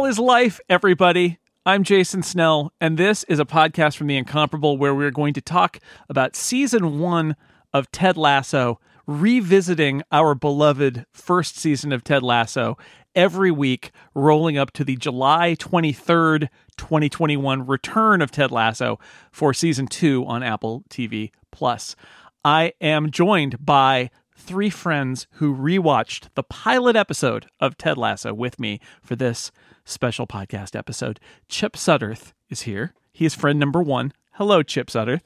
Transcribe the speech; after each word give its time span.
Snell 0.00 0.08
is 0.08 0.18
life, 0.18 0.60
everybody. 0.70 1.38
I'm 1.66 1.84
Jason 1.84 2.22
Snell, 2.22 2.72
and 2.80 2.96
this 2.96 3.22
is 3.24 3.38
a 3.38 3.44
podcast 3.44 3.98
from 3.98 4.06
The 4.06 4.16
Incomparable 4.16 4.78
where 4.78 4.94
we're 4.94 5.10
going 5.10 5.34
to 5.34 5.42
talk 5.42 5.78
about 6.08 6.34
season 6.34 6.98
one 6.98 7.36
of 7.74 7.92
Ted 7.92 8.16
Lasso, 8.16 8.80
revisiting 9.06 10.02
our 10.10 10.34
beloved 10.34 11.04
first 11.12 11.58
season 11.58 11.92
of 11.92 12.02
Ted 12.02 12.22
Lasso 12.22 12.78
every 13.14 13.50
week, 13.50 13.90
rolling 14.14 14.56
up 14.56 14.70
to 14.72 14.84
the 14.84 14.96
July 14.96 15.54
23rd, 15.58 16.48
2021 16.78 17.66
return 17.66 18.22
of 18.22 18.30
Ted 18.30 18.50
Lasso 18.50 18.98
for 19.30 19.52
season 19.52 19.86
two 19.86 20.24
on 20.24 20.42
Apple 20.42 20.82
TV 20.88 21.30
Plus. 21.52 21.94
I 22.42 22.72
am 22.80 23.10
joined 23.10 23.66
by 23.66 24.08
three 24.40 24.70
friends 24.70 25.26
who 25.32 25.54
rewatched 25.54 26.28
the 26.34 26.42
pilot 26.42 26.96
episode 26.96 27.46
of 27.60 27.76
Ted 27.76 27.96
Lasso 27.96 28.34
with 28.34 28.58
me 28.58 28.80
for 29.02 29.14
this 29.14 29.52
special 29.84 30.26
podcast 30.26 30.74
episode. 30.74 31.20
Chip 31.48 31.74
Sudderth 31.74 32.32
is 32.48 32.62
here. 32.62 32.94
He 33.12 33.24
is 33.24 33.34
friend 33.34 33.58
number 33.58 33.82
one. 33.82 34.12
Hello, 34.32 34.62
Chip 34.62 34.88
Sudderth. 34.88 35.24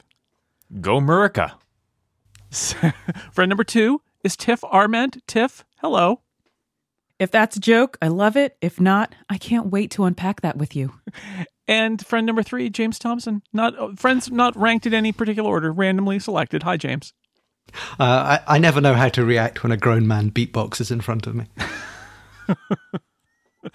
Go 0.80 1.00
Murica. 1.00 1.52
friend 2.50 3.48
number 3.48 3.64
two 3.64 4.02
is 4.23 4.37
Tiff 4.37 4.62
Arment. 4.64 5.23
Tiff, 5.26 5.65
hello. 5.78 6.20
If 7.18 7.30
that's 7.30 7.56
a 7.56 7.60
joke, 7.60 7.96
I 8.02 8.09
love 8.09 8.37
it. 8.37 8.56
If 8.60 8.80
not, 8.80 9.15
I 9.30 9.38
can't 9.38 9.68
wait 9.68 9.90
to 9.92 10.04
unpack 10.04 10.40
that 10.40 10.56
with 10.56 10.74
you. 10.74 10.92
And 11.66 12.04
friend 12.04 12.26
number 12.26 12.42
three, 12.42 12.68
James 12.68 12.98
Thomson. 12.98 13.42
Not 13.52 13.78
uh, 13.78 13.95
friends, 13.96 14.30
not 14.30 14.54
ranked 14.56 14.87
in 14.87 14.92
any 14.92 15.12
particular 15.12 15.48
order, 15.48 15.73
randomly 15.73 16.18
selected. 16.18 16.62
Hi, 16.62 16.76
James. 16.76 17.15
Uh, 17.98 18.38
I, 18.48 18.57
I 18.57 18.59
never 18.59 18.80
know 18.80 18.95
how 18.95 19.09
to 19.10 19.24
react 19.24 19.62
when 19.62 19.73
a 19.73 19.76
grown 19.76 20.07
man 20.07 20.30
beatboxes 20.30 20.90
in 20.90 21.01
front 21.01 21.26
of 21.26 21.34
me. 21.34 21.46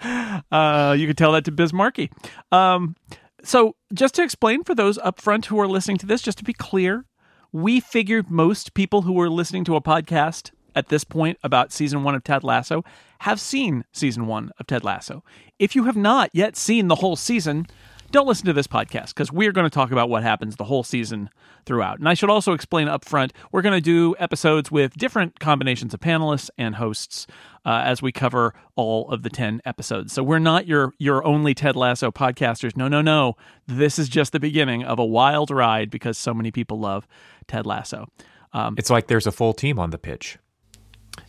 uh, 0.50 0.94
you 0.98 1.06
can 1.06 1.16
tell 1.16 1.32
that 1.32 1.44
to 1.44 1.52
Biz 1.52 1.72
Markie. 1.72 2.10
Um, 2.52 2.96
so, 3.42 3.76
just 3.92 4.14
to 4.16 4.22
explain 4.22 4.64
for 4.64 4.74
those 4.74 4.98
up 4.98 5.20
front 5.20 5.46
who 5.46 5.58
are 5.60 5.68
listening 5.68 5.98
to 5.98 6.06
this, 6.06 6.22
just 6.22 6.38
to 6.38 6.44
be 6.44 6.52
clear, 6.52 7.06
we 7.52 7.80
figured 7.80 8.30
most 8.30 8.74
people 8.74 9.02
who 9.02 9.18
are 9.20 9.30
listening 9.30 9.64
to 9.64 9.76
a 9.76 9.80
podcast 9.80 10.50
at 10.74 10.88
this 10.88 11.04
point 11.04 11.38
about 11.42 11.72
season 11.72 12.04
one 12.04 12.14
of 12.14 12.22
Ted 12.22 12.44
Lasso 12.44 12.84
have 13.20 13.40
seen 13.40 13.84
season 13.92 14.26
one 14.26 14.50
of 14.58 14.66
Ted 14.66 14.84
Lasso. 14.84 15.24
If 15.58 15.74
you 15.74 15.84
have 15.84 15.96
not 15.96 16.30
yet 16.32 16.56
seen 16.56 16.88
the 16.88 16.96
whole 16.96 17.16
season, 17.16 17.66
don't 18.10 18.26
listen 18.26 18.46
to 18.46 18.52
this 18.52 18.66
podcast 18.66 19.08
because 19.08 19.30
we're 19.30 19.52
going 19.52 19.66
to 19.66 19.70
talk 19.70 19.92
about 19.92 20.08
what 20.08 20.22
happens 20.22 20.56
the 20.56 20.64
whole 20.64 20.82
season 20.82 21.30
throughout. 21.64 21.98
And 21.98 22.08
I 22.08 22.14
should 22.14 22.30
also 22.30 22.52
explain 22.52 22.88
up 22.88 23.04
front 23.04 23.32
we're 23.52 23.62
going 23.62 23.76
to 23.76 23.80
do 23.80 24.14
episodes 24.18 24.70
with 24.70 24.94
different 24.96 25.38
combinations 25.38 25.94
of 25.94 26.00
panelists 26.00 26.50
and 26.58 26.74
hosts 26.74 27.26
uh, 27.64 27.82
as 27.84 28.02
we 28.02 28.12
cover 28.12 28.54
all 28.76 29.08
of 29.10 29.22
the 29.22 29.30
10 29.30 29.60
episodes. 29.64 30.12
So 30.12 30.22
we're 30.22 30.38
not 30.38 30.66
your, 30.66 30.92
your 30.98 31.24
only 31.24 31.54
Ted 31.54 31.76
Lasso 31.76 32.10
podcasters. 32.10 32.76
No, 32.76 32.88
no, 32.88 33.00
no. 33.00 33.36
This 33.66 33.98
is 33.98 34.08
just 34.08 34.32
the 34.32 34.40
beginning 34.40 34.82
of 34.84 34.98
a 34.98 35.04
wild 35.04 35.50
ride 35.50 35.90
because 35.90 36.18
so 36.18 36.34
many 36.34 36.50
people 36.50 36.80
love 36.80 37.06
Ted 37.46 37.66
Lasso. 37.66 38.06
Um, 38.52 38.74
it's 38.78 38.90
like 38.90 39.06
there's 39.06 39.26
a 39.26 39.32
full 39.32 39.52
team 39.52 39.78
on 39.78 39.90
the 39.90 39.98
pitch. 39.98 40.38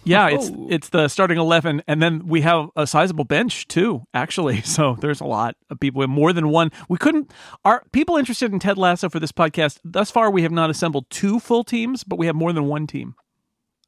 Yeah, 0.03 0.29
it's 0.29 0.49
oh. 0.49 0.67
it's 0.69 0.89
the 0.89 1.07
starting 1.07 1.37
eleven, 1.37 1.83
and 1.87 2.01
then 2.01 2.27
we 2.27 2.41
have 2.41 2.69
a 2.75 2.87
sizable 2.87 3.23
bench 3.23 3.67
too. 3.67 4.03
Actually, 4.13 4.61
so 4.63 4.97
there's 4.99 5.21
a 5.21 5.25
lot 5.25 5.55
of 5.69 5.79
people 5.79 6.05
more 6.07 6.33
than 6.33 6.49
one. 6.49 6.71
We 6.89 6.97
couldn't. 6.97 7.31
Are 7.63 7.83
people 7.91 8.17
interested 8.17 8.51
in 8.51 8.59
Ted 8.59 8.77
Lasso 8.77 9.09
for 9.09 9.19
this 9.19 9.31
podcast? 9.31 9.79
Thus 9.83 10.09
far, 10.09 10.31
we 10.31 10.43
have 10.43 10.51
not 10.51 10.69
assembled 10.69 11.09
two 11.09 11.39
full 11.39 11.63
teams, 11.63 12.03
but 12.03 12.17
we 12.17 12.25
have 12.25 12.35
more 12.35 12.53
than 12.53 12.65
one 12.65 12.87
team 12.87 13.15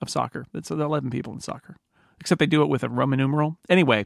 of 0.02 0.09
soccer. 0.09 0.46
It's 0.53 0.69
eleven 0.69 1.09
people 1.09 1.34
in 1.34 1.40
soccer, 1.40 1.78
except 2.19 2.40
they 2.40 2.46
do 2.46 2.62
it 2.62 2.69
with 2.69 2.84
a 2.84 2.90
Roman 2.90 3.18
numeral. 3.18 3.57
Anyway, 3.68 4.06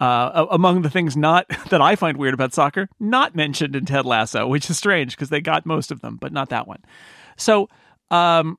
uh, 0.00 0.46
among 0.50 0.82
the 0.82 0.90
things 0.90 1.16
not 1.16 1.46
that 1.70 1.80
I 1.80 1.94
find 1.94 2.16
weird 2.16 2.34
about 2.34 2.54
soccer, 2.54 2.88
not 2.98 3.36
mentioned 3.36 3.76
in 3.76 3.86
Ted 3.86 4.04
Lasso, 4.04 4.48
which 4.48 4.68
is 4.68 4.78
strange 4.78 5.14
because 5.14 5.28
they 5.28 5.40
got 5.40 5.64
most 5.64 5.92
of 5.92 6.00
them, 6.00 6.18
but 6.20 6.32
not 6.32 6.48
that 6.48 6.66
one. 6.66 6.82
So. 7.36 7.68
Um, 8.08 8.56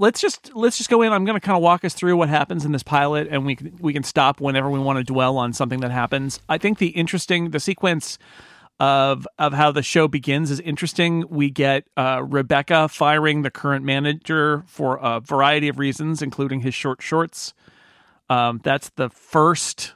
let's 0.00 0.20
just 0.20 0.52
let's 0.56 0.78
just 0.78 0.90
go 0.90 1.02
in. 1.02 1.12
I'm 1.12 1.24
going 1.24 1.38
to 1.38 1.44
kind 1.44 1.56
of 1.56 1.62
walk 1.62 1.84
us 1.84 1.94
through 1.94 2.16
what 2.16 2.28
happens 2.28 2.64
in 2.64 2.72
this 2.72 2.82
pilot, 2.82 3.28
and 3.30 3.46
we 3.46 3.54
can, 3.54 3.76
we 3.80 3.92
can 3.92 4.02
stop 4.02 4.40
whenever 4.40 4.68
we 4.68 4.80
want 4.80 4.98
to 4.98 5.04
dwell 5.04 5.36
on 5.36 5.52
something 5.52 5.80
that 5.80 5.92
happens. 5.92 6.40
I 6.48 6.58
think 6.58 6.78
the 6.78 6.88
interesting 6.88 7.50
the 7.50 7.60
sequence 7.60 8.18
of 8.80 9.28
of 9.38 9.52
how 9.52 9.70
the 9.70 9.82
show 9.82 10.08
begins 10.08 10.50
is 10.50 10.58
interesting. 10.60 11.24
We 11.28 11.50
get 11.50 11.84
uh, 11.96 12.22
Rebecca 12.26 12.88
firing 12.88 13.42
the 13.42 13.50
current 13.50 13.84
manager 13.84 14.64
for 14.66 14.98
a 15.00 15.20
variety 15.20 15.68
of 15.68 15.78
reasons, 15.78 16.22
including 16.22 16.60
his 16.60 16.74
short 16.74 17.02
shorts. 17.02 17.52
Um, 18.28 18.60
that's 18.64 18.88
the 18.90 19.10
first 19.10 19.94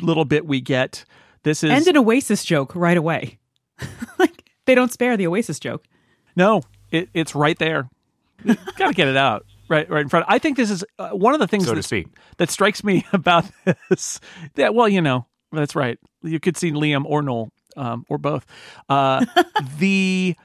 little 0.00 0.24
bit 0.24 0.46
we 0.46 0.60
get. 0.60 1.04
This 1.44 1.62
is 1.62 1.70
and 1.70 1.86
an 1.86 1.96
Oasis 1.96 2.44
joke 2.44 2.74
right 2.74 2.96
away. 2.96 3.38
like 4.18 4.50
they 4.64 4.74
don't 4.74 4.92
spare 4.92 5.16
the 5.16 5.26
Oasis 5.26 5.60
joke. 5.60 5.84
No, 6.34 6.62
it, 6.90 7.08
it's 7.14 7.34
right 7.34 7.58
there. 7.58 7.88
Got 8.76 8.88
to 8.88 8.94
get 8.94 9.08
it 9.08 9.16
out 9.16 9.46
right 9.68 9.88
right 9.88 10.02
in 10.02 10.08
front. 10.08 10.26
I 10.28 10.38
think 10.38 10.56
this 10.56 10.70
is 10.70 10.84
uh, 10.98 11.10
one 11.10 11.34
of 11.34 11.40
the 11.40 11.46
things 11.46 11.66
so 11.66 11.74
that, 11.74 12.04
that 12.38 12.50
strikes 12.50 12.84
me 12.84 13.06
about 13.12 13.44
this. 13.88 14.20
Yeah, 14.56 14.70
well, 14.70 14.88
you 14.88 15.00
know, 15.00 15.26
that's 15.52 15.74
right. 15.74 15.98
You 16.22 16.40
could 16.40 16.56
see 16.56 16.72
Liam 16.72 17.04
or 17.06 17.22
Noel 17.22 17.50
um, 17.76 18.04
or 18.08 18.18
both. 18.18 18.46
Uh, 18.88 19.24
the 19.78 20.36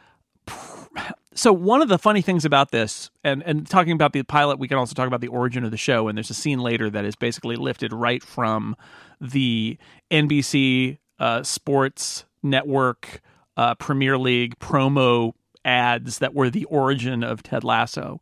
so 1.34 1.54
one 1.54 1.82
of 1.82 1.88
the 1.88 1.98
funny 1.98 2.22
things 2.22 2.46
about 2.46 2.72
this, 2.72 3.10
and 3.24 3.44
and 3.44 3.68
talking 3.68 3.94
about 3.94 4.14
the 4.14 4.24
pilot, 4.24 4.60
we 4.60 4.68
can 4.68 4.78
also 4.78 4.94
talk 4.94 5.08
about 5.08 5.22
the 5.22 5.28
origin 5.28 5.64
of 5.64 5.72
the 5.72 5.78
show. 5.78 6.08
And 6.08 6.18
there's 6.18 6.30
a 6.30 6.36
scene 6.36 6.60
later 6.60 6.90
that 6.90 7.06
is 7.06 7.16
basically 7.16 7.56
lifted 7.56 7.94
right 7.94 8.24
from 8.24 8.76
the 9.22 9.78
NBC 10.12 10.98
uh, 11.20 11.44
Sports 11.44 12.26
Network 12.44 13.22
uh, 13.58 13.76
Premier 13.76 14.18
League 14.18 14.58
promo 14.60 15.34
ads 15.66 16.20
that 16.20 16.34
were 16.34 16.50
the 16.50 16.66
origin 16.66 17.24
of 17.24 17.44
Ted 17.44 17.64
Lasso. 17.64 18.22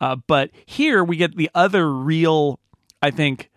Uh, 0.00 0.16
but 0.26 0.50
here 0.66 1.02
we 1.02 1.16
get 1.16 1.36
the 1.36 1.50
other 1.54 1.92
real, 1.92 2.60
I 3.02 3.10
think, 3.10 3.50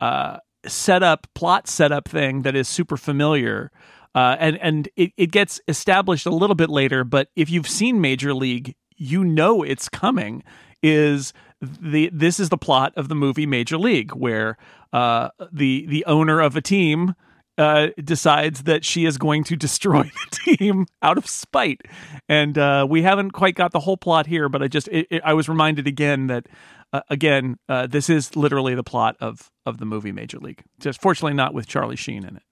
uh, 0.00 0.38
setup, 0.66 1.26
plot 1.34 1.68
setup 1.68 2.08
thing 2.08 2.42
that 2.42 2.54
is 2.54 2.68
super 2.68 2.96
familiar. 2.96 3.70
Uh, 4.14 4.36
and 4.38 4.58
and 4.58 4.88
it, 4.96 5.12
it 5.16 5.30
gets 5.30 5.60
established 5.68 6.26
a 6.26 6.30
little 6.30 6.56
bit 6.56 6.70
later, 6.70 7.04
but 7.04 7.28
if 7.36 7.50
you've 7.50 7.68
seen 7.68 8.00
Major 8.00 8.34
League, 8.34 8.74
you 8.96 9.22
know 9.22 9.62
it's 9.62 9.88
coming. 9.88 10.42
Is 10.82 11.32
the 11.60 12.10
this 12.12 12.40
is 12.40 12.48
the 12.48 12.56
plot 12.56 12.92
of 12.96 13.08
the 13.08 13.14
movie 13.14 13.46
Major 13.46 13.78
League, 13.78 14.12
where 14.12 14.56
uh, 14.92 15.28
the 15.52 15.86
the 15.86 16.04
owner 16.06 16.40
of 16.40 16.56
a 16.56 16.60
team 16.60 17.14
uh, 17.58 17.88
decides 18.02 18.62
that 18.62 18.84
she 18.84 19.04
is 19.04 19.18
going 19.18 19.44
to 19.44 19.56
destroy 19.56 20.04
the 20.30 20.56
team 20.56 20.86
out 21.02 21.18
of 21.18 21.28
spite. 21.28 21.82
And 22.28 22.56
uh, 22.56 22.86
we 22.88 23.02
haven't 23.02 23.32
quite 23.32 23.56
got 23.56 23.72
the 23.72 23.80
whole 23.80 23.96
plot 23.96 24.26
here, 24.26 24.48
but 24.48 24.62
I 24.62 24.68
just 24.68 24.88
it, 24.88 25.08
it, 25.10 25.22
I 25.24 25.34
was 25.34 25.48
reminded 25.48 25.86
again 25.86 26.28
that 26.28 26.46
uh, 26.92 27.02
again 27.10 27.58
uh, 27.68 27.86
this 27.86 28.08
is 28.08 28.36
literally 28.36 28.74
the 28.74 28.84
plot 28.84 29.16
of 29.20 29.50
of 29.66 29.78
the 29.78 29.84
movie 29.84 30.12
Major 30.12 30.38
League. 30.38 30.62
Just 30.78 31.02
fortunately 31.02 31.34
not 31.34 31.52
with 31.52 31.66
Charlie 31.66 31.96
Sheen 31.96 32.24
in 32.24 32.36
it. 32.36 32.42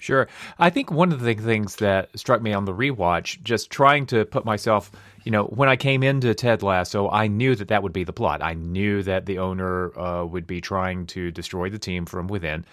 Sure. 0.00 0.28
I 0.58 0.70
think 0.70 0.90
one 0.90 1.12
of 1.12 1.20
the 1.20 1.34
things 1.34 1.76
that 1.76 2.10
struck 2.18 2.42
me 2.42 2.52
on 2.52 2.64
the 2.64 2.74
rewatch, 2.74 3.42
just 3.42 3.70
trying 3.70 4.06
to 4.06 4.24
put 4.24 4.44
myself, 4.44 4.90
you 5.22 5.30
know, 5.30 5.44
when 5.44 5.68
I 5.68 5.76
came 5.76 6.02
into 6.02 6.34
Ted 6.34 6.62
Lasso, 6.62 7.08
I 7.08 7.28
knew 7.28 7.54
that 7.54 7.68
that 7.68 7.82
would 7.82 7.92
be 7.92 8.04
the 8.04 8.12
plot. 8.12 8.42
I 8.42 8.54
knew 8.54 9.02
that 9.04 9.24
the 9.26 9.38
owner 9.38 9.96
uh, 9.98 10.24
would 10.24 10.46
be 10.46 10.60
trying 10.60 11.06
to 11.06 11.30
destroy 11.30 11.70
the 11.70 11.78
team 11.78 12.06
from 12.06 12.26
within. 12.26 12.66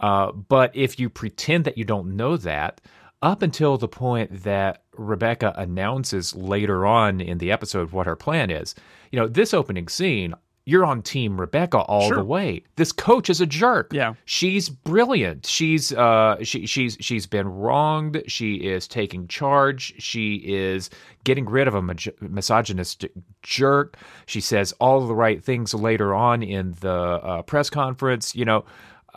Uh, 0.00 0.32
but 0.32 0.74
if 0.74 0.98
you 0.98 1.08
pretend 1.08 1.64
that 1.64 1.78
you 1.78 1.84
don't 1.84 2.16
know 2.16 2.36
that, 2.36 2.80
up 3.22 3.42
until 3.42 3.76
the 3.76 3.88
point 3.88 4.44
that 4.44 4.82
Rebecca 4.96 5.52
announces 5.56 6.34
later 6.34 6.86
on 6.86 7.20
in 7.20 7.38
the 7.38 7.50
episode 7.50 7.90
what 7.90 8.06
her 8.06 8.16
plan 8.16 8.50
is, 8.50 8.74
you 9.10 9.18
know, 9.18 9.26
this 9.26 9.52
opening 9.52 9.88
scene, 9.88 10.34
you're 10.68 10.84
on 10.84 11.00
team 11.00 11.40
Rebecca 11.40 11.78
all 11.78 12.08
sure. 12.08 12.16
the 12.18 12.24
way. 12.24 12.62
This 12.76 12.92
coach 12.92 13.30
is 13.30 13.40
a 13.40 13.46
jerk. 13.46 13.90
Yeah. 13.90 14.14
She's 14.26 14.68
brilliant. 14.68 15.46
She's 15.46 15.94
uh 15.94 16.36
she 16.42 16.66
she's 16.66 16.98
she's 17.00 17.26
been 17.26 17.48
wronged. 17.48 18.22
She 18.26 18.56
is 18.56 18.86
taking 18.86 19.28
charge. 19.28 19.94
She 19.98 20.34
is 20.44 20.90
getting 21.24 21.46
rid 21.46 21.68
of 21.68 21.74
a 21.74 21.82
misogynistic 22.20 23.12
jerk. 23.42 23.96
She 24.26 24.42
says 24.42 24.72
all 24.72 25.06
the 25.06 25.14
right 25.14 25.42
things 25.42 25.72
later 25.72 26.14
on 26.14 26.42
in 26.42 26.74
the 26.80 26.92
uh, 26.92 27.42
press 27.42 27.70
conference, 27.70 28.36
you 28.36 28.44
know 28.44 28.66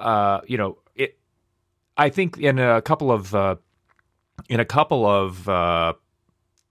uh, 0.02 0.42
you 0.48 0.58
know, 0.58 0.78
it. 0.96 1.18
I 1.98 2.10
think 2.10 2.38
in 2.38 2.60
a 2.60 2.82
couple 2.82 3.12
of 3.12 3.34
uh, 3.36 3.56
in 4.50 4.60
a 4.60 4.66
couple 4.66 5.06
of 5.06 5.48
uh, 5.48 5.94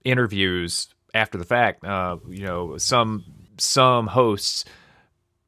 interviews 0.03 0.93
after 1.13 1.37
the 1.37 1.45
fact, 1.45 1.83
uh, 1.83 2.17
you 2.29 2.45
know, 2.45 2.77
some 2.77 3.23
some 3.57 4.07
hosts 4.07 4.65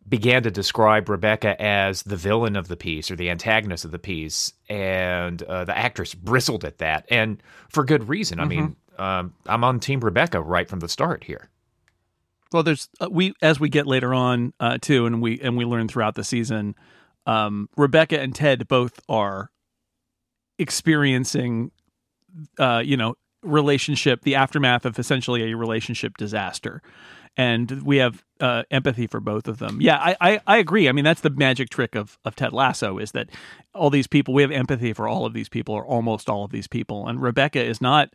began 0.08 0.44
to 0.44 0.52
describe 0.52 1.08
Rebecca 1.08 1.60
as 1.62 2.04
the 2.04 2.18
villain 2.18 2.56
of 2.56 2.68
the 2.68 2.76
piece 2.76 3.10
or 3.10 3.16
the 3.16 3.30
antagonist 3.30 3.86
of 3.86 3.92
the 3.92 4.00
piece, 4.00 4.54
and 4.70 5.42
uh, 5.44 5.66
the 5.66 5.78
actress 5.78 6.14
bristled 6.14 6.66
at 6.66 6.80
that, 6.80 7.06
and 7.10 7.42
for 7.70 7.84
good 7.84 8.10
reason. 8.10 8.38
Mm-hmm. 8.38 8.46
I 8.46 8.56
mean, 8.56 8.76
um, 8.98 9.34
I'm 9.46 9.64
on 9.64 9.80
Team 9.80 10.02
Rebecca 10.02 10.42
right 10.42 10.70
from 10.70 10.80
the 10.80 10.90
start 10.90 11.24
here. 11.24 11.50
Well, 12.52 12.64
there's 12.64 12.90
uh, 13.02 13.08
we 13.10 13.34
as 13.42 13.60
we 13.60 13.70
get 13.70 13.88
later 13.88 14.14
on 14.14 14.54
uh, 14.60 14.78
too, 14.80 15.06
and 15.06 15.22
we 15.22 15.40
and 15.40 15.58
we 15.58 15.66
learn 15.66 15.88
throughout 15.88 16.16
the 16.16 16.24
season 16.24 16.76
um, 17.26 17.70
Rebecca 17.78 18.20
and 18.20 18.34
Ted 18.36 18.68
both 18.68 19.00
are 19.08 19.50
experiencing, 20.60 21.72
uh, 22.60 22.82
you 22.84 22.98
know, 22.98 23.16
relationship, 23.44 24.22
the 24.22 24.36
aftermath 24.36 24.86
of 24.86 24.98
essentially 25.00 25.52
a 25.52 25.58
relationship 25.58 26.18
disaster. 26.18 26.82
And 27.36 27.82
we 27.84 27.98
have 27.98 28.24
uh, 28.40 28.64
empathy 28.70 29.08
for 29.08 29.20
both 29.20 29.48
of 29.48 29.58
them. 29.58 29.80
Yeah, 29.82 29.98
I, 29.98 30.16
I, 30.22 30.42
I 30.46 30.58
agree. 30.58 30.88
I 30.88 30.92
mean, 30.92 31.04
that's 31.04 31.22
the 31.22 31.32
magic 31.32 31.70
trick 31.70 31.96
of, 31.96 32.20
of 32.24 32.36
Ted 32.36 32.54
Lasso 32.54 33.00
is 33.00 33.12
that 33.14 33.30
all 33.74 33.90
these 33.90 34.06
people, 34.06 34.36
we 34.36 34.44
have 34.44 34.52
empathy 34.52 34.94
for 34.94 35.08
all 35.08 35.26
of 35.26 35.34
these 35.34 35.50
people 35.50 35.74
or 35.74 35.86
almost 35.86 36.30
all 36.30 36.46
of 36.46 36.52
these 36.52 36.68
people. 36.68 37.08
And 37.08 37.22
Rebecca 37.22 37.64
is 37.64 37.82
not 37.82 38.10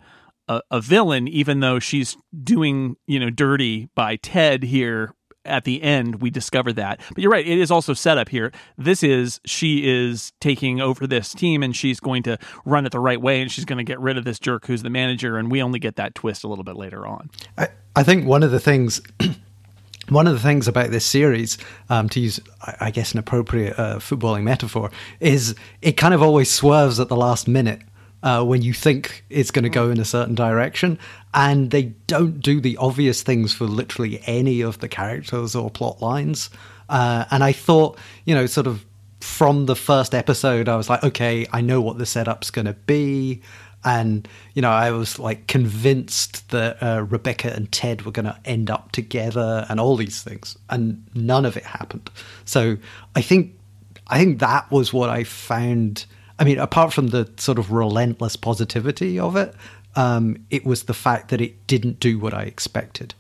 a, 0.47 0.63
a 0.71 0.81
villain, 0.81 1.27
even 1.27 1.59
though 1.61 1.81
she's 1.81 2.17
doing, 2.45 2.95
you 3.09 3.19
know, 3.19 3.29
dirty 3.29 3.89
by 3.97 4.17
Ted 4.17 4.63
here 4.63 5.15
at 5.49 5.65
the 5.65 5.83
end 5.83 6.21
we 6.21 6.31
discover 6.31 6.73
that. 6.75 7.01
But 7.09 7.19
you're 7.19 7.31
right, 7.33 7.47
it 7.47 7.59
is 7.59 7.71
also 7.71 7.95
set 7.95 8.19
up 8.19 8.29
here. 8.29 8.53
This 8.77 9.03
is 9.03 9.41
she 9.45 9.89
is 9.89 10.33
taking 10.41 10.81
over 10.81 11.07
this 11.07 11.33
team 11.33 11.63
and 11.63 11.75
she's 11.75 12.01
going 12.01 12.23
to 12.25 12.39
run 12.65 12.87
it 12.87 12.93
the 12.93 13.01
right 13.01 13.21
way 13.21 13.41
and 13.41 13.51
she's 13.51 13.65
going 13.65 13.79
to 13.79 13.85
get 13.85 14.01
rid 14.01 14.17
of 14.17 14.25
this 14.25 14.39
jerk 14.39 14.67
who's 14.67 14.83
the 14.83 14.91
manager 14.91 15.37
and 15.37 15.51
we 15.51 15.63
only 15.63 15.79
get 15.79 15.97
that 15.97 16.15
twist 16.15 16.45
a 16.45 16.49
little 16.49 16.65
bit 16.65 16.77
later 16.77 17.07
on. 17.07 17.31
I, 17.57 17.69
I 17.97 18.03
think 18.03 18.27
one 18.27 18.43
of 18.43 18.51
the 18.51 18.61
things 18.61 19.01
one 20.09 20.27
of 20.27 20.33
the 20.33 20.41
things 20.41 20.69
about 20.69 20.91
this 20.91 21.05
series, 21.05 21.59
um, 21.91 22.09
to 22.11 22.21
use, 22.21 22.41
I 22.81 22.91
guess, 22.91 23.13
an 23.13 23.19
appropriate 23.19 23.79
uh, 23.79 23.97
footballing 23.97 24.43
metaphor, 24.43 24.91
is 25.21 25.55
it 25.83 25.93
kind 25.93 26.15
of 26.15 26.23
always 26.23 26.51
swerves 26.51 26.99
at 27.01 27.09
the 27.09 27.17
last 27.17 27.49
minute 27.49 27.83
uh, 28.23 28.45
when 28.45 28.63
you 28.63 28.73
think 28.73 29.25
it's 29.31 29.51
going 29.51 29.63
to 29.63 29.69
go 29.69 29.91
in 29.91 30.01
a 30.01 30.05
certain 30.05 30.35
direction. 30.35 30.99
And 31.35 31.71
they 31.71 31.95
don't 32.07 32.41
do 32.41 32.61
the 32.61 32.77
obvious 32.79 33.23
things 33.23 33.53
for 33.53 33.65
literally 33.65 34.21
any 34.27 34.61
of 34.61 34.81
the 34.81 34.89
characters 34.89 35.55
or 35.55 35.71
plot 35.71 36.01
lines. 36.03 36.51
Uh, 36.89 37.27
and 37.31 37.45
I 37.45 37.53
thought, 37.53 37.99
you 38.25 38.35
know, 38.35 38.47
sort 38.47 38.67
of 38.67 38.85
from 39.21 39.67
the 39.67 39.77
first 39.77 40.15
episode, 40.15 40.69
I 40.69 40.77
was 40.77 40.89
like, 40.89 41.03
okay, 41.05 41.47
I 41.53 41.61
know 41.61 41.81
what 41.81 41.99
the 41.99 42.07
setup's 42.07 42.51
going 42.51 42.67
to 42.67 42.73
be. 42.73 43.43
And, 43.85 44.27
you 44.55 44.63
know, 44.63 44.71
I 44.71 44.91
was 44.91 45.19
like 45.19 45.47
convinced 45.47 46.51
that 46.51 46.83
uh, 46.83 47.05
Rebecca 47.05 47.53
and 47.53 47.71
Ted 47.71 48.03
were 48.03 48.11
going 48.11 48.27
to 48.27 48.39
end 48.45 48.71
up 48.71 48.91
together 48.93 49.67
and 49.69 49.79
all 49.79 49.97
these 49.97 50.23
things. 50.23 50.57
And 50.69 51.05
none 51.15 51.45
of 51.45 51.57
it 51.57 51.65
happened. 51.65 52.11
So 52.45 52.77
I 53.15 53.23
think, 53.23 53.55
I 54.09 54.19
think 54.19 54.41
that 54.41 54.71
was 54.71 54.93
what 54.93 55.11
I 55.11 55.25
found 55.25 56.07
I 56.39 56.45
mean, 56.45 56.59
apart 56.59 56.93
from 56.93 57.09
the 57.09 57.31
sort 57.37 57.59
of 57.59 57.73
relentless 57.73 58.37
positivity 58.37 59.19
of 59.19 59.37
it, 59.37 59.55
um, 59.97 60.47
it 60.51 60.65
was 60.65 60.85
the 60.85 60.95
fact 60.95 61.31
that 61.31 61.41
it 61.41 61.67
didn't 61.67 61.99
do 61.99 62.19
what 62.19 62.33
I 62.33 62.43
expected. 62.43 63.15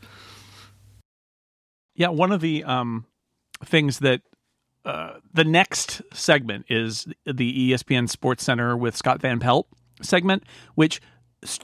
Yeah, 1.94 2.08
one 2.08 2.30
of 2.30 2.40
the 2.40 2.62
um, 2.62 3.06
things 3.64 3.98
that 3.98 4.20
uh, 4.84 5.14
the 5.34 5.44
next 5.44 6.00
segment 6.14 6.66
is 6.68 7.06
the 7.26 7.72
ESPN 7.72 8.08
Sports 8.08 8.44
Center 8.44 8.76
with 8.76 8.96
Scott 8.96 9.20
Van 9.20 9.40
Pelt 9.40 9.66
segment, 10.00 10.44
which 10.76 11.00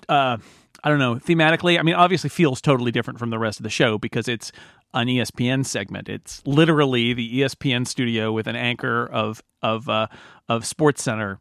uh, 0.08 0.36
I 0.82 0.88
don't 0.88 0.98
know 0.98 1.14
thematically. 1.14 1.78
I 1.78 1.82
mean, 1.82 1.94
obviously 1.94 2.28
feels 2.30 2.60
totally 2.60 2.90
different 2.90 3.18
from 3.18 3.30
the 3.30 3.38
rest 3.38 3.60
of 3.60 3.64
the 3.64 3.70
show 3.70 3.96
because 3.96 4.28
it's 4.28 4.50
an 4.94 5.08
ESPN 5.08 5.66
segment. 5.66 6.08
It's 6.08 6.42
literally 6.46 7.12
the 7.12 7.40
ESPN 7.40 7.86
studio 7.86 8.32
with 8.32 8.46
an 8.46 8.56
anchor 8.56 9.06
of 9.06 9.42
of 9.62 9.88
uh, 9.88 10.06
of 10.48 10.64
Sports 10.64 11.02
Center 11.02 11.38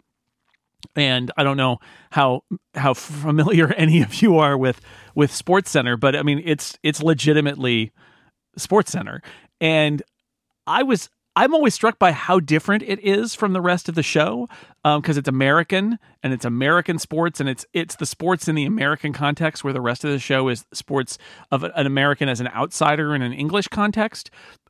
and 0.95 1.31
I 1.37 1.43
don't 1.43 1.57
know 1.57 1.79
how 2.11 2.41
how 2.75 2.93
familiar 2.93 3.73
any 3.77 4.01
of 4.01 4.21
you 4.21 4.37
are 4.37 4.57
with 4.57 4.81
with 5.15 5.33
Sports 5.33 5.71
Center, 5.71 5.97
but 5.97 6.15
I 6.15 6.23
mean 6.23 6.41
it's 6.45 6.77
it's 6.83 7.01
legitimately 7.01 7.91
Sports 8.57 8.91
Center, 8.91 9.21
and 9.61 10.03
I 10.67 10.83
was 10.83 11.09
I'm 11.35 11.53
always 11.53 11.73
struck 11.73 11.97
by 11.97 12.11
how 12.11 12.39
different 12.39 12.83
it 12.83 12.99
is 12.99 13.33
from 13.33 13.53
the 13.53 13.61
rest 13.61 13.89
of 13.89 13.95
the 13.95 14.03
show 14.03 14.47
because 14.83 15.15
um, 15.15 15.19
it's 15.19 15.27
American 15.27 15.97
and 16.21 16.31
it's 16.31 16.45
American 16.45 16.99
sports 16.99 17.39
and 17.39 17.49
it's 17.49 17.65
it's 17.73 17.95
the 17.95 18.05
sports 18.05 18.47
in 18.47 18.55
the 18.55 18.65
American 18.65 19.13
context 19.13 19.63
where 19.63 19.73
the 19.73 19.81
rest 19.81 20.03
of 20.03 20.11
the 20.11 20.19
show 20.19 20.47
is 20.49 20.65
sports 20.73 21.17
of 21.51 21.63
an 21.63 21.87
American 21.87 22.29
as 22.29 22.39
an 22.39 22.47
outsider 22.49 23.15
in 23.15 23.21
an 23.21 23.33
English 23.33 23.67
context, 23.69 24.29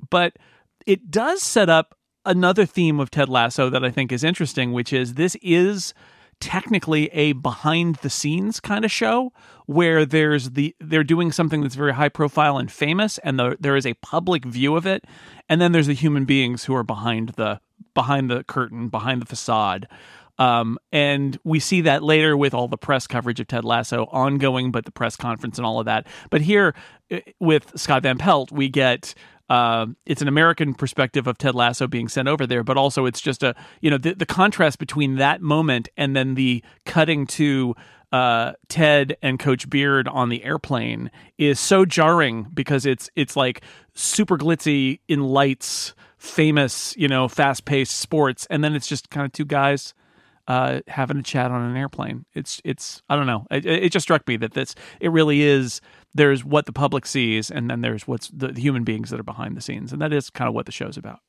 but 0.09 0.37
it 0.85 1.11
does 1.11 1.41
set 1.43 1.69
up 1.69 1.97
another 2.25 2.65
theme 2.65 2.99
of 2.99 3.11
Ted 3.11 3.27
Lasso 3.27 3.69
that 3.69 3.83
I 3.83 3.91
think 3.91 4.11
is 4.11 4.23
interesting, 4.23 4.71
which 4.71 4.93
is 4.93 5.15
this 5.15 5.35
is 5.41 5.93
technically 6.39 7.07
a 7.13 7.33
behind 7.33 7.95
the 7.97 8.09
scenes 8.09 8.59
kind 8.59 8.85
of 8.85 8.91
show 8.91 9.31
where 9.65 10.05
there's 10.05 10.51
the 10.51 10.75
they're 10.79 11.03
doing 11.03 11.31
something 11.31 11.61
that's 11.61 11.75
very 11.75 11.93
high 11.93 12.09
profile 12.09 12.57
and 12.57 12.71
famous 12.71 13.17
and 13.19 13.39
the, 13.39 13.57
there 13.59 13.75
is 13.75 13.85
a 13.85 13.93
public 13.95 14.45
view 14.45 14.75
of 14.75 14.85
it 14.85 15.05
and 15.49 15.61
then 15.61 15.71
there's 15.71 15.87
the 15.87 15.93
human 15.93 16.25
beings 16.25 16.65
who 16.65 16.75
are 16.75 16.83
behind 16.83 17.29
the 17.29 17.59
behind 17.93 18.29
the 18.29 18.43
curtain 18.43 18.89
behind 18.89 19.21
the 19.21 19.25
facade 19.25 19.87
um, 20.39 20.79
and 20.91 21.37
we 21.43 21.59
see 21.59 21.81
that 21.81 22.01
later 22.01 22.35
with 22.35 22.53
all 22.53 22.67
the 22.67 22.77
press 22.77 23.05
coverage 23.05 23.39
of 23.39 23.47
Ted 23.47 23.63
Lasso 23.63 24.05
ongoing, 24.11 24.71
but 24.71 24.85
the 24.85 24.91
press 24.91 25.15
conference 25.15 25.57
and 25.57 25.65
all 25.65 25.79
of 25.79 25.85
that. 25.85 26.07
But 26.31 26.41
here 26.41 26.73
eh, 27.11 27.21
with 27.39 27.71
Scott 27.75 28.03
Van 28.03 28.17
Pelt, 28.17 28.51
we 28.51 28.67
get 28.67 29.13
uh, 29.49 29.87
it's 30.05 30.21
an 30.21 30.27
American 30.27 30.73
perspective 30.73 31.27
of 31.27 31.37
Ted 31.37 31.55
Lasso 31.55 31.87
being 31.87 32.07
sent 32.07 32.27
over 32.27 32.47
there, 32.47 32.63
but 32.63 32.77
also 32.77 33.05
it's 33.05 33.21
just 33.21 33.43
a 33.43 33.55
you 33.81 33.89
know 33.89 33.97
the, 33.97 34.13
the 34.13 34.25
contrast 34.25 34.79
between 34.79 35.15
that 35.15 35.41
moment 35.41 35.89
and 35.97 36.15
then 36.15 36.35
the 36.35 36.63
cutting 36.85 37.27
to 37.27 37.75
uh, 38.11 38.53
Ted 38.69 39.17
and 39.21 39.39
Coach 39.39 39.69
Beard 39.69 40.07
on 40.07 40.29
the 40.29 40.43
airplane 40.43 41.11
is 41.37 41.59
so 41.59 41.83
jarring 41.83 42.47
because 42.53 42.85
it's 42.85 43.09
it's 43.15 43.35
like 43.35 43.61
super 43.93 44.37
glitzy 44.37 44.99
in 45.07 45.23
lights, 45.23 45.93
famous 46.17 46.95
you 46.95 47.07
know 47.07 47.27
fast 47.27 47.65
paced 47.65 47.97
sports, 47.97 48.47
and 48.49 48.63
then 48.63 48.75
it's 48.75 48.87
just 48.87 49.09
kind 49.09 49.25
of 49.25 49.31
two 49.33 49.45
guys 49.45 49.93
uh, 50.47 50.81
having 50.87 51.17
a 51.17 51.23
chat 51.23 51.51
on 51.51 51.61
an 51.61 51.77
airplane. 51.77 52.25
It's 52.33 52.61
it's 52.63 53.01
I 53.09 53.15
don't 53.15 53.27
know. 53.27 53.45
It, 53.51 53.65
it, 53.65 53.91
just 53.91 54.03
struck 54.03 54.27
me 54.27 54.37
that 54.37 54.53
this 54.53 54.75
it 54.99 55.09
really 55.09 55.41
is. 55.41 55.81
There's 56.13 56.43
what 56.43 56.65
the 56.65 56.73
public 56.73 57.05
sees, 57.05 57.49
and 57.49 57.69
then 57.69 57.81
there's 57.81 58.07
what's 58.07 58.27
the, 58.29 58.49
the 58.49 58.61
human 58.61 58.83
beings 58.83 59.09
that 59.09 59.19
are 59.19 59.23
behind 59.23 59.57
the 59.57 59.61
scenes, 59.61 59.93
and 59.93 60.01
that 60.01 60.13
is 60.13 60.29
kind 60.29 60.47
of 60.47 60.53
what 60.53 60.65
the 60.65 60.71
show's 60.71 60.97
about. 60.97 61.19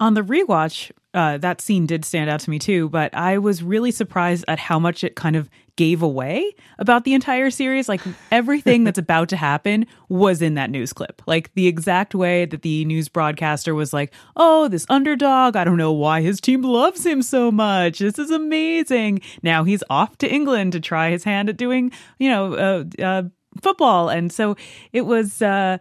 On 0.00 0.14
the 0.14 0.22
rewatch, 0.22 0.92
uh, 1.12 1.38
that 1.38 1.60
scene 1.60 1.86
did 1.86 2.04
stand 2.04 2.30
out 2.30 2.38
to 2.40 2.50
me 2.50 2.58
too, 2.60 2.88
but 2.88 3.12
I 3.14 3.38
was 3.38 3.62
really 3.62 3.90
surprised 3.90 4.44
at 4.46 4.60
how 4.60 4.78
much 4.78 5.02
it 5.02 5.16
kind 5.16 5.34
of 5.34 5.50
gave 5.74 6.02
away 6.02 6.54
about 6.78 7.04
the 7.04 7.14
entire 7.14 7.50
series. 7.50 7.88
Like 7.88 8.02
everything 8.30 8.84
that's 8.84 8.98
about 8.98 9.28
to 9.30 9.36
happen 9.36 9.86
was 10.08 10.40
in 10.40 10.54
that 10.54 10.70
news 10.70 10.92
clip. 10.92 11.22
Like 11.26 11.52
the 11.54 11.66
exact 11.66 12.14
way 12.14 12.44
that 12.44 12.62
the 12.62 12.84
news 12.84 13.08
broadcaster 13.08 13.74
was 13.74 13.92
like, 13.92 14.12
oh, 14.36 14.68
this 14.68 14.86
underdog, 14.88 15.56
I 15.56 15.64
don't 15.64 15.76
know 15.76 15.92
why 15.92 16.20
his 16.20 16.40
team 16.40 16.62
loves 16.62 17.04
him 17.04 17.22
so 17.22 17.50
much. 17.50 17.98
This 17.98 18.18
is 18.18 18.30
amazing. 18.30 19.22
Now 19.42 19.64
he's 19.64 19.82
off 19.90 20.18
to 20.18 20.32
England 20.32 20.72
to 20.72 20.80
try 20.80 21.10
his 21.10 21.24
hand 21.24 21.48
at 21.48 21.56
doing, 21.56 21.90
you 22.20 22.28
know, 22.28 22.54
uh, 22.54 23.02
uh, 23.02 23.22
football. 23.60 24.10
And 24.10 24.30
so 24.30 24.56
it 24.92 25.02
was, 25.02 25.42
uh, 25.42 25.78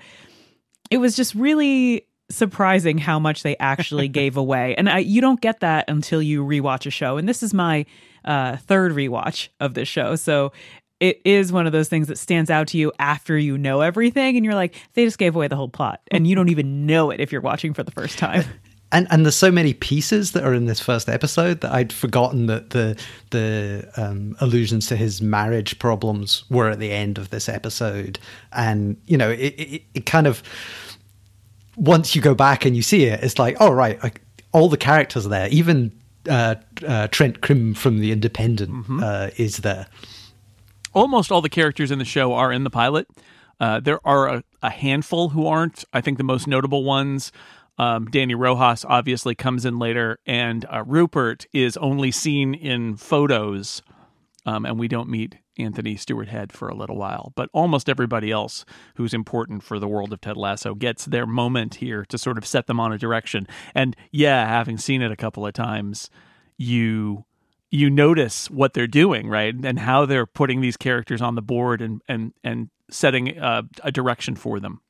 it 0.89 0.97
was 0.97 1.15
just 1.15 1.35
really 1.35 2.06
surprising 2.29 2.97
how 2.97 3.19
much 3.19 3.43
they 3.43 3.55
actually 3.57 4.07
gave 4.07 4.37
away. 4.37 4.75
And 4.75 4.89
I, 4.89 4.99
you 4.99 5.21
don't 5.21 5.41
get 5.41 5.59
that 5.61 5.89
until 5.89 6.21
you 6.21 6.43
rewatch 6.43 6.85
a 6.85 6.91
show. 6.91 7.17
And 7.17 7.27
this 7.27 7.43
is 7.43 7.53
my 7.53 7.85
uh, 8.25 8.57
third 8.57 8.93
rewatch 8.93 9.49
of 9.59 9.73
this 9.73 9.87
show. 9.87 10.15
So 10.15 10.51
it 10.99 11.21
is 11.23 11.51
one 11.51 11.67
of 11.67 11.71
those 11.71 11.89
things 11.89 12.07
that 12.07 12.17
stands 12.17 12.49
out 12.49 12.67
to 12.69 12.77
you 12.77 12.91
after 12.99 13.37
you 13.37 13.57
know 13.57 13.81
everything. 13.81 14.35
And 14.35 14.43
you're 14.43 14.55
like, 14.55 14.75
they 14.93 15.05
just 15.05 15.17
gave 15.17 15.35
away 15.35 15.47
the 15.47 15.55
whole 15.55 15.69
plot. 15.69 16.01
And 16.11 16.27
you 16.27 16.35
don't 16.35 16.49
even 16.49 16.85
know 16.85 17.11
it 17.11 17.19
if 17.19 17.31
you're 17.31 17.41
watching 17.41 17.73
for 17.73 17.83
the 17.83 17.91
first 17.91 18.17
time. 18.17 18.43
And 18.89 19.05
and 19.11 19.25
there's 19.25 19.35
so 19.35 19.51
many 19.51 19.73
pieces 19.73 20.31
that 20.31 20.45
are 20.45 20.53
in 20.53 20.65
this 20.65 20.79
first 20.79 21.09
episode 21.09 21.59
that 21.59 21.73
I'd 21.73 21.91
forgotten 21.91 22.45
that 22.45 22.69
the 22.69 22.97
the 23.31 23.85
um, 23.97 24.37
allusions 24.39 24.87
to 24.87 24.95
his 24.95 25.21
marriage 25.21 25.77
problems 25.77 26.45
were 26.49 26.69
at 26.69 26.79
the 26.79 26.91
end 26.91 27.17
of 27.17 27.29
this 27.29 27.49
episode, 27.49 28.17
and 28.53 28.95
you 29.05 29.17
know 29.17 29.29
it, 29.29 29.53
it, 29.57 29.81
it 29.93 30.05
kind 30.05 30.25
of 30.25 30.41
once 31.77 32.15
you 32.15 32.21
go 32.21 32.35
back 32.35 32.65
and 32.65 32.75
you 32.75 32.81
see 32.81 33.05
it, 33.05 33.23
it's 33.23 33.39
like, 33.39 33.55
oh 33.59 33.71
right, 33.71 34.01
like, 34.03 34.21
all 34.51 34.67
the 34.67 34.77
characters 34.77 35.25
are 35.25 35.29
there. 35.29 35.47
Even 35.49 35.91
uh, 36.27 36.55
uh, 36.85 37.07
Trent 37.07 37.41
Crimm 37.41 37.73
from 37.73 37.99
The 37.99 38.11
Independent 38.11 38.71
mm-hmm. 38.71 39.01
uh, 39.01 39.29
is 39.37 39.57
there. 39.57 39.87
Almost 40.93 41.31
all 41.31 41.41
the 41.41 41.49
characters 41.49 41.91
in 41.91 41.99
the 41.99 42.05
show 42.05 42.33
are 42.33 42.51
in 42.51 42.63
the 42.63 42.69
pilot. 42.69 43.07
Uh, 43.59 43.79
there 43.79 44.05
are 44.05 44.27
a, 44.27 44.43
a, 44.61 44.69
handful 44.69 45.29
who 45.29 45.47
aren't. 45.47 45.83
I 45.93 46.01
think 46.01 46.17
the 46.17 46.23
most 46.23 46.47
notable 46.47 46.83
ones. 46.83 47.31
Um, 47.77 48.07
Dani 48.07 48.35
Rojas 48.37 48.85
obviously 48.85 49.35
comes 49.35 49.65
in 49.65 49.77
later, 49.77 50.19
and 50.25 50.65
uh, 50.71 50.83
Rupert 50.85 51.45
is 51.53 51.77
only 51.77 52.11
seen 52.11 52.53
in 52.55 52.97
photos, 52.97 53.83
um, 54.45 54.65
and 54.65 54.79
we 54.79 54.87
don't 54.87 55.09
meet 55.09 55.35
Anthony 55.59 55.95
Stewart 55.95 56.27
Head 56.27 56.51
for 56.51 56.69
a 56.69 56.75
little 56.75 56.97
while. 56.97 57.33
But 57.35 57.49
almost 57.53 57.89
everybody 57.89 58.31
else 58.31 58.65
who's 58.95 59.13
important 59.13 59.63
for 59.63 59.79
the 59.79 59.87
world 59.87 60.13
of 60.13 60.21
Ted 60.21 60.37
Lasso 60.37 60.75
gets 60.75 61.05
their 61.05 61.25
moment 61.25 61.75
here 61.75 62.05
to 62.05 62.17
sort 62.17 62.37
of 62.37 62.45
set 62.45 62.67
them 62.67 62.79
on 62.79 62.93
a 62.93 62.97
direction. 62.97 63.47
And 63.75 63.95
yeah, 64.11 64.47
having 64.47 64.77
seen 64.77 65.01
it 65.01 65.11
a 65.11 65.15
couple 65.15 65.45
of 65.45 65.53
times, 65.53 66.09
you 66.57 67.25
you 67.69 67.89
notice 67.89 68.49
what 68.49 68.73
they're 68.73 68.87
doing, 68.87 69.27
right? 69.27 69.53
And 69.53 69.77
how 69.79 70.05
they're 70.05 70.25
putting 70.25 70.61
these 70.61 70.77
characters 70.77 71.21
on 71.21 71.35
the 71.35 71.41
board 71.41 71.81
and 71.81 72.01
and 72.07 72.33
and 72.43 72.69
setting 72.89 73.37
uh, 73.37 73.63
a 73.83 73.91
direction 73.91 74.35
for 74.35 74.59
them. 74.59 74.81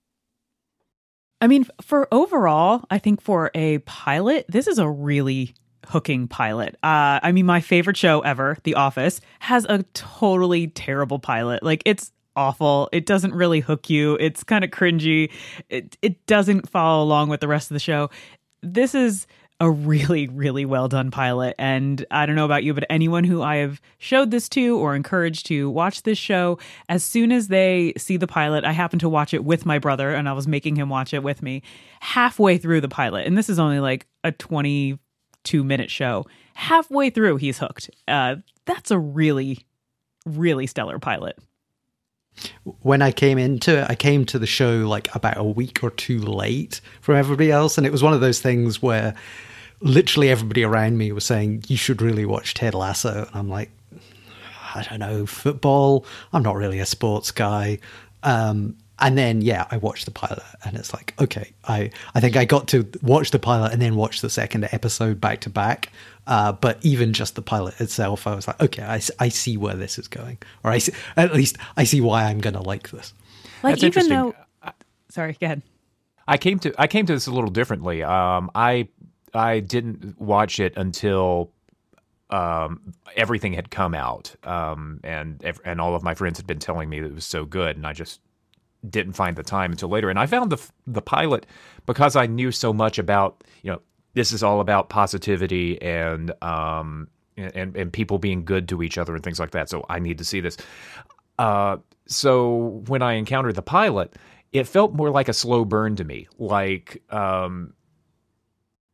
I 1.39 1.47
mean, 1.47 1.67
for 1.81 2.07
overall, 2.11 2.83
I 2.89 2.97
think 2.97 3.21
for 3.21 3.51
a 3.53 3.79
pilot, 3.79 4.45
this 4.49 4.67
is 4.67 4.79
a 4.79 4.89
really 4.89 5.53
hooking 5.85 6.27
pilot. 6.27 6.75
Uh, 6.83 7.19
I 7.21 7.31
mean, 7.31 7.45
my 7.45 7.61
favorite 7.61 7.97
show 7.97 8.21
ever, 8.21 8.57
The 8.63 8.75
Office, 8.75 9.21
has 9.39 9.65
a 9.65 9.83
totally 9.93 10.67
terrible 10.67 11.19
pilot. 11.19 11.63
Like, 11.63 11.83
it's 11.85 12.11
awful. 12.35 12.87
It 12.93 13.05
doesn't 13.05 13.33
really 13.33 13.59
hook 13.59 13.89
you. 13.89 14.15
It's 14.15 14.43
kind 14.43 14.63
of 14.63 14.69
cringy. 14.69 15.31
It 15.69 15.97
it 16.01 16.25
doesn't 16.27 16.69
follow 16.69 17.03
along 17.03 17.29
with 17.29 17.41
the 17.41 17.47
rest 17.47 17.69
of 17.71 17.75
the 17.75 17.79
show. 17.79 18.09
This 18.61 18.95
is 18.95 19.27
a 19.59 19.69
really 19.69 20.27
really 20.27 20.65
well 20.65 20.87
done 20.87 21.09
pilot 21.09 21.55
and 21.57 22.05
I 22.11 22.27
don't 22.27 22.35
know 22.35 22.45
about 22.45 22.63
you 22.63 22.75
but 22.75 22.85
anyone 22.91 23.23
who 23.23 23.41
I 23.41 23.55
have 23.57 23.81
showed 23.97 24.29
this 24.29 24.47
to 24.49 24.77
or 24.77 24.95
encouraged 24.95 25.47
to 25.47 25.67
watch 25.67 26.03
this 26.03 26.19
show 26.19 26.59
as 26.89 27.03
soon 27.03 27.31
as 27.31 27.47
they 27.47 27.93
see 27.97 28.17
the 28.17 28.27
pilot 28.27 28.65
I 28.65 28.71
happen 28.71 28.99
to 28.99 29.09
watch 29.09 29.33
it 29.33 29.43
with 29.43 29.65
my 29.65 29.79
brother 29.79 30.13
and 30.13 30.29
I 30.29 30.33
was 30.33 30.47
making 30.47 30.75
him 30.75 30.89
watch 30.89 31.11
it 31.11 31.23
with 31.23 31.41
me 31.41 31.63
halfway 32.01 32.59
through 32.59 32.81
the 32.81 32.87
pilot 32.87 33.25
and 33.25 33.35
this 33.35 33.49
is 33.49 33.57
only 33.57 33.79
like 33.79 34.05
a 34.23 34.31
22 35.43 35.63
minute 35.63 35.91
show 35.91 36.25
halfway 36.55 37.09
through 37.09 37.37
he's 37.37 37.59
hooked 37.59 37.89
uh, 38.07 38.35
that's 38.65 38.91
a 38.91 38.99
really 38.99 39.65
really 40.25 40.67
stellar 40.67 40.99
pilot 40.99 41.37
when 42.83 43.01
I 43.01 43.11
came 43.11 43.39
into 43.39 43.79
it, 43.79 43.89
I 43.89 43.95
came 43.95 44.23
to 44.25 44.37
the 44.37 44.45
show 44.45 44.87
like 44.87 45.13
about 45.15 45.37
a 45.37 45.43
week 45.43 45.83
or 45.83 45.89
two 45.89 46.19
late 46.19 46.81
from 47.01 47.15
everybody 47.15 47.51
else. 47.51 47.79
And 47.79 47.87
it 47.87 47.91
was 47.91 48.03
one 48.03 48.13
of 48.13 48.21
those 48.21 48.39
things 48.39 48.79
where 48.79 49.15
literally 49.81 50.29
everybody 50.29 50.63
around 50.63 50.99
me 50.99 51.11
was 51.11 51.25
saying, 51.25 51.63
You 51.67 51.77
should 51.77 51.99
really 51.99 52.25
watch 52.25 52.53
Ted 52.53 52.75
Lasso. 52.75 53.25
And 53.25 53.35
I'm 53.35 53.49
like, 53.49 53.71
I 54.75 54.85
don't 54.87 54.99
know, 54.99 55.25
football. 55.25 56.05
I'm 56.31 56.43
not 56.43 56.57
really 56.57 56.77
a 56.77 56.85
sports 56.85 57.31
guy. 57.31 57.79
Um, 58.21 58.77
and 58.99 59.17
then 59.17 59.41
yeah 59.41 59.65
i 59.71 59.77
watched 59.77 60.05
the 60.05 60.11
pilot 60.11 60.43
and 60.63 60.75
it's 60.77 60.93
like 60.93 61.13
okay 61.19 61.51
i 61.65 61.89
i 62.15 62.19
think 62.19 62.35
i 62.35 62.45
got 62.45 62.67
to 62.67 62.87
watch 63.01 63.31
the 63.31 63.39
pilot 63.39 63.71
and 63.73 63.81
then 63.81 63.95
watch 63.95 64.21
the 64.21 64.29
second 64.29 64.67
episode 64.71 65.19
back 65.21 65.41
to 65.41 65.49
back 65.49 65.91
uh, 66.27 66.51
but 66.51 66.77
even 66.81 67.13
just 67.13 67.35
the 67.35 67.41
pilot 67.41 67.79
itself 67.79 68.27
i 68.27 68.35
was 68.35 68.47
like 68.47 68.61
okay 68.61 68.83
I, 68.83 68.99
I 69.19 69.29
see 69.29 69.55
where 69.57 69.75
this 69.75 69.97
is 69.97 70.07
going 70.07 70.37
or 70.63 70.71
i 70.71 70.77
see, 70.77 70.93
at 71.15 71.33
least 71.33 71.57
i 71.77 71.83
see 71.83 72.01
why 72.01 72.25
i'm 72.25 72.39
gonna 72.39 72.61
like 72.61 72.89
this 72.91 73.13
like 73.63 73.73
That's 73.73 73.83
even 73.83 74.11
interesting. 74.11 74.33
though 74.63 74.71
sorry 75.09 75.37
go 75.39 75.45
ahead 75.45 75.61
I 76.27 76.37
came 76.37 76.59
to 76.59 76.73
I 76.77 76.87
came 76.87 77.05
to 77.05 77.13
this 77.13 77.27
a 77.27 77.31
little 77.31 77.49
differently. 77.49 78.03
Um, 78.03 78.51
I 78.53 78.89
I 79.33 79.61
didn't 79.61 80.19
watch 80.19 80.59
it 80.59 80.75
until 80.75 81.51
um, 82.29 82.93
everything 83.15 83.53
had 83.53 83.71
come 83.71 83.93
out, 83.93 84.35
um, 84.43 84.99
and 85.03 85.41
and 85.63 85.79
all 85.79 85.95
of 85.95 86.03
my 86.03 86.13
friends 86.13 86.37
had 86.37 86.45
been 86.45 86.59
telling 86.59 86.89
me 86.89 86.99
that 86.99 87.07
it 87.07 87.15
was 87.15 87.25
so 87.25 87.45
good, 87.45 87.77
and 87.77 87.87
I 87.87 87.93
just 87.93 88.19
didn't 88.89 89.13
find 89.13 89.35
the 89.35 89.43
time 89.43 89.71
until 89.71 89.89
later. 89.89 90.09
And 90.09 90.19
I 90.19 90.25
found 90.25 90.51
the 90.51 90.61
the 90.85 91.01
pilot 91.01 91.45
because 91.85 92.15
I 92.15 92.25
knew 92.25 92.51
so 92.51 92.73
much 92.73 92.97
about 92.97 93.43
you 93.63 93.71
know 93.71 93.81
this 94.13 94.31
is 94.31 94.43
all 94.43 94.59
about 94.59 94.89
positivity 94.89 95.81
and 95.81 96.31
um 96.43 97.07
and 97.37 97.75
and 97.75 97.93
people 97.93 98.17
being 98.17 98.43
good 98.43 98.67
to 98.69 98.81
each 98.81 98.97
other 98.97 99.15
and 99.15 99.23
things 99.23 99.39
like 99.39 99.51
that. 99.51 99.69
So 99.69 99.85
I 99.89 99.99
need 99.99 100.17
to 100.17 100.25
see 100.25 100.39
this. 100.39 100.57
Uh, 101.37 101.77
so 102.07 102.83
when 102.87 103.01
I 103.01 103.13
encountered 103.13 103.55
the 103.55 103.61
pilot, 103.61 104.15
it 104.51 104.65
felt 104.65 104.93
more 104.93 105.09
like 105.09 105.29
a 105.29 105.33
slow 105.33 105.65
burn 105.65 105.95
to 105.97 106.03
me. 106.03 106.27
Like 106.37 107.03
um, 107.11 107.73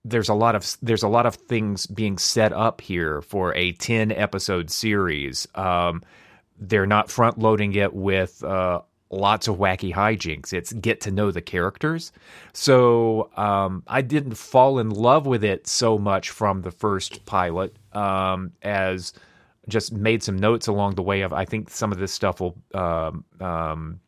there's 0.03 0.29
a 0.29 0.33
lot 0.33 0.55
of 0.55 0.77
there's 0.81 1.03
a 1.03 1.07
lot 1.07 1.25
of 1.25 1.35
things 1.35 1.87
being 1.87 2.17
set 2.17 2.51
up 2.51 2.81
here 2.81 3.21
for 3.21 3.55
a 3.55 3.71
ten 3.73 4.11
episode 4.11 4.69
series. 4.69 5.47
Um, 5.55 6.01
they're 6.59 6.85
not 6.85 7.09
front 7.09 7.39
loading 7.39 7.73
it 7.73 7.93
with 7.93 8.43
uh, 8.43 8.81
lots 9.13 9.47
of 9.47 9.57
wacky 9.57 9.93
hijinks. 9.93 10.53
It's 10.53 10.73
get 10.73 11.01
to 11.01 11.11
know 11.11 11.31
the 11.31 11.41
characters. 11.41 12.11
So 12.53 13.29
um, 13.37 13.83
I 13.87 14.01
didn't 14.01 14.35
fall 14.35 14.79
in 14.79 14.89
love 14.89 15.25
with 15.25 15.43
it 15.43 15.67
so 15.67 15.97
much 15.97 16.29
from 16.29 16.61
the 16.61 16.71
first 16.71 17.25
pilot 17.25 17.75
um, 17.93 18.51
as 18.61 19.13
just 19.69 19.93
made 19.93 20.21
some 20.23 20.37
notes 20.37 20.67
along 20.67 20.95
the 20.95 21.03
way 21.03 21.21
of 21.21 21.31
I 21.31 21.45
think 21.45 21.69
some 21.69 21.91
of 21.91 21.99
this 21.99 22.11
stuff 22.11 22.41
will 22.41 22.57
um, 22.73 23.23
um, 23.39 23.99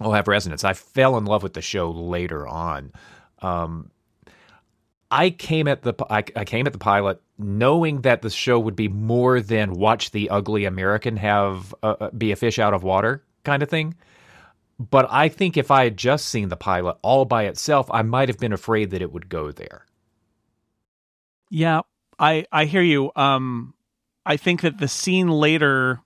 will 0.00 0.12
have 0.12 0.28
resonance. 0.28 0.64
I 0.64 0.72
fell 0.72 1.16
in 1.16 1.24
love 1.24 1.42
with 1.42 1.54
the 1.54 1.62
show 1.62 1.90
later 1.90 2.46
on. 2.46 2.92
Um, 3.40 3.90
I 5.10 5.30
came 5.30 5.68
at 5.68 5.82
the 5.82 5.94
I, 6.10 6.24
I 6.36 6.44
came 6.44 6.66
at 6.66 6.72
the 6.72 6.78
pilot 6.78 7.20
knowing 7.38 8.02
that 8.02 8.22
the 8.22 8.30
show 8.30 8.58
would 8.58 8.76
be 8.76 8.88
more 8.88 9.40
than 9.40 9.74
watch 9.74 10.12
the 10.12 10.30
ugly 10.30 10.64
American 10.64 11.16
have 11.16 11.74
uh, 11.82 11.94
uh, 12.00 12.10
be 12.10 12.32
a 12.32 12.36
fish 12.36 12.58
out 12.58 12.74
of 12.74 12.82
water 12.82 13.22
kind 13.44 13.62
of 13.62 13.68
thing. 13.68 13.94
But 14.78 15.06
I 15.10 15.28
think 15.28 15.56
if 15.56 15.70
I 15.70 15.84
had 15.84 15.96
just 15.96 16.26
seen 16.26 16.48
the 16.48 16.56
pilot 16.56 16.96
all 17.02 17.24
by 17.24 17.44
itself, 17.44 17.88
I 17.92 18.02
might 18.02 18.28
have 18.28 18.38
been 18.38 18.52
afraid 18.52 18.90
that 18.90 19.02
it 19.02 19.12
would 19.12 19.28
go 19.28 19.52
there. 19.52 19.86
Yeah, 21.50 21.82
I 22.18 22.46
I 22.50 22.64
hear 22.64 22.82
you. 22.82 23.12
Um, 23.14 23.74
I 24.26 24.36
think 24.36 24.62
that 24.62 24.78
the 24.78 24.88
scene 24.88 25.28
later 25.28 26.00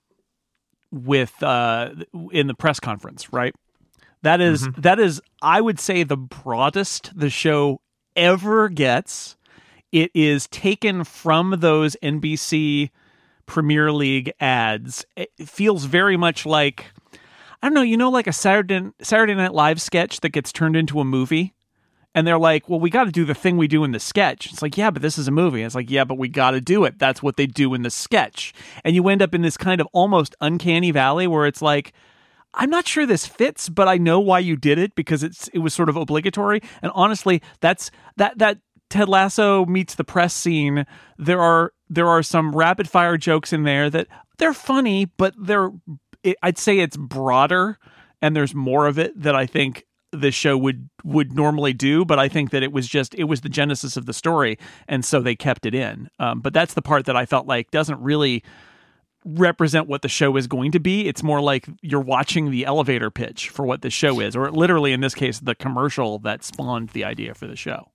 with 0.91 1.41
uh 1.41 1.91
in 2.31 2.47
the 2.47 2.53
press 2.53 2.79
conference, 2.79 3.31
right? 3.33 3.55
That 4.21 4.41
is- 4.41 4.67
that 4.77 4.99
is 4.99 5.21
I 5.41 5.61
would 5.61 5.79
say 5.79 6.03
the 6.03 6.17
broadest 6.17 7.11
the 7.17 7.29
show 7.29 7.81
ever 8.15 8.69
gets. 8.69 9.35
It 9.91 10.11
is 10.13 10.47
taken 10.47 11.03
from 11.03 11.55
those 11.59 11.95
NBC 12.03 12.91
Premier 13.47 13.91
League 13.91 14.31
ads. 14.39 15.05
It 15.15 15.31
feels 15.47 15.85
very 15.85 16.17
much 16.17 16.45
like 16.45 16.91
I 17.61 17.67
don't 17.67 17.73
know, 17.73 17.81
you 17.81 17.97
know, 17.97 18.09
like 18.09 18.27
a 18.27 18.33
Saturday 18.33 18.89
Saturday 19.01 19.35
Night 19.35 19.53
Live 19.53 19.81
sketch 19.81 20.21
that 20.21 20.29
gets 20.29 20.51
turned 20.51 20.75
into 20.75 20.99
a 20.99 21.05
movie, 21.05 21.53
and 22.15 22.25
they're 22.25 22.39
like, 22.39 22.69
"Well, 22.69 22.79
we 22.79 22.89
got 22.89 23.03
to 23.03 23.11
do 23.11 23.25
the 23.25 23.33
thing 23.33 23.57
we 23.57 23.67
do 23.67 23.83
in 23.83 23.91
the 23.91 23.99
sketch." 23.99 24.51
It's 24.51 24.61
like, 24.61 24.77
"Yeah, 24.77 24.91
but 24.91 25.01
this 25.01 25.17
is 25.17 25.27
a 25.27 25.31
movie." 25.31 25.63
It's 25.63 25.75
like, 25.75 25.89
"Yeah, 25.89 26.05
but 26.05 26.17
we 26.17 26.29
got 26.29 26.51
to 26.51 26.61
do 26.61 26.85
it. 26.85 26.97
That's 26.99 27.21
what 27.21 27.35
they 27.35 27.47
do 27.47 27.73
in 27.73 27.81
the 27.81 27.89
sketch," 27.89 28.53
and 28.85 28.95
you 28.95 29.07
end 29.09 29.21
up 29.21 29.35
in 29.35 29.41
this 29.41 29.57
kind 29.57 29.81
of 29.81 29.87
almost 29.91 30.35
uncanny 30.41 30.91
valley 30.91 31.27
where 31.27 31.45
it's 31.45 31.61
like. 31.61 31.93
I'm 32.51 32.71
not 32.71 32.87
sure 32.87 33.05
this 33.05 33.27
fits, 33.27 33.69
but 33.69 33.87
I 33.87 33.99
know 33.99 34.19
why 34.19 34.39
you 34.39 34.55
did 34.55 34.79
it 34.79 34.95
because 34.95 35.21
it's 35.21 35.49
it 35.49 35.59
was 35.59 35.71
sort 35.71 35.87
of 35.87 35.95
obligatory. 35.95 36.61
And 36.81 36.91
honestly, 36.95 37.43
that's 37.59 37.91
that 38.17 38.39
that 38.39 38.57
Ted 38.89 39.07
Lasso 39.07 39.67
meets 39.67 39.93
the 39.93 40.03
press 40.03 40.33
scene. 40.33 40.87
There 41.19 41.39
are 41.39 41.73
there 41.89 42.07
are 42.07 42.23
some 42.23 42.55
rapid 42.55 42.89
fire 42.89 43.17
jokes 43.17 43.53
in 43.53 43.63
there 43.63 43.91
that 43.91 44.07
they're 44.39 44.55
funny, 44.55 45.05
but 45.05 45.35
they're 45.37 45.71
it, 46.23 46.37
I'd 46.41 46.57
say 46.57 46.79
it's 46.79 46.97
broader 46.97 47.77
and 48.21 48.35
there's 48.35 48.53
more 48.53 48.87
of 48.87 48.99
it 48.99 49.19
that 49.21 49.35
I 49.35 49.45
think 49.45 49.85
the 50.11 50.31
show 50.31 50.57
would 50.57 50.89
would 51.03 51.33
normally 51.33 51.73
do. 51.73 52.03
But 52.05 52.19
I 52.19 52.27
think 52.27 52.51
that 52.51 52.63
it 52.63 52.71
was 52.71 52.87
just 52.87 53.13
it 53.15 53.25
was 53.25 53.41
the 53.41 53.49
genesis 53.49 53.97
of 53.97 54.05
the 54.05 54.13
story, 54.13 54.57
and 54.87 55.05
so 55.05 55.21
they 55.21 55.35
kept 55.35 55.65
it 55.65 55.75
in. 55.75 56.09
Um, 56.19 56.41
but 56.41 56.53
that's 56.53 56.73
the 56.73 56.81
part 56.81 57.05
that 57.05 57.15
I 57.15 57.25
felt 57.25 57.47
like 57.47 57.71
doesn't 57.71 58.01
really 58.01 58.43
represent 59.25 59.87
what 59.87 60.01
the 60.01 60.07
show 60.07 60.37
is 60.37 60.47
going 60.47 60.71
to 60.71 60.79
be. 60.79 61.07
It's 61.07 61.21
more 61.21 61.41
like 61.41 61.67
you're 61.81 61.99
watching 61.99 62.51
the 62.51 62.65
elevator 62.65 63.11
pitch 63.11 63.49
for 63.49 63.65
what 63.65 63.81
the 63.81 63.89
show 63.89 64.19
is, 64.19 64.35
or 64.35 64.49
literally 64.51 64.93
in 64.93 65.01
this 65.01 65.13
case, 65.13 65.39
the 65.39 65.55
commercial 65.55 66.19
that 66.19 66.43
spawned 66.43 66.89
the 66.89 67.03
idea 67.03 67.33
for 67.33 67.45
the 67.45 67.55
show. 67.55 67.91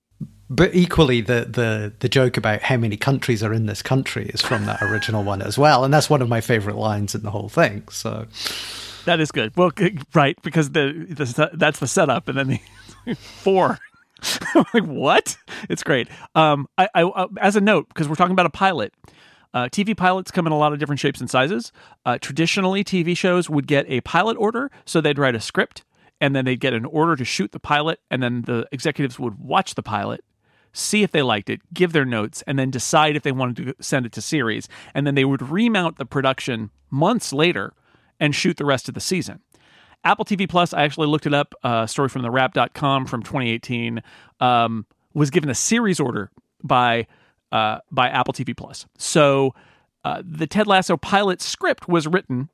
But 0.50 0.74
equally, 0.74 1.20
the, 1.20 1.46
the 1.50 1.92
the 2.00 2.08
joke 2.08 2.36
about 2.36 2.62
how 2.62 2.76
many 2.76 2.96
countries 2.96 3.42
are 3.42 3.52
in 3.52 3.66
this 3.66 3.80
country 3.82 4.26
is 4.26 4.42
from 4.42 4.66
that 4.66 4.82
original 4.82 5.24
one 5.24 5.40
as 5.40 5.56
well, 5.56 5.84
and 5.84 5.92
that's 5.92 6.10
one 6.10 6.20
of 6.20 6.28
my 6.28 6.40
favorite 6.40 6.76
lines 6.76 7.14
in 7.14 7.22
the 7.22 7.30
whole 7.30 7.48
thing. 7.48 7.84
So 7.90 8.26
That 9.06 9.20
is 9.20 9.32
good. 9.32 9.56
Well, 9.56 9.70
right, 10.12 10.40
because 10.42 10.70
the, 10.70 11.06
the 11.08 11.50
that's 11.54 11.78
the 11.78 11.86
setup, 11.86 12.28
and 12.28 12.38
then 12.38 12.60
the 13.06 13.14
four. 13.14 13.78
like 14.54 14.84
what? 14.84 15.36
It's 15.68 15.82
great. 15.82 16.08
Um, 16.34 16.66
I, 16.78 16.88
I 16.94 17.02
uh, 17.02 17.28
as 17.40 17.56
a 17.56 17.60
note 17.60 17.88
because 17.88 18.08
we're 18.08 18.14
talking 18.14 18.32
about 18.32 18.46
a 18.46 18.50
pilot. 18.50 18.92
Uh, 19.52 19.68
TV 19.68 19.96
pilots 19.96 20.32
come 20.32 20.46
in 20.48 20.52
a 20.52 20.58
lot 20.58 20.72
of 20.72 20.80
different 20.80 20.98
shapes 20.98 21.20
and 21.20 21.30
sizes. 21.30 21.70
Uh, 22.04 22.18
traditionally, 22.20 22.82
TV 22.82 23.16
shows 23.16 23.48
would 23.48 23.68
get 23.68 23.86
a 23.88 24.00
pilot 24.00 24.36
order, 24.36 24.68
so 24.84 25.00
they'd 25.00 25.18
write 25.18 25.36
a 25.36 25.40
script, 25.40 25.84
and 26.20 26.34
then 26.34 26.44
they'd 26.44 26.58
get 26.58 26.72
an 26.72 26.84
order 26.84 27.14
to 27.14 27.24
shoot 27.24 27.52
the 27.52 27.60
pilot, 27.60 28.00
and 28.10 28.20
then 28.20 28.42
the 28.42 28.66
executives 28.72 29.16
would 29.18 29.38
watch 29.38 29.76
the 29.76 29.82
pilot, 29.82 30.24
see 30.74 31.02
if 31.02 31.12
they 31.12 31.22
liked 31.22 31.48
it, 31.48 31.62
give 31.72 31.92
their 31.92 32.04
notes, 32.04 32.42
and 32.46 32.58
then 32.58 32.70
decide 32.70 33.16
if 33.16 33.22
they 33.22 33.32
wanted 33.32 33.56
to 33.56 33.82
send 33.82 34.04
it 34.04 34.12
to 34.12 34.20
series. 34.20 34.68
And 34.92 35.06
then 35.06 35.14
they 35.14 35.24
would 35.24 35.40
remount 35.40 35.96
the 35.96 36.04
production 36.04 36.70
months 36.90 37.32
later 37.32 37.72
and 38.20 38.34
shoot 38.34 38.58
the 38.58 38.66
rest 38.66 38.88
of 38.88 38.94
the 38.94 39.00
season. 39.00 39.40
Apple 40.04 40.24
TV 40.24 40.48
Plus, 40.48 40.74
I 40.74 40.82
actually 40.82 41.06
looked 41.06 41.26
it 41.26 41.32
up, 41.32 41.54
a 41.62 41.88
story 41.88 42.08
from 42.08 42.22
the 42.22 42.30
wrap.com 42.30 43.06
from 43.06 43.22
2018, 43.22 44.02
um, 44.40 44.86
was 45.14 45.30
given 45.30 45.48
a 45.48 45.54
series 45.54 45.98
order 45.98 46.30
by 46.62 47.06
uh, 47.52 47.78
by 47.90 48.08
Apple 48.08 48.34
TV 48.34 48.56
Plus. 48.56 48.84
So 48.98 49.54
uh, 50.04 50.22
the 50.24 50.46
Ted 50.46 50.66
Lasso 50.66 50.96
pilot 50.96 51.40
script 51.40 51.88
was 51.88 52.06
written 52.06 52.50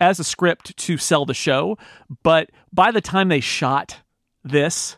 as 0.00 0.18
a 0.18 0.24
script 0.24 0.76
to 0.76 0.96
sell 0.96 1.24
the 1.24 1.34
show, 1.34 1.76
but 2.22 2.50
by 2.72 2.90
the 2.90 3.00
time 3.00 3.28
they 3.28 3.40
shot 3.40 3.98
this, 4.42 4.96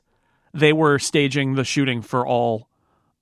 they 0.52 0.72
were 0.72 0.98
staging 0.98 1.54
the 1.54 1.64
shooting 1.64 2.02
for 2.02 2.26
all 2.26 2.68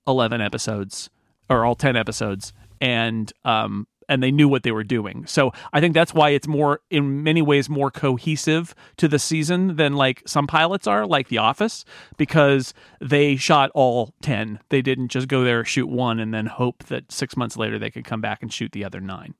11 0.07 0.41
episodes 0.41 1.09
or 1.49 1.65
all 1.65 1.75
10 1.75 1.95
episodes 1.95 2.53
and 2.81 3.31
um 3.45 3.87
and 4.09 4.23
they 4.23 4.31
knew 4.31 4.49
what 4.49 4.63
they 4.63 4.71
were 4.71 4.83
doing. 4.83 5.25
So 5.27 5.53
I 5.71 5.79
think 5.79 5.93
that's 5.93 6.15
why 6.15 6.31
it's 6.31 6.47
more, 6.47 6.81
in 6.89 7.21
many 7.21 7.43
ways, 7.43 7.69
more 7.69 7.91
cohesive 7.91 8.73
to 8.97 9.07
the 9.07 9.19
season 9.19 9.75
than 9.75 9.93
like 9.93 10.23
some 10.25 10.47
pilots 10.47 10.87
are, 10.87 11.05
like 11.05 11.27
The 11.27 11.37
Office, 11.37 11.85
because 12.17 12.73
they 12.99 13.35
shot 13.35 13.69
all 13.75 14.15
10. 14.23 14.59
They 14.69 14.81
didn't 14.81 15.09
just 15.09 15.27
go 15.27 15.43
there, 15.43 15.63
shoot 15.63 15.87
one, 15.87 16.19
and 16.19 16.33
then 16.33 16.47
hope 16.47 16.85
that 16.85 17.11
six 17.11 17.37
months 17.37 17.55
later 17.55 17.77
they 17.77 17.91
could 17.91 18.03
come 18.03 18.19
back 18.19 18.41
and 18.41 18.51
shoot 18.51 18.71
the 18.71 18.83
other 18.83 18.99
nine 18.99 19.35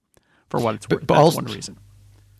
for 0.50 0.60
what 0.60 0.76
it's 0.76 0.88
worth. 0.88 1.00
but 1.08 1.16
that's 1.16 1.20
also- 1.20 1.42
one 1.42 1.52
reason. 1.52 1.78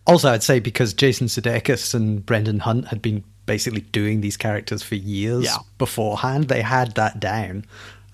Also, 0.06 0.30
I'd 0.30 0.42
say 0.42 0.60
because 0.60 0.94
Jason 0.94 1.26
Sudeikis 1.26 1.94
and 1.94 2.24
Brendan 2.24 2.60
Hunt 2.60 2.86
had 2.86 3.02
been 3.02 3.22
basically 3.54 3.80
doing 3.80 4.20
these 4.20 4.36
characters 4.36 4.80
for 4.82 4.94
years 4.94 5.44
Yeah. 5.44 5.56
beforehand, 5.78 6.44
they 6.48 6.62
had 6.62 6.94
that 6.94 7.18
down, 7.18 7.64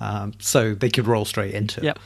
um, 0.00 0.32
so 0.38 0.74
they 0.74 0.88
could 0.88 1.06
roll 1.06 1.24
straight 1.26 1.52
into 1.54 1.80
it. 1.80 1.84
Yep. 1.84 1.98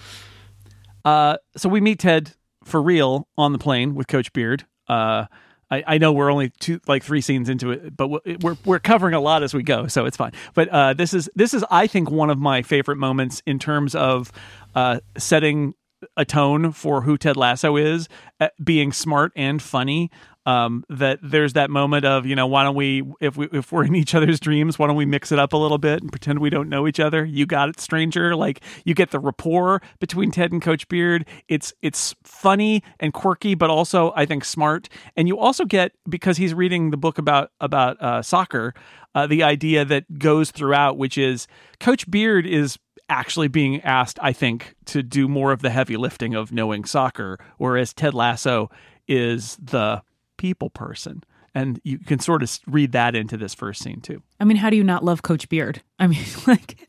Uh, 1.05 1.37
so 1.57 1.69
we 1.69 1.81
meet 1.81 1.99
Ted 2.01 2.33
for 2.65 2.83
real 2.83 3.29
on 3.39 3.53
the 3.53 3.59
plane 3.59 3.95
with 3.95 4.07
Coach 4.09 4.33
Beard. 4.33 4.65
Uh, 4.89 5.27
I, 5.71 5.85
I 5.87 5.99
know 5.99 6.13
we're 6.13 6.31
only 6.33 6.51
two, 6.59 6.81
like 6.89 7.05
three 7.05 7.21
scenes 7.21 7.49
into 7.49 7.71
it, 7.71 7.97
but 7.97 8.09
we're- 8.09 8.37
we're 8.41 8.57
we're 8.65 8.81
covering 8.81 9.15
a 9.15 9.21
lot 9.21 9.43
as 9.45 9.55
we 9.55 9.63
go, 9.63 9.87
so 9.87 10.05
it's 10.05 10.17
fine. 10.17 10.33
But 10.55 10.69
uh, 10.69 10.95
this 10.95 11.15
is 11.15 11.31
this 11.37 11.55
is 11.55 11.65
I 11.71 11.87
think 11.87 12.11
one 12.11 12.29
of 12.31 12.39
my 12.39 12.63
favorite 12.63 12.97
moments 12.97 13.43
in 13.47 13.59
terms 13.61 13.95
of 13.95 14.33
uh, 14.75 14.99
setting 15.17 15.75
a 16.17 16.25
tone 16.25 16.73
for 16.73 17.03
who 17.03 17.17
Ted 17.19 17.37
Lasso 17.37 17.77
is, 17.77 18.09
uh, 18.41 18.49
being 18.65 18.91
smart 18.93 19.33
and 19.37 19.63
funny. 19.63 20.11
Um, 20.47 20.85
that 20.89 21.19
there's 21.23 21.53
that 21.53 21.69
moment 21.69 22.07
of 22.07 22.25
you 22.25 22.35
know 22.35 22.47
why 22.47 22.65
don't 22.65 22.75
we 22.75 23.03
if 23.21 23.37
we 23.37 23.49
if 23.53 23.71
we're 23.71 23.85
in 23.85 23.95
each 23.95 24.15
other's 24.15 24.41
dreams 24.41 24.79
why 24.79 24.87
don't 24.87 24.97
we 24.97 25.05
mix 25.05 25.31
it 25.33 25.39
up 25.39 25.53
a 25.53 25.57
little 25.57 25.77
bit 25.77 26.01
and 26.01 26.11
pretend 26.11 26.39
we 26.39 26.49
don't 26.49 26.69
know 26.69 26.89
each 26.89 26.99
other? 26.99 27.25
You 27.25 27.45
got 27.45 27.69
it 27.69 27.79
stranger. 27.79 28.35
Like 28.35 28.63
you 28.85 28.95
get 28.95 29.11
the 29.11 29.21
rapport 29.21 29.83
between 29.99 30.31
Ted 30.31 30.51
and 30.51 30.63
Coach 30.63 30.89
Beard. 30.89 31.27
It's 31.49 31.75
it's 31.83 32.15
funny 32.25 32.83
and 32.99 33.13
quirky 33.13 33.55
but 33.55 33.69
also 33.69 34.13
I 34.17 34.25
think 34.25 34.45
smart. 34.45 34.89
And 35.17 35.29
you 35.29 35.39
also 35.39 35.65
get 35.65 35.93
because 36.09 36.39
he's 36.39 36.55
reading 36.55 36.91
the 36.91 36.97
book 36.97 37.19
about 37.19 37.51
about 37.61 38.01
uh, 38.01 38.23
soccer 38.23 38.75
uh, 39.15 39.27
the 39.27 39.43
idea 39.43 39.85
that 39.85 40.19
goes 40.19 40.51
throughout 40.51 40.97
which 40.97 41.19
is 41.19 41.47
Coach 41.81 42.11
Beard 42.11 42.47
is 42.47 42.79
actually 43.11 43.49
being 43.49 43.83
asked, 43.83 44.19
I 44.23 44.33
think, 44.33 44.77
to 44.87 45.03
do 45.03 45.29
more 45.29 45.53
of 45.53 45.61
the 45.61 45.71
heavy 45.71 45.97
lifting 45.97 46.35
of 46.35 46.53
knowing 46.53 46.85
soccer, 46.85 47.39
whereas 47.59 47.93
Ted 47.93 48.15
Lasso 48.15 48.71
is 49.09 49.57
the 49.57 50.03
people 50.41 50.71
person. 50.71 51.23
And 51.55 51.81
you 51.85 51.99
can 51.99 52.19
sort 52.19 52.43
of 52.43 52.59
read 52.67 52.93
that 52.93 53.15
into 53.15 53.37
this 53.37 53.55
first 53.55 53.83
scene 53.83 54.01
too. 54.01 54.23
I 54.41 54.45
mean, 54.45 54.57
how 54.57 54.71
do 54.71 54.77
you 54.77 54.85
not 54.85 55.05
love 55.05 55.23
Coach 55.23 55.49
Beard? 55.49 55.83
I 55.99 56.07
mean, 56.07 56.25
like, 56.47 56.89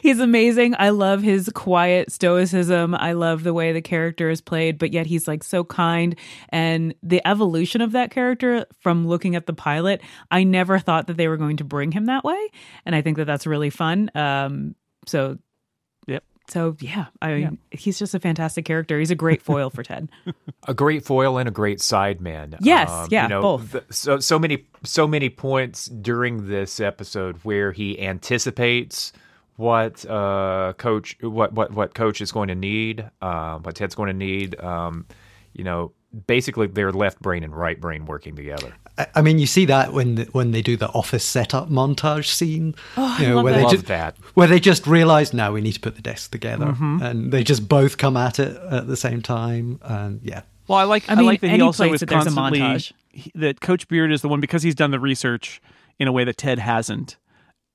he's 0.00 0.18
amazing. 0.18 0.74
I 0.78 0.88
love 0.90 1.22
his 1.22 1.50
quiet 1.54 2.10
stoicism. 2.10 2.94
I 2.94 3.12
love 3.12 3.42
the 3.42 3.52
way 3.52 3.72
the 3.72 3.82
character 3.82 4.30
is 4.30 4.40
played, 4.40 4.78
but 4.78 4.94
yet 4.94 5.06
he's 5.06 5.28
like 5.28 5.44
so 5.44 5.64
kind. 5.64 6.16
And 6.48 6.94
the 7.02 7.20
evolution 7.26 7.82
of 7.82 7.92
that 7.92 8.10
character 8.10 8.64
from 8.80 9.06
looking 9.06 9.36
at 9.36 9.46
the 9.46 9.52
pilot, 9.52 10.00
I 10.30 10.44
never 10.44 10.78
thought 10.78 11.08
that 11.08 11.18
they 11.18 11.28
were 11.28 11.36
going 11.36 11.58
to 11.58 11.64
bring 11.64 11.92
him 11.92 12.06
that 12.06 12.24
way. 12.24 12.48
And 12.86 12.94
I 12.94 13.02
think 13.02 13.18
that 13.18 13.26
that's 13.26 13.46
really 13.46 13.70
fun. 13.70 14.10
Um, 14.14 14.74
so. 15.06 15.38
So 16.48 16.76
yeah, 16.80 17.06
I 17.20 17.34
mean, 17.34 17.58
he's 17.70 17.98
just 17.98 18.14
a 18.14 18.20
fantastic 18.20 18.64
character. 18.64 18.98
He's 18.98 19.10
a 19.10 19.14
great 19.14 19.42
foil 19.42 19.70
for 19.70 19.82
Ted. 19.82 20.08
a 20.68 20.74
great 20.74 21.04
foil 21.04 21.36
and 21.38 21.48
a 21.48 21.52
great 21.52 21.78
sideman. 21.78 22.56
Yes, 22.60 23.08
yeah, 23.10 23.28
both. 23.28 23.72
th- 23.72 23.84
so 23.90 24.18
so 24.18 24.38
many 24.38 24.66
so 24.82 25.06
many 25.06 25.28
points 25.28 25.86
during 25.86 26.48
this 26.48 26.80
episode 26.80 27.36
where 27.42 27.72
he 27.72 28.00
anticipates 28.00 29.12
what 29.56 30.04
uh, 30.06 30.72
coach 30.78 31.16
what 31.20 31.52
what 31.52 31.72
what 31.72 31.94
coach 31.94 32.20
is 32.20 32.32
going 32.32 32.48
to 32.48 32.54
need, 32.54 33.08
uh, 33.20 33.58
what 33.58 33.74
Ted's 33.74 33.94
going 33.94 34.08
to 34.08 34.14
need. 34.14 34.58
Um, 34.60 35.06
you 35.52 35.64
know, 35.64 35.92
basically 36.26 36.66
their 36.66 36.90
left 36.92 37.20
brain 37.20 37.44
and 37.44 37.54
right 37.54 37.80
brain 37.80 38.06
working 38.06 38.34
together. 38.34 38.72
I- 38.96 39.06
I 39.16 39.22
mean, 39.22 39.38
you 39.38 39.46
see 39.46 39.64
that 39.66 39.92
when 39.92 40.14
the, 40.14 40.24
when 40.32 40.52
they 40.52 40.62
do 40.62 40.76
the 40.76 40.88
office 40.88 41.24
setup 41.24 41.68
montage 41.68 42.26
scene, 42.26 42.74
Oh, 42.96 43.16
I 43.18 43.22
you 43.22 43.28
know, 43.28 43.34
love 43.36 43.44
where 43.44 43.52
that. 43.52 43.58
they 43.58 43.62
Love 43.64 43.72
just 43.72 43.86
that. 43.86 44.16
where 44.34 44.46
they 44.48 44.58
just 44.60 44.86
realize 44.86 45.32
now 45.34 45.52
we 45.52 45.60
need 45.60 45.72
to 45.72 45.80
put 45.80 45.96
the 45.96 46.02
desks 46.02 46.28
together, 46.28 46.66
Mm-hmm. 46.66 47.02
and 47.02 47.32
they 47.32 47.44
just 47.44 47.68
both 47.68 47.98
come 47.98 48.16
at 48.16 48.38
it 48.38 48.56
at 48.70 48.86
the 48.86 48.96
same 48.96 49.20
time, 49.22 49.78
and 49.82 50.20
yeah, 50.22 50.42
Well, 50.66 50.78
I 50.78 50.84
like 50.84 51.08
I, 51.08 51.12
I 51.12 51.16
mean, 51.16 51.26
like 51.26 51.40
that 51.42 51.48
he 51.48 51.54
any 51.54 51.62
also 51.62 51.84
place 51.84 51.94
is 51.96 52.00
that 52.00 52.08
there's 52.08 52.26
a 52.26 52.30
constantly 52.30 52.60
montage. 52.60 52.92
he- 53.10 53.32
that 53.34 53.60
Coach 53.60 53.86
Beard 53.88 54.10
is 54.10 54.22
the 54.22 54.28
one 54.28 54.40
because 54.40 54.62
he's 54.62 54.74
done 54.74 54.90
the 54.90 55.00
research 55.00 55.60
in 55.98 56.08
a 56.08 56.12
way 56.12 56.24
that 56.24 56.36
Ted 56.38 56.58
hasn't. 56.58 57.16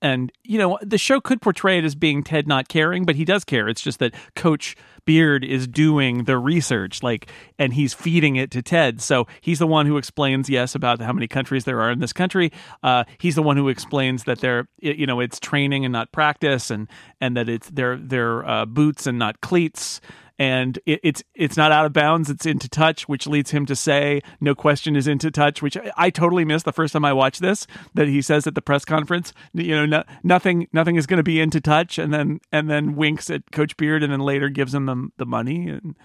And 0.02 0.32
you 0.43 0.58
know, 0.58 0.78
the 0.82 0.98
show 0.98 1.22
could 1.22 1.41
portray 1.41 1.78
it 1.78 1.86
as 1.86 1.96
being 1.96 2.24
Ted 2.24 2.46
not 2.48 2.67
caring, 2.67 3.06
but 3.06 3.15
he 3.15 3.24
does 3.26 3.43
care. 3.46 3.69
It's 3.69 3.82
just 3.82 4.00
that 4.00 4.13
Coach 4.36 4.76
Beard 5.06 5.44
is 5.44 5.68
doing 5.68 6.26
the 6.26 6.38
research, 6.38 7.04
like, 7.04 7.30
and 7.60 7.74
he's 7.74 7.94
feeding 7.94 8.36
it 8.36 8.52
to 8.52 8.62
Ted. 8.62 9.02
So 9.02 9.28
he's 9.42 9.60
the 9.60 9.68
one 9.68 9.86
who 9.86 9.98
explains, 9.98 10.50
yes, 10.50 10.76
about 10.76 11.02
how 11.02 11.13
many 11.13 11.28
countries 11.28 11.66
there 11.66 11.82
are 11.82 11.92
in 11.92 12.00
this 12.00 12.13
country. 12.13 12.52
Uh, 12.82 13.04
he's 13.18 13.36
the 13.36 13.44
one 13.44 13.58
who 13.58 13.70
explains 13.70 14.24
that 14.24 14.39
they're, 14.39 14.68
you 14.80 15.06
know, 15.06 15.20
it's 15.20 15.39
training 15.39 15.86
and 15.86 15.92
not 15.92 16.12
practice, 16.12 16.70
and 16.70 16.88
and 17.20 17.36
that 17.38 17.50
it's 17.50 17.70
they're 17.70 17.98
they're 17.98 18.48
uh, 18.48 18.66
boots 18.66 19.08
and 19.08 19.20
not 19.20 19.42
cleats 19.42 20.02
and 20.39 20.80
it, 20.86 21.00
it's 21.04 21.24
it's 21.36 21.58
not 21.58 21.72
out 21.72 21.86
of 21.86 21.93
bounds. 21.93 22.30
It's 22.30 22.46
into 22.46 22.67
touch, 22.67 23.08
which 23.08 23.28
leads 23.28 23.52
him 23.52 23.65
to 23.67 23.76
say, 23.76 24.22
"No 24.41 24.56
question 24.56 24.96
is 24.96 25.08
into 25.08 25.30
touch," 25.30 25.62
which 25.62 25.78
I, 25.78 25.91
I 25.96 26.10
totally 26.10 26.46
missed 26.46 26.65
the 26.65 26.74
first 26.74 26.93
time 26.93 27.06
I 27.06 27.13
watched 27.13 27.41
this. 27.41 27.67
That 27.93 28.08
he 28.08 28.22
says 28.22 28.48
at 28.48 28.56
the 28.56 28.62
press 28.62 28.86
conference, 28.86 29.34
you 29.54 29.76
know, 29.76 29.86
no, 29.86 30.04
nothing 30.24 30.67
nothing 30.74 30.96
is 30.96 31.06
going 31.06 31.17
to 31.17 31.24
be 31.24 31.39
into 31.39 31.62
touch, 31.62 31.98
and 31.98 32.13
then 32.13 32.39
and 32.52 32.69
then 32.69 32.96
winks 32.96 33.30
at 33.30 33.52
Coach 33.52 33.78
Beard, 33.78 34.04
and 34.04 34.12
then 34.12 34.22
later 34.22 34.50
gives 34.50 34.74
him 34.74 34.86
the 34.86 35.10
the 35.17 35.26
money 35.26 35.69
and. 35.69 35.96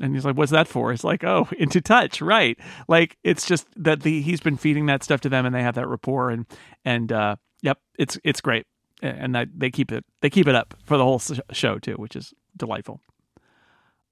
And 0.00 0.12
he's 0.12 0.24
like, 0.24 0.36
"What's 0.36 0.50
that 0.50 0.66
for?" 0.66 0.92
It's 0.92 1.04
like, 1.04 1.22
"Oh, 1.22 1.48
into 1.56 1.80
touch, 1.80 2.20
right?" 2.20 2.58
Like 2.88 3.16
it's 3.22 3.46
just 3.46 3.68
that 3.76 4.02
the 4.02 4.22
he's 4.22 4.40
been 4.40 4.56
feeding 4.56 4.86
that 4.86 5.04
stuff 5.04 5.20
to 5.20 5.28
them, 5.28 5.46
and 5.46 5.54
they 5.54 5.62
have 5.62 5.76
that 5.76 5.86
rapport, 5.86 6.30
and 6.30 6.46
and 6.84 7.12
uh, 7.12 7.36
yep, 7.62 7.78
it's 7.96 8.18
it's 8.24 8.40
great, 8.40 8.66
and 9.02 9.36
that 9.36 9.50
they 9.56 9.70
keep 9.70 9.92
it 9.92 10.04
they 10.20 10.30
keep 10.30 10.48
it 10.48 10.56
up 10.56 10.74
for 10.84 10.96
the 10.96 11.04
whole 11.04 11.22
show 11.52 11.78
too, 11.78 11.94
which 11.94 12.16
is 12.16 12.34
delightful. 12.56 13.02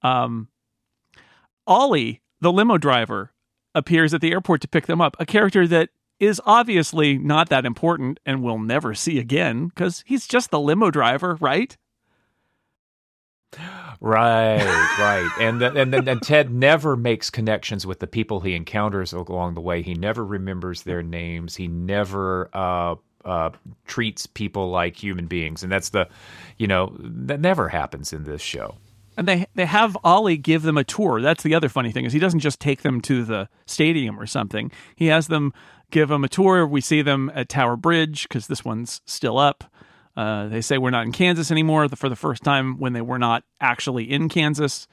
Um, 0.03 0.49
Ollie, 1.65 2.21
the 2.41 2.51
limo 2.51 2.77
driver, 2.77 3.31
appears 3.75 4.13
at 4.13 4.21
the 4.21 4.31
airport 4.31 4.61
to 4.61 4.67
pick 4.67 4.85
them 4.85 5.01
up, 5.01 5.15
a 5.19 5.25
character 5.25 5.67
that 5.67 5.89
is 6.19 6.41
obviously 6.45 7.17
not 7.17 7.49
that 7.49 7.65
important 7.65 8.19
and 8.25 8.43
we'll 8.43 8.59
never 8.59 8.93
see 8.93 9.19
again 9.19 9.67
because 9.67 10.03
he's 10.05 10.27
just 10.27 10.51
the 10.51 10.59
limo 10.59 10.91
driver, 10.91 11.37
right? 11.39 11.75
Right, 13.99 14.57
right, 14.99 15.29
and 15.39 15.59
th- 15.59 15.75
and 15.75 15.93
and 15.93 16.21
Ted 16.21 16.51
never 16.51 16.97
makes 16.97 17.29
connections 17.29 17.85
with 17.85 17.99
the 17.99 18.07
people 18.07 18.41
he 18.41 18.53
encounters 18.53 19.13
along 19.13 19.53
the 19.53 19.61
way. 19.61 19.81
He 19.81 19.93
never 19.93 20.25
remembers 20.25 20.83
their 20.83 21.03
names. 21.03 21.55
He 21.55 21.67
never 21.67 22.49
uh, 22.51 22.95
uh, 23.23 23.51
treats 23.85 24.25
people 24.25 24.69
like 24.69 25.01
human 25.01 25.27
beings, 25.27 25.63
and 25.63 25.71
that's 25.71 25.89
the, 25.89 26.09
you 26.57 26.67
know, 26.67 26.95
that 26.99 27.39
never 27.39 27.69
happens 27.69 28.11
in 28.11 28.23
this 28.23 28.41
show. 28.41 28.75
And 29.17 29.27
they 29.27 29.47
they 29.55 29.65
have 29.65 29.97
Ollie 30.03 30.37
give 30.37 30.63
them 30.63 30.77
a 30.77 30.83
tour. 30.83 31.21
That's 31.21 31.43
the 31.43 31.55
other 31.55 31.69
funny 31.69 31.91
thing 31.91 32.05
is 32.05 32.13
he 32.13 32.19
doesn't 32.19 32.39
just 32.39 32.59
take 32.59 32.81
them 32.81 33.01
to 33.01 33.23
the 33.23 33.49
stadium 33.65 34.19
or 34.19 34.25
something. 34.25 34.71
He 34.95 35.07
has 35.07 35.27
them 35.27 35.53
give 35.91 36.09
them 36.09 36.23
a 36.23 36.29
tour. 36.29 36.65
We 36.65 36.81
see 36.81 37.01
them 37.01 37.31
at 37.35 37.49
Tower 37.49 37.75
Bridge 37.75 38.23
because 38.23 38.47
this 38.47 38.65
one's 38.65 39.01
still 39.05 39.37
up. 39.37 39.63
Uh, 40.15 40.47
they 40.47 40.61
say 40.61 40.77
we're 40.77 40.89
not 40.89 41.05
in 41.05 41.11
Kansas 41.11 41.51
anymore 41.51 41.87
for 41.89 42.09
the 42.09 42.15
first 42.15 42.43
time 42.43 42.77
when 42.79 42.93
they 42.93 43.01
were 43.01 43.19
not 43.19 43.43
actually 43.59 44.11
in 44.11 44.29
Kansas. 44.29 44.87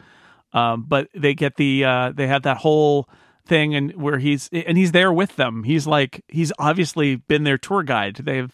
Um, 0.52 0.84
but 0.86 1.08
they 1.14 1.34
get 1.34 1.56
the 1.56 1.84
uh, 1.84 2.12
they 2.12 2.26
have 2.26 2.42
that 2.42 2.58
whole 2.58 3.08
thing 3.46 3.74
and 3.74 3.92
where 4.00 4.18
he's 4.18 4.48
and 4.52 4.76
he's 4.76 4.92
there 4.92 5.12
with 5.12 5.36
them. 5.36 5.64
He's 5.64 5.86
like 5.86 6.24
he's 6.28 6.52
obviously 6.58 7.16
been 7.16 7.44
their 7.44 7.58
tour 7.58 7.82
guide. 7.82 8.16
They've 8.16 8.52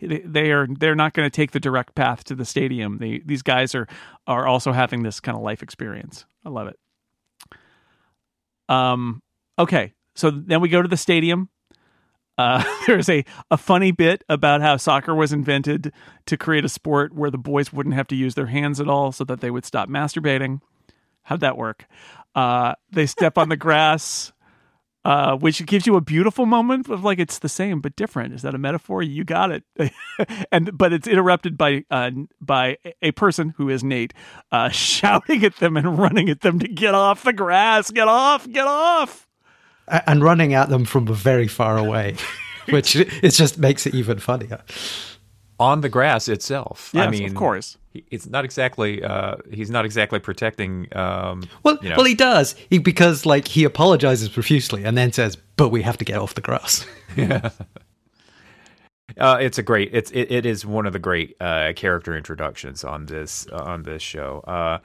they 0.00 0.50
are 0.50 0.66
they're 0.68 0.94
not 0.94 1.12
going 1.14 1.26
to 1.26 1.34
take 1.34 1.52
the 1.52 1.60
direct 1.60 1.94
path 1.94 2.24
to 2.24 2.34
the 2.34 2.44
stadium. 2.44 2.98
They, 2.98 3.20
these 3.24 3.42
guys 3.42 3.74
are 3.74 3.88
are 4.26 4.46
also 4.46 4.72
having 4.72 5.02
this 5.02 5.20
kind 5.20 5.36
of 5.36 5.42
life 5.42 5.62
experience. 5.62 6.26
I 6.44 6.48
love 6.50 6.68
it. 6.68 6.78
Um. 8.68 9.22
Okay, 9.58 9.92
so 10.14 10.30
then 10.30 10.60
we 10.60 10.68
go 10.68 10.82
to 10.82 10.88
the 10.88 10.96
stadium. 10.96 11.48
Uh, 12.36 12.64
there's 12.86 13.08
a, 13.08 13.24
a 13.50 13.56
funny 13.56 13.92
bit 13.92 14.24
about 14.28 14.60
how 14.60 14.76
soccer 14.76 15.14
was 15.14 15.32
invented 15.32 15.92
to 16.26 16.36
create 16.36 16.64
a 16.64 16.68
sport 16.68 17.14
where 17.14 17.30
the 17.30 17.38
boys 17.38 17.72
wouldn't 17.72 17.94
have 17.94 18.08
to 18.08 18.16
use 18.16 18.34
their 18.34 18.46
hands 18.46 18.80
at 18.80 18.88
all 18.88 19.12
so 19.12 19.22
that 19.24 19.40
they 19.40 19.50
would 19.50 19.64
stop 19.64 19.88
masturbating. 19.88 20.60
How'd 21.22 21.40
that 21.40 21.56
work? 21.56 21.86
Uh, 22.34 22.74
they 22.90 23.06
step 23.06 23.38
on 23.38 23.48
the 23.48 23.56
grass, 23.64 24.32
uh, 25.04 25.36
which 25.36 25.64
gives 25.66 25.86
you 25.86 25.96
a 25.96 26.00
beautiful 26.00 26.46
moment 26.46 26.88
of 26.88 27.04
like 27.04 27.18
it's 27.18 27.38
the 27.38 27.48
same 27.48 27.80
but 27.80 27.94
different. 27.94 28.34
Is 28.34 28.42
that 28.42 28.54
a 28.54 28.58
metaphor? 28.58 29.02
You 29.02 29.24
got 29.24 29.50
it. 29.50 29.64
and 30.52 30.76
but 30.76 30.92
it's 30.92 31.06
interrupted 31.06 31.58
by 31.58 31.84
uh, 31.90 32.10
by 32.40 32.78
a 33.02 33.12
person 33.12 33.54
who 33.56 33.68
is 33.68 33.84
Nate 33.84 34.14
uh, 34.50 34.68
shouting 34.70 35.44
at 35.44 35.56
them 35.56 35.76
and 35.76 35.98
running 35.98 36.28
at 36.30 36.40
them 36.40 36.58
to 36.58 36.68
get 36.68 36.94
off 36.94 37.22
the 37.22 37.32
grass. 37.32 37.90
Get 37.90 38.08
off! 38.08 38.48
Get 38.50 38.66
off! 38.66 39.28
And 39.86 40.24
running 40.24 40.54
at 40.54 40.70
them 40.70 40.86
from 40.86 41.06
very 41.06 41.46
far 41.46 41.76
away, 41.76 42.16
which 42.70 42.96
it 42.96 43.30
just 43.30 43.58
makes 43.58 43.86
it 43.86 43.94
even 43.94 44.18
funnier. 44.18 44.62
On 45.58 45.80
the 45.80 45.88
grass 45.88 46.28
itself. 46.28 46.90
Yes, 46.92 47.06
I 47.06 47.10
mean, 47.10 47.26
of 47.26 47.34
course. 47.34 47.76
it's 48.10 48.26
not 48.26 48.44
exactly. 48.44 49.02
Uh, 49.02 49.36
he's 49.52 49.70
not 49.70 49.84
exactly 49.84 50.18
protecting. 50.18 50.88
Um, 50.96 51.42
Well, 51.62 51.78
you 51.82 51.90
know, 51.90 51.96
well, 51.96 52.06
he 52.06 52.14
does 52.14 52.54
he, 52.70 52.78
because 52.78 53.24
like 53.24 53.48
he 53.48 53.64
apologizes 53.64 54.28
profusely 54.28 54.84
and 54.84 54.96
then 54.96 55.12
says, 55.12 55.36
"But 55.56 55.68
we 55.68 55.82
have 55.82 55.96
to 55.98 56.04
get 56.04 56.18
off 56.18 56.34
the 56.34 56.40
grass." 56.40 56.86
Uh, 59.18 59.38
it's 59.40 59.58
a 59.58 59.62
great. 59.62 59.90
It's 59.92 60.10
it, 60.10 60.30
it 60.30 60.46
is 60.46 60.66
one 60.66 60.86
of 60.86 60.92
the 60.92 60.98
great 60.98 61.36
uh, 61.40 61.72
character 61.76 62.16
introductions 62.16 62.82
on 62.84 63.06
this 63.06 63.46
uh, 63.52 63.62
on 63.62 63.82
this 63.82 64.02
show. 64.02 64.40
Uh, 64.40 64.78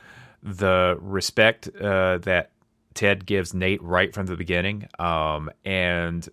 the 0.43 0.97
respect 0.99 1.69
uh, 1.81 2.19
that 2.19 2.51
Ted 2.93 3.25
gives 3.25 3.53
Nate 3.53 3.81
right 3.81 4.13
from 4.13 4.27
the 4.27 4.35
beginning, 4.35 4.87
um, 4.99 5.49
and 5.65 6.27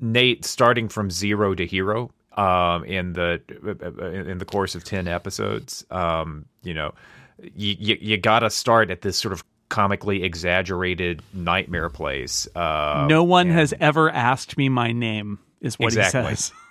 Nate 0.00 0.44
starting 0.44 0.88
from 0.88 1.10
zero 1.10 1.54
to 1.54 1.64
hero 1.64 2.10
um, 2.36 2.84
in 2.84 3.12
the 3.14 3.40
in 4.28 4.38
the 4.38 4.44
course 4.44 4.74
of 4.74 4.84
ten 4.84 5.06
episodes. 5.08 5.84
Um, 5.90 6.46
you 6.62 6.74
know, 6.74 6.94
you 7.42 7.76
you, 7.78 7.98
you 8.00 8.16
got 8.16 8.40
to 8.40 8.50
start 8.50 8.90
at 8.90 9.02
this 9.02 9.18
sort 9.18 9.32
of 9.32 9.44
comically 9.68 10.22
exaggerated 10.22 11.22
nightmare 11.32 11.88
place. 11.88 12.46
Uh, 12.54 13.06
no 13.08 13.22
one 13.24 13.48
and- 13.48 13.56
has 13.58 13.72
ever 13.80 14.10
asked 14.10 14.56
me 14.58 14.68
my 14.68 14.92
name, 14.92 15.38
is 15.60 15.78
what 15.78 15.94
Exactly. 15.94 16.30
he 16.30 16.36
says. 16.36 16.52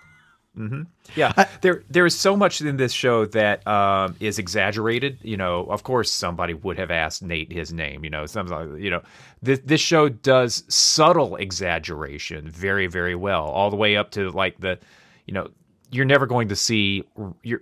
Yeah, 1.15 1.45
there 1.61 1.83
there 1.89 2.05
is 2.05 2.17
so 2.17 2.35
much 2.35 2.59
in 2.61 2.75
this 2.75 2.91
show 2.91 3.25
that 3.27 3.65
um, 3.65 4.15
is 4.19 4.37
exaggerated. 4.37 5.17
You 5.21 5.37
know, 5.37 5.65
of 5.67 5.83
course, 5.83 6.11
somebody 6.11 6.53
would 6.53 6.77
have 6.77 6.91
asked 6.91 7.23
Nate 7.23 7.51
his 7.51 7.71
name. 7.71 8.03
You 8.03 8.09
know, 8.09 8.25
something. 8.25 8.77
You 8.77 8.89
know, 8.91 9.01
this 9.41 9.59
this 9.63 9.79
show 9.81 10.09
does 10.09 10.63
subtle 10.67 11.37
exaggeration 11.37 12.49
very 12.49 12.87
very 12.87 13.15
well, 13.15 13.45
all 13.45 13.69
the 13.69 13.77
way 13.77 13.95
up 13.95 14.11
to 14.11 14.29
like 14.31 14.59
the, 14.59 14.77
you 15.25 15.33
know, 15.33 15.49
you're 15.91 16.05
never 16.05 16.25
going 16.25 16.47
to 16.49 16.55
see 16.55 17.03
your 17.43 17.61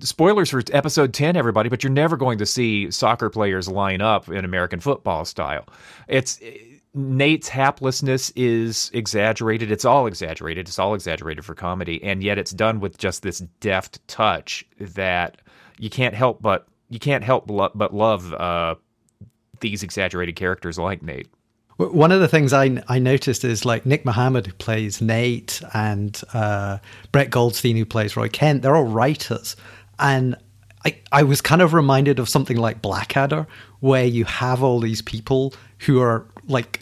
spoilers 0.00 0.50
for 0.50 0.60
episode 0.72 1.14
10 1.14 1.36
everybody 1.36 1.68
but 1.68 1.84
you're 1.84 1.92
never 1.92 2.16
going 2.16 2.38
to 2.38 2.46
see 2.46 2.90
soccer 2.90 3.30
players 3.30 3.68
line 3.68 4.00
up 4.00 4.28
in 4.28 4.44
american 4.44 4.80
football 4.80 5.24
style 5.24 5.64
it's 6.08 6.40
Nate's 6.92 7.48
haplessness 7.48 8.32
is 8.34 8.90
exaggerated. 8.92 9.70
It's 9.70 9.84
all 9.84 10.06
exaggerated. 10.06 10.66
It's 10.66 10.78
all 10.78 10.94
exaggerated 10.94 11.44
for 11.44 11.54
comedy, 11.54 12.02
and 12.02 12.22
yet 12.22 12.36
it's 12.36 12.50
done 12.50 12.80
with 12.80 12.98
just 12.98 13.22
this 13.22 13.38
deft 13.60 14.06
touch 14.08 14.66
that 14.80 15.40
you 15.78 15.88
can't 15.88 16.14
help 16.14 16.42
but 16.42 16.66
you 16.88 16.98
can't 16.98 17.22
help 17.22 17.46
but 17.46 17.94
love 17.94 18.34
uh, 18.34 18.74
these 19.60 19.84
exaggerated 19.84 20.34
characters 20.34 20.78
like 20.78 21.02
Nate. 21.02 21.28
One 21.88 22.12
of 22.12 22.20
the 22.20 22.28
things 22.28 22.52
I, 22.52 22.82
I 22.88 22.98
noticed 22.98 23.42
is 23.42 23.64
like 23.64 23.86
Nick 23.86 24.04
Mohammed, 24.04 24.46
who 24.46 24.52
plays 24.52 25.00
Nate, 25.00 25.62
and 25.72 26.20
uh, 26.34 26.76
Brett 27.10 27.30
Goldstein, 27.30 27.76
who 27.76 27.86
plays 27.86 28.16
Roy 28.16 28.28
Kent, 28.28 28.60
they're 28.60 28.76
all 28.76 28.84
writers. 28.84 29.56
And 29.98 30.36
I, 30.84 30.98
I 31.10 31.22
was 31.22 31.40
kind 31.40 31.62
of 31.62 31.72
reminded 31.72 32.18
of 32.18 32.28
something 32.28 32.58
like 32.58 32.82
Blackadder, 32.82 33.46
where 33.80 34.04
you 34.04 34.26
have 34.26 34.62
all 34.62 34.78
these 34.80 35.00
people 35.00 35.54
who 35.78 36.02
are 36.02 36.26
like 36.48 36.80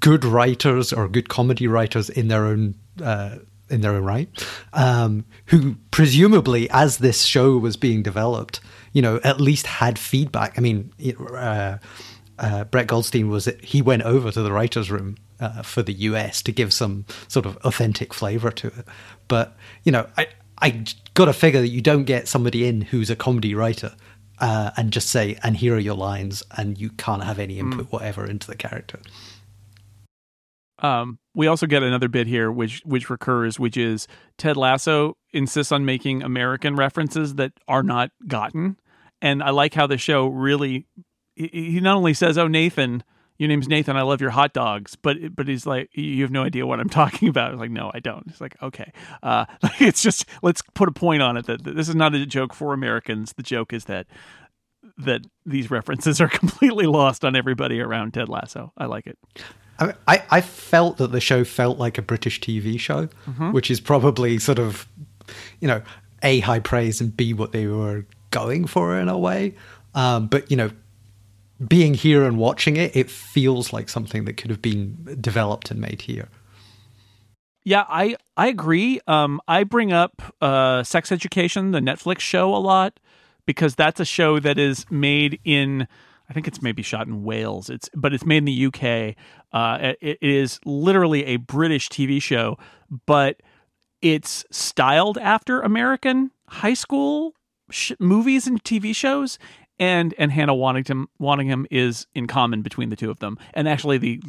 good 0.00 0.22
writers 0.24 0.92
or 0.92 1.08
good 1.08 1.30
comedy 1.30 1.66
writers 1.66 2.10
in 2.10 2.28
their 2.28 2.44
own. 2.44 2.74
Uh, 3.02 3.38
in 3.68 3.80
their 3.80 3.96
own 3.96 4.04
right, 4.04 4.28
um, 4.74 5.24
who 5.46 5.74
presumably, 5.90 6.70
as 6.70 6.98
this 6.98 7.24
show 7.24 7.58
was 7.58 7.76
being 7.76 8.00
developed, 8.00 8.60
you 8.92 9.02
know, 9.02 9.18
at 9.24 9.40
least 9.40 9.66
had 9.66 9.98
feedback. 9.98 10.56
I 10.56 10.60
mean, 10.60 10.92
uh, 11.36 11.78
uh, 12.38 12.64
Brett 12.64 12.86
Goldstein 12.86 13.28
was 13.28 13.48
he 13.62 13.82
went 13.82 14.02
over 14.02 14.30
to 14.30 14.42
the 14.42 14.52
writers' 14.52 14.90
room 14.90 15.16
uh, 15.40 15.62
for 15.62 15.82
the 15.82 15.92
US 15.92 16.42
to 16.42 16.52
give 16.52 16.72
some 16.72 17.04
sort 17.28 17.46
of 17.46 17.56
authentic 17.58 18.12
flavor 18.14 18.50
to 18.50 18.68
it. 18.68 18.86
But 19.28 19.56
you 19.84 19.92
know, 19.92 20.06
I 20.16 20.28
I 20.58 20.84
got 21.14 21.26
to 21.26 21.32
figure 21.32 21.60
that 21.60 21.68
you 21.68 21.80
don't 21.80 22.04
get 22.04 22.28
somebody 22.28 22.66
in 22.66 22.80
who's 22.80 23.10
a 23.10 23.16
comedy 23.16 23.54
writer 23.54 23.94
uh, 24.38 24.70
and 24.76 24.92
just 24.92 25.10
say, 25.10 25.38
"And 25.42 25.56
here 25.56 25.74
are 25.74 25.80
your 25.80 25.96
lines," 25.96 26.42
and 26.56 26.78
you 26.78 26.90
can't 26.90 27.24
have 27.24 27.38
any 27.38 27.58
input 27.58 27.90
whatever 27.92 28.26
into 28.26 28.46
the 28.46 28.56
character. 28.56 29.00
Um, 30.78 31.18
we 31.34 31.46
also 31.46 31.66
get 31.66 31.82
another 31.82 32.08
bit 32.08 32.26
here, 32.26 32.50
which 32.50 32.82
which 32.84 33.08
recurs, 33.08 33.58
which 33.58 33.76
is 33.76 34.06
Ted 34.36 34.56
Lasso 34.56 35.16
insists 35.32 35.72
on 35.72 35.84
making 35.84 36.22
American 36.22 36.76
references 36.76 37.36
that 37.36 37.52
are 37.66 37.82
not 37.82 38.10
gotten, 38.26 38.76
and 39.22 39.42
I 39.42 39.50
like 39.50 39.74
how 39.74 39.86
the 39.86 39.98
show 39.98 40.26
really. 40.26 40.86
He 41.36 41.48
he 41.48 41.80
not 41.80 41.96
only 41.96 42.14
says, 42.14 42.38
"Oh, 42.38 42.48
Nathan, 42.48 43.04
your 43.38 43.48
name's 43.48 43.68
Nathan. 43.68 43.96
I 43.96 44.02
love 44.02 44.20
your 44.20 44.30
hot 44.30 44.52
dogs," 44.52 44.96
but 44.96 45.16
but 45.34 45.46
he's 45.46 45.66
like, 45.66 45.90
"You 45.92 46.22
have 46.22 46.30
no 46.30 46.42
idea 46.42 46.66
what 46.66 46.80
I'm 46.80 46.88
talking 47.02 47.28
about." 47.28 47.52
I'm 47.52 47.58
like, 47.58 47.70
"No, 47.70 47.90
I 47.94 48.00
don't." 48.00 48.26
It's 48.28 48.40
like, 48.40 48.56
okay, 48.62 48.92
uh, 49.22 49.44
it's 49.78 50.02
just 50.02 50.24
let's 50.42 50.62
put 50.74 50.88
a 50.88 50.92
point 50.92 51.22
on 51.22 51.36
it 51.36 51.46
that, 51.46 51.64
that 51.64 51.76
this 51.76 51.88
is 51.88 51.94
not 51.94 52.14
a 52.14 52.26
joke 52.26 52.54
for 52.54 52.72
Americans. 52.72 53.34
The 53.36 53.42
joke 53.42 53.72
is 53.72 53.84
that 53.84 54.06
that 54.98 55.20
these 55.44 55.70
references 55.70 56.20
are 56.20 56.28
completely 56.40 56.86
lost 56.86 57.24
on 57.24 57.36
everybody 57.36 57.80
around 57.80 58.14
Ted 58.14 58.28
Lasso. 58.28 58.72
I 58.76 58.86
like 58.86 59.06
it. 59.06 59.18
I, 59.78 59.94
I 60.08 60.22
I 60.30 60.40
felt 60.40 60.96
that 60.98 61.12
the 61.12 61.20
show 61.20 61.44
felt 61.44 61.78
like 61.78 61.98
a 61.98 62.02
British 62.02 62.40
TV 62.40 62.80
show, 62.80 63.08
which 63.52 63.70
is 63.70 63.80
probably 63.80 64.38
sort 64.38 64.58
of, 64.58 64.88
you 65.60 65.68
know, 65.68 65.82
a 66.22 66.40
high 66.40 66.60
praise 66.60 67.02
and 67.02 67.14
b 67.14 67.34
what 67.34 67.52
they 67.52 67.66
were 67.66 68.06
going 68.30 68.66
for 68.66 68.98
in 68.98 69.08
a 69.10 69.18
way. 69.18 69.54
Um, 69.94 70.28
but 70.28 70.50
you 70.50 70.56
know, 70.56 70.70
being 71.66 71.94
here 71.94 72.24
and 72.24 72.36
watching 72.36 72.76
it, 72.76 72.94
it 72.94 73.10
feels 73.10 73.72
like 73.72 73.88
something 73.88 74.24
that 74.24 74.36
could 74.36 74.50
have 74.50 74.62
been 74.62 75.18
developed 75.20 75.70
and 75.70 75.80
made 75.80 76.02
here. 76.02 76.28
Yeah, 77.64 77.84
I 77.88 78.16
I 78.36 78.46
agree. 78.46 79.00
Um, 79.06 79.40
I 79.48 79.64
bring 79.64 79.92
up 79.92 80.22
uh, 80.40 80.84
Sex 80.84 81.10
Education, 81.10 81.72
the 81.72 81.80
Netflix 81.80 82.20
show, 82.20 82.54
a 82.54 82.58
lot 82.58 83.00
because 83.44 83.74
that's 83.74 84.00
a 84.00 84.04
show 84.04 84.38
that 84.38 84.58
is 84.58 84.84
made 84.90 85.40
in. 85.44 85.88
I 86.28 86.32
think 86.32 86.48
it's 86.48 86.60
maybe 86.60 86.82
shot 86.82 87.06
in 87.06 87.24
Wales. 87.24 87.70
It's 87.70 87.88
but 87.94 88.12
it's 88.12 88.26
made 88.26 88.38
in 88.38 88.44
the 88.44 88.66
UK. 88.66 89.16
Uh, 89.52 89.94
it, 90.00 90.18
it 90.20 90.30
is 90.30 90.60
literally 90.64 91.24
a 91.24 91.36
British 91.36 91.88
TV 91.88 92.22
show, 92.22 92.58
but 93.06 93.40
it's 94.02 94.44
styled 94.50 95.18
after 95.18 95.60
American 95.60 96.30
high 96.48 96.74
school 96.74 97.34
sh- 97.70 97.92
movies 97.98 98.46
and 98.46 98.62
TV 98.62 98.94
shows. 98.94 99.38
And 99.78 100.14
and 100.18 100.32
Hannah 100.32 100.54
Waddingham 100.54 101.06
Waddingham 101.20 101.66
is 101.70 102.06
in 102.14 102.26
common 102.26 102.62
between 102.62 102.88
the 102.88 102.96
two 102.96 103.10
of 103.10 103.18
them. 103.18 103.38
And 103.54 103.68
actually, 103.68 103.98
the 103.98 104.22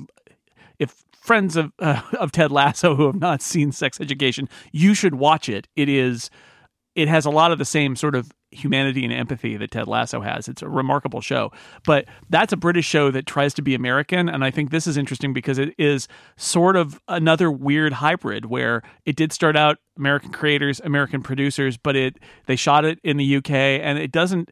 if 0.79 1.03
friends 1.21 1.55
of 1.55 1.71
uh, 1.79 2.01
of 2.19 2.31
Ted 2.31 2.51
Lasso 2.51 2.95
who 2.95 3.05
have 3.07 3.19
not 3.19 3.41
seen 3.41 3.71
Sex 3.71 3.99
Education, 3.99 4.49
you 4.71 4.93
should 4.93 5.15
watch 5.15 5.49
it. 5.49 5.67
It 5.75 5.89
is 5.89 6.29
it 6.95 7.07
has 7.07 7.25
a 7.25 7.29
lot 7.29 7.51
of 7.51 7.59
the 7.59 7.65
same 7.65 7.95
sort 7.95 8.15
of 8.15 8.31
humanity 8.49 9.03
and 9.03 9.13
empathy 9.13 9.55
that 9.55 9.69
Ted 9.69 9.87
Lasso 9.87 10.21
has. 10.21 10.47
It's 10.47 10.63
a 10.63 10.69
remarkable 10.69 11.21
show. 11.21 11.51
But 11.85 12.05
that's 12.29 12.53
a 12.53 12.57
British 12.57 12.87
show 12.87 13.11
that 13.11 13.27
tries 13.27 13.53
to 13.55 13.61
be 13.61 13.75
American 13.75 14.29
and 14.29 14.43
I 14.43 14.51
think 14.51 14.71
this 14.71 14.87
is 14.87 14.97
interesting 14.97 15.33
because 15.33 15.59
it 15.59 15.75
is 15.77 16.07
sort 16.37 16.75
of 16.75 16.99
another 17.07 17.51
weird 17.51 17.93
hybrid 17.93 18.45
where 18.45 18.81
it 19.05 19.15
did 19.15 19.31
start 19.31 19.55
out 19.55 19.77
American 19.97 20.31
creators, 20.31 20.79
American 20.79 21.21
producers, 21.21 21.77
but 21.77 21.95
it 21.95 22.17
they 22.47 22.55
shot 22.55 22.83
it 22.85 22.99
in 23.03 23.17
the 23.17 23.35
UK 23.37 23.51
and 23.51 23.99
it 23.99 24.11
doesn't 24.11 24.49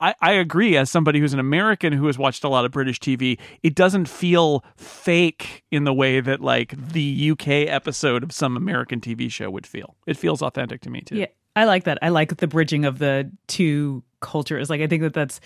I, 0.00 0.14
I 0.20 0.32
agree 0.32 0.76
as 0.76 0.90
somebody 0.90 1.20
who's 1.20 1.32
an 1.32 1.38
American 1.38 1.92
who 1.92 2.06
has 2.06 2.18
watched 2.18 2.44
a 2.44 2.48
lot 2.48 2.64
of 2.64 2.72
British 2.72 3.00
TV, 3.00 3.38
it 3.62 3.74
doesn't 3.74 4.06
feel 4.06 4.64
fake 4.76 5.64
in 5.70 5.84
the 5.84 5.94
way 5.94 6.20
that 6.20 6.40
like 6.40 6.74
the 6.92 7.30
UK 7.30 7.48
episode 7.48 8.22
of 8.22 8.32
some 8.32 8.56
American 8.56 9.00
TV 9.00 9.30
show 9.30 9.50
would 9.50 9.66
feel. 9.66 9.96
It 10.06 10.16
feels 10.16 10.42
authentic 10.42 10.82
to 10.82 10.90
me 10.90 11.00
too. 11.00 11.16
Yeah, 11.16 11.26
I 11.54 11.64
like 11.64 11.84
that. 11.84 11.98
I 12.02 12.10
like 12.10 12.36
the 12.36 12.46
bridging 12.46 12.84
of 12.84 12.98
the 12.98 13.30
two 13.46 14.02
cultures. 14.20 14.68
Like, 14.68 14.80
I 14.80 14.86
think 14.86 15.02
that 15.02 15.14
that's 15.14 15.40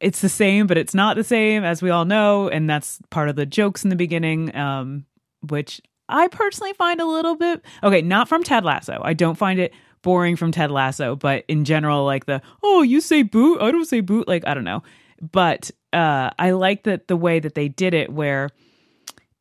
it's 0.00 0.20
the 0.20 0.28
same, 0.28 0.66
but 0.66 0.76
it's 0.76 0.94
not 0.94 1.16
the 1.16 1.24
same, 1.24 1.64
as 1.64 1.80
we 1.80 1.90
all 1.90 2.04
know, 2.04 2.48
and 2.48 2.68
that's 2.68 3.00
part 3.10 3.28
of 3.28 3.36
the 3.36 3.46
jokes 3.46 3.82
in 3.82 3.90
the 3.90 3.96
beginning, 3.96 4.54
um, 4.54 5.06
which 5.48 5.80
I 6.08 6.28
personally 6.28 6.74
find 6.74 7.00
a 7.00 7.06
little 7.06 7.36
bit 7.36 7.62
okay. 7.82 8.02
Not 8.02 8.28
from 8.28 8.42
Ted 8.42 8.64
Lasso. 8.64 9.00
I 9.02 9.14
don't 9.14 9.36
find 9.36 9.58
it 9.58 9.72
boring 10.06 10.36
from 10.36 10.52
Ted 10.52 10.70
Lasso, 10.70 11.16
but 11.16 11.44
in 11.48 11.64
general, 11.64 12.04
like 12.04 12.26
the 12.26 12.40
oh, 12.62 12.82
you 12.82 13.00
say 13.00 13.24
boot, 13.24 13.60
I 13.60 13.72
don't 13.72 13.84
say 13.86 14.00
boot. 14.00 14.28
Like 14.28 14.46
I 14.46 14.54
don't 14.54 14.62
know, 14.62 14.84
but 15.20 15.72
uh, 15.92 16.30
I 16.38 16.52
like 16.52 16.84
that 16.84 17.08
the 17.08 17.16
way 17.16 17.40
that 17.40 17.56
they 17.56 17.66
did 17.66 17.92
it, 17.92 18.12
where 18.12 18.50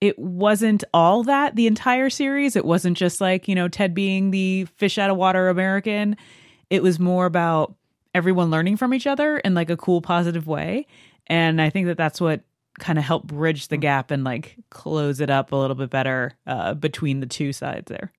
it 0.02 0.18
wasn't 0.18 0.84
all 0.92 1.22
that 1.24 1.56
the 1.56 1.68
entire 1.68 2.10
series. 2.10 2.56
It 2.56 2.66
wasn't 2.66 2.98
just 2.98 3.22
like, 3.22 3.48
you 3.48 3.54
know, 3.54 3.68
Ted 3.68 3.94
being 3.94 4.32
the 4.32 4.66
fish 4.78 4.98
out 4.98 5.12
of 5.12 5.18
water 5.18 5.50
American. 5.50 6.18
It 6.72 6.82
was 6.82 7.00
more 7.00 7.28
about 7.28 7.76
everyone 8.16 8.50
learning 8.50 8.78
from 8.78 8.92
each 8.92 9.06
other 9.06 9.38
in 9.38 9.54
like 9.54 9.70
a 9.70 9.78
cool, 9.78 10.02
positive 10.02 10.48
way. 10.48 10.88
And 11.28 11.62
I 11.62 11.70
think 11.70 11.86
that 11.86 11.98
that's 11.98 12.20
what 12.20 12.42
kind 12.80 12.98
of 12.98 13.06
helped 13.06 13.28
bridge 13.28 13.68
the 13.68 13.78
gap 13.78 14.10
and 14.10 14.24
like 14.24 14.56
close 14.72 15.20
it 15.20 15.30
up 15.30 15.52
a 15.52 15.56
little 15.56 15.76
bit 15.76 15.92
better 15.92 16.34
uh, 16.48 16.74
between 16.74 17.20
the 17.20 17.28
two 17.28 17.54
sides 17.54 17.86
there. 17.88 18.12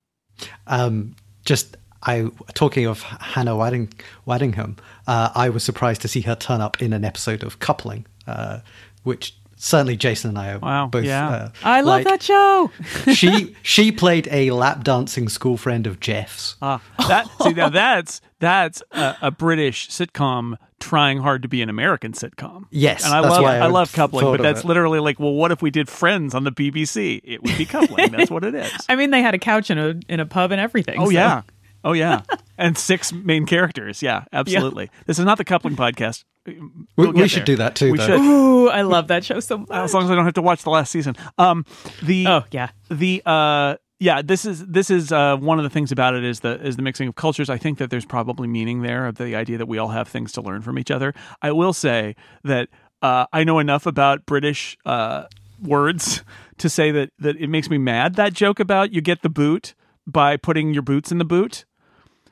Um, 0.65 1.15
just 1.45 1.75
I 2.03 2.27
talking 2.53 2.85
of 2.85 3.01
Hannah 3.01 3.55
Wadding, 3.55 3.91
Waddingham, 4.27 4.77
uh, 5.07 5.29
I 5.35 5.49
was 5.49 5.63
surprised 5.63 6.01
to 6.03 6.07
see 6.07 6.21
her 6.21 6.35
turn 6.35 6.61
up 6.61 6.81
in 6.81 6.93
an 6.93 7.03
episode 7.03 7.43
of 7.43 7.59
Coupling, 7.59 8.05
uh, 8.27 8.59
which 9.03 9.35
certainly 9.55 9.97
Jason 9.97 10.29
and 10.29 10.37
I 10.39 10.53
are 10.53 10.59
Wow, 10.59 10.87
both. 10.87 11.05
yeah. 11.05 11.27
uh, 11.29 11.49
I 11.63 11.81
love 11.81 12.03
like- 12.03 12.05
that 12.05 12.21
show. 12.23 12.71
she 13.13 13.55
she 13.63 13.91
played 13.91 14.27
a 14.31 14.51
lap 14.51 14.83
dancing 14.83 15.27
school 15.29 15.57
friend 15.57 15.87
of 15.87 15.99
Jeff's. 15.99 16.55
Ah, 16.61 16.81
that 17.07 17.27
see 17.41 17.53
now 17.53 17.69
that's 17.69 18.21
that's 18.39 18.83
a, 18.91 19.15
a 19.23 19.31
British 19.31 19.89
sitcom 19.89 20.57
trying 20.79 21.17
hard 21.17 21.41
to 21.41 21.47
be 21.47 21.63
an 21.63 21.69
American 21.69 22.11
sitcom. 22.11 22.65
Yes, 22.69 23.03
and 23.03 23.11
I 23.11 23.21
that's 23.21 23.33
love 23.33 23.43
why 23.43 23.55
I 23.57 23.65
I, 23.65 23.67
love 23.67 23.91
coupling, 23.91 24.23
but 24.37 24.43
that's 24.43 24.59
it. 24.59 24.65
literally 24.67 24.99
like, 24.99 25.19
well, 25.19 25.33
what 25.33 25.51
if 25.51 25.59
we 25.63 25.71
did 25.71 25.89
Friends 25.89 26.35
on 26.35 26.43
the 26.43 26.51
BBC? 26.51 27.19
It 27.23 27.41
would 27.41 27.57
be 27.57 27.65
coupling. 27.65 28.11
that's 28.11 28.29
what 28.29 28.43
it 28.43 28.53
is. 28.63 28.71
I 28.87 28.95
mean, 28.95 29.09
they 29.09 29.23
had 29.23 29.33
a 29.33 29.39
couch 29.39 29.71
in 29.71 29.79
a 29.79 29.95
in 30.07 30.19
a 30.19 30.27
pub 30.27 30.51
and 30.51 30.61
everything. 30.61 30.99
Oh 30.99 31.05
so- 31.05 31.09
yeah, 31.11 31.41
oh 31.83 31.93
yeah, 31.93 32.21
and 32.57 32.77
six 32.77 33.11
main 33.13 33.45
characters. 33.45 34.01
Yeah, 34.01 34.25
absolutely. 34.33 34.89
This 35.05 35.19
is 35.19 35.25
not 35.25 35.37
the 35.37 35.45
coupling 35.45 35.75
podcast. 35.75 36.23
We, 36.45 36.59
We'll 36.95 37.11
we 37.11 37.19
get 37.21 37.31
should 37.31 37.45
do 37.45 37.57
that 37.57 37.75
too. 37.75 37.91
We 37.91 37.97
though. 37.97 38.05
should. 38.07 38.19
Ooh, 38.19 38.69
I 38.69 38.81
love 38.81 39.07
that 39.09 39.23
show 39.25 39.39
so 39.41 39.57
much. 39.59 39.69
as 39.69 39.93
long 39.93 40.03
as 40.05 40.11
I 40.11 40.15
don't 40.15 40.25
have 40.25 40.33
to 40.35 40.41
watch 40.41 40.63
the 40.63 40.69
last 40.69 40.91
season. 40.91 41.15
Um, 41.37 41.65
the 42.01 42.25
Oh 42.27 42.43
yeah. 42.51 42.69
the 42.89 43.21
uh 43.25 43.75
yeah 43.99 44.21
this 44.21 44.45
is 44.45 44.65
this 44.65 44.89
is 44.89 45.11
uh 45.11 45.35
one 45.37 45.57
of 45.59 45.63
the 45.63 45.69
things 45.69 45.91
about 45.91 46.13
it 46.13 46.23
is 46.23 46.39
the 46.41 46.59
is 46.65 46.75
the 46.75 46.83
mixing 46.83 47.07
of 47.07 47.15
cultures 47.15 47.49
i 47.49 47.57
think 47.57 47.79
that 47.79 47.89
there's 47.89 48.05
probably 48.05 48.47
meaning 48.47 48.83
there 48.83 49.07
of 49.07 49.15
the 49.15 49.35
idea 49.35 49.57
that 49.57 49.65
we 49.67 49.79
all 49.79 49.87
have 49.87 50.07
things 50.07 50.31
to 50.31 50.39
learn 50.39 50.61
from 50.61 50.77
each 50.77 50.91
other 50.91 51.15
i 51.41 51.51
will 51.51 51.73
say 51.73 52.15
that 52.43 52.69
uh 53.01 53.25
i 53.33 53.43
know 53.43 53.57
enough 53.57 53.87
about 53.87 54.23
british 54.27 54.77
uh 54.85 55.23
words 55.63 56.23
to 56.59 56.69
say 56.69 56.91
that 56.91 57.09
that 57.17 57.35
it 57.37 57.47
makes 57.47 57.71
me 57.71 57.79
mad 57.79 58.13
that 58.13 58.33
joke 58.33 58.59
about 58.59 58.93
you 58.93 59.01
get 59.01 59.23
the 59.23 59.29
boot 59.29 59.73
by 60.05 60.37
putting 60.37 60.73
your 60.75 60.83
boots 60.83 61.11
in 61.11 61.17
the 61.17 61.25
boot 61.25 61.65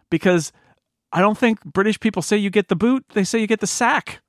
because 0.09 0.51
i 1.11 1.19
don't 1.21 1.37
think 1.37 1.63
british 1.63 1.99
people 1.99 2.21
say 2.21 2.37
you 2.37 2.49
get 2.49 2.67
the 2.67 2.75
boot 2.75 3.05
they 3.13 3.23
say 3.23 3.39
you 3.39 3.47
get 3.47 3.59
the 3.59 3.67
sack 3.67 4.21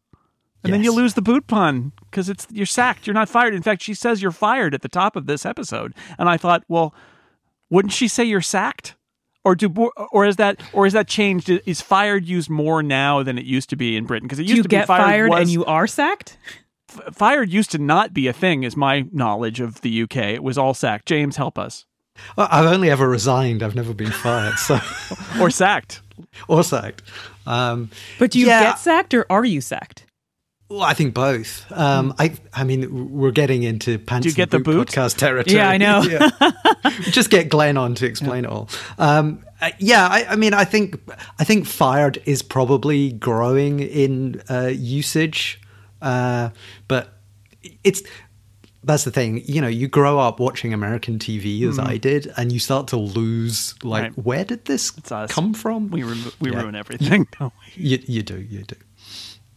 and 0.65 0.73
then 0.73 0.83
you 0.83 0.93
lose 0.93 1.15
the 1.15 1.23
boot 1.23 1.47
pun 1.47 1.93
because 2.11 2.29
it's 2.29 2.47
you're 2.51 2.67
sacked. 2.67 3.07
You're 3.07 3.15
not 3.15 3.29
fired. 3.29 3.55
In 3.55 3.63
fact, 3.63 3.83
she 3.83 3.95
says 3.95 4.21
you're 4.21 4.33
fired 4.33 4.75
at 4.75 4.83
the 4.83 4.89
top 4.89 5.15
of 5.15 5.27
this 5.27 5.47
episode. 5.47 5.95
And 6.19 6.29
I 6.29 6.37
thought, 6.37 6.65
well, 6.67 6.93
wouldn't 7.71 7.93
she 7.93 8.09
say 8.09 8.25
you're 8.25 8.41
sacked? 8.41 8.97
Or 9.45 9.55
do 9.55 9.73
or 10.11 10.27
is 10.27 10.37
that 10.37 10.61
or 10.73 10.87
is 10.87 10.93
that 10.93 11.07
changed? 11.07 11.49
Is 11.49 11.81
fired 11.81 12.25
used 12.27 12.51
more 12.51 12.83
now 12.83 13.23
than 13.23 13.39
it 13.39 13.45
used 13.45 13.71
to 13.71 13.77
be 13.77 13.97
in 13.97 14.07
Britain? 14.07 14.27
Because 14.27 14.41
it 14.41 14.47
Do 14.47 14.55
used 14.55 14.57
you 14.57 14.63
to 14.65 14.69
be 14.69 14.83
fired, 14.83 14.87
fired 15.05 15.31
was, 15.31 15.41
and 15.43 15.51
you 15.51 15.65
are 15.67 15.87
sacked? 15.87 16.37
f- 16.91 17.15
fired 17.15 17.53
used 17.53 17.71
to 17.71 17.79
not 17.79 18.13
be 18.13 18.27
a 18.27 18.33
thing. 18.33 18.65
Is 18.65 18.77
my 18.77 19.07
knowledge 19.13 19.61
of 19.61 19.83
the 19.83 20.03
UK? 20.03 20.17
It 20.17 20.43
was 20.43 20.59
all 20.59 20.75
sacked. 20.75 21.07
James, 21.07 21.37
help 21.37 21.61
us. 21.61 21.87
Well, 22.37 22.49
I've 22.51 22.67
only 22.67 22.91
ever 22.91 23.09
resigned. 23.09 23.63
I've 23.63 23.75
never 23.75 23.95
been 23.95 24.11
fired, 24.11 24.57
so 24.59 24.79
Or 25.41 25.51
sacked. 25.51 26.01
or 26.49 26.63
sacked. 26.65 27.03
Um, 27.47 27.91
But 28.19 28.31
do 28.33 28.39
you 28.39 28.47
Yeah. 28.47 28.63
get 28.63 28.79
sacked 28.79 29.15
or 29.15 29.27
are 29.31 29.45
you 29.45 29.61
sacked? 29.61 30.03
well, 30.69 30.83
I 30.83 30.95
think 30.95 31.15
both. 31.15 31.65
Um, 31.71 32.13
I, 32.19 32.33
I 32.53 32.65
mean, 32.65 33.13
we're 33.13 33.31
getting 33.31 33.63
into 33.63 34.01
pants. 34.01 34.25
Do 34.25 34.29
you 34.31 34.33
and 34.33 34.37
get 34.37 34.51
the 34.51 34.59
boot? 34.59 34.89
podcast 34.89 35.17
territory? 35.17 35.57
Yeah, 35.57 35.69
I 35.71 35.77
know. 35.79 36.03
Yeah. 36.11 36.31
Just 37.03 37.31
get 37.31 37.49
Glenn 37.49 37.77
on 37.77 37.95
to 37.97 38.07
explain 38.07 38.45
it 38.45 38.51
all. 38.51 38.69
Um, 38.99 39.45
uh, 39.61 39.71
yeah, 39.79 40.09
I, 40.09 40.27
I 40.31 40.37
mean, 40.37 40.55
I 40.55 40.65
think 40.65 40.99
I 41.39 41.45
think 41.45 41.67
fired 41.67 42.21
is 42.27 42.43
probably 42.43 43.13
growing 43.13 43.79
in 43.81 44.43
uh, 44.51 44.67
usage, 44.75 45.61
uh, 46.03 46.51
but 46.89 47.13
it's 47.85 48.03
that's 48.87 49.05
the 49.05 49.11
thing. 49.11 49.43
You 49.45 49.61
know, 49.61 49.69
you 49.69 49.89
grow 49.89 50.19
up 50.19 50.41
watching 50.41 50.73
American 50.73 51.19
TV 51.19 51.69
as 51.69 51.79
I 51.79 51.99
did, 51.99 52.33
and 52.39 52.51
you 52.51 52.59
start 52.59 52.89
to 52.89 52.97
lose 52.97 53.75
like. 53.83 54.03
Right. 54.05 54.19
where 54.19 54.45
did 54.45 54.65
this 54.65 54.91
come 55.29 55.53
from? 55.53 55.91
We 55.91 56.03
ru- 56.05 56.33
we 56.41 56.51
Yeah. 56.53 56.63
ruin 56.63 56.75
everything. 56.75 57.27
we? 57.41 57.49
You, 57.75 57.99
you 58.07 58.23
do, 58.23 58.41
you 58.41 58.63
do. 58.63 58.77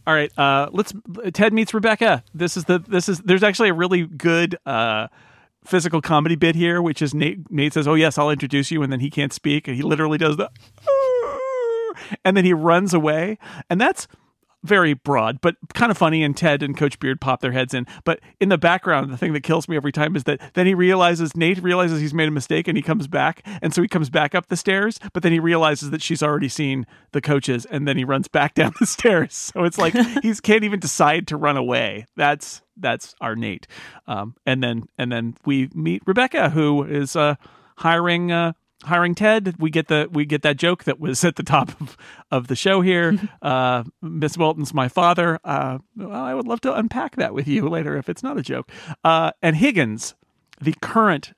All 0.06 0.14
right, 0.14 0.30
uh, 0.38 0.68
let's. 0.72 0.92
Ted 1.32 1.52
meets 1.52 1.72
Rebecca. 1.72 2.24
This 2.34 2.56
is 2.56 2.64
the. 2.64 2.78
This 2.80 3.08
is. 3.08 3.20
There's 3.20 3.42
actually 3.42 3.68
a 3.68 3.74
really 3.74 4.06
good 4.06 4.56
uh, 4.66 5.06
physical 5.64 6.00
comedy 6.00 6.34
bit 6.36 6.54
here, 6.56 6.82
which 6.82 7.00
is 7.00 7.14
Nate. 7.14 7.50
Nate 7.50 7.72
says, 7.74 7.86
"Oh 7.86 7.94
yes, 7.94 8.18
I'll 8.18 8.30
introduce 8.30 8.70
you," 8.70 8.82
and 8.82 8.92
then 8.92 9.00
he 9.00 9.10
can't 9.10 9.32
speak, 9.32 9.68
and 9.68 9.76
he 9.76 9.82
literally 9.82 10.18
does 10.18 10.36
the, 10.36 10.50
and 12.24 12.36
then 12.36 12.44
he 12.44 12.52
runs 12.52 12.92
away, 12.94 13.38
and 13.68 13.80
that's 13.80 14.08
very 14.62 14.94
broad, 14.94 15.40
but 15.40 15.56
kind 15.74 15.90
of 15.90 15.98
funny. 15.98 16.22
And 16.22 16.36
Ted 16.36 16.62
and 16.62 16.76
Coach 16.76 16.98
Beard 16.98 17.20
pop 17.20 17.40
their 17.40 17.52
heads 17.52 17.74
in. 17.74 17.86
But 18.04 18.20
in 18.40 18.48
the 18.48 18.58
background, 18.58 19.12
the 19.12 19.16
thing 19.16 19.32
that 19.32 19.42
kills 19.42 19.68
me 19.68 19.76
every 19.76 19.92
time 19.92 20.16
is 20.16 20.24
that 20.24 20.54
then 20.54 20.66
he 20.66 20.74
realizes 20.74 21.36
Nate 21.36 21.62
realizes 21.62 22.00
he's 22.00 22.14
made 22.14 22.28
a 22.28 22.32
mistake, 22.32 22.68
and 22.68 22.76
he 22.76 22.82
comes 22.82 23.06
back, 23.06 23.46
and 23.62 23.74
so 23.74 23.82
he 23.82 23.88
comes 23.88 24.10
back 24.10 24.34
up 24.34 24.46
the 24.46 24.56
stairs. 24.56 24.98
But 25.12 25.22
then 25.22 25.32
he 25.32 25.40
realizes 25.40 25.90
that 25.90 26.02
she's 26.02 26.22
already 26.22 26.48
seen 26.48 26.86
the 27.12 27.20
coaches, 27.20 27.66
and 27.66 27.86
then 27.86 27.96
he 27.96 28.04
runs 28.04 28.28
back 28.28 28.54
down 28.60 28.72
the 28.78 28.86
stairs. 28.86 29.34
So 29.34 29.64
it's 29.64 29.78
like 29.78 29.94
he 30.22 30.34
can't 30.34 30.64
even 30.64 30.80
decide 30.80 31.26
to 31.28 31.36
run 31.36 31.56
away. 31.56 32.06
That's 32.16 32.62
that's 32.76 33.14
our 33.20 33.36
Nate. 33.36 33.66
Um, 34.06 34.34
and 34.46 34.62
then 34.62 34.84
and 34.98 35.10
then 35.10 35.36
we 35.44 35.70
meet 35.74 36.02
Rebecca, 36.06 36.50
who 36.50 36.84
is 36.84 37.16
uh, 37.16 37.36
hiring. 37.76 38.32
Uh, 38.32 38.52
hiring 38.84 39.14
Ted, 39.14 39.56
we 39.58 39.70
get 39.70 39.88
the 39.88 40.08
we 40.10 40.24
get 40.24 40.42
that 40.42 40.56
joke 40.56 40.84
that 40.84 40.98
was 40.98 41.24
at 41.24 41.36
the 41.36 41.42
top 41.42 41.80
of, 41.80 41.96
of 42.30 42.46
the 42.48 42.56
show 42.56 42.80
here. 42.80 43.18
uh, 43.42 43.84
Miss 44.02 44.36
Welton's 44.36 44.74
my 44.74 44.88
father. 44.88 45.38
Uh, 45.44 45.78
well, 45.96 46.12
I 46.12 46.34
would 46.34 46.46
love 46.46 46.60
to 46.62 46.74
unpack 46.74 47.16
that 47.16 47.34
with 47.34 47.46
you 47.46 47.68
later 47.68 47.96
if 47.96 48.08
it's 48.08 48.22
not 48.22 48.38
a 48.38 48.42
joke. 48.42 48.70
Uh, 49.04 49.32
and 49.42 49.56
Higgins, 49.56 50.14
the 50.60 50.74
current 50.80 51.32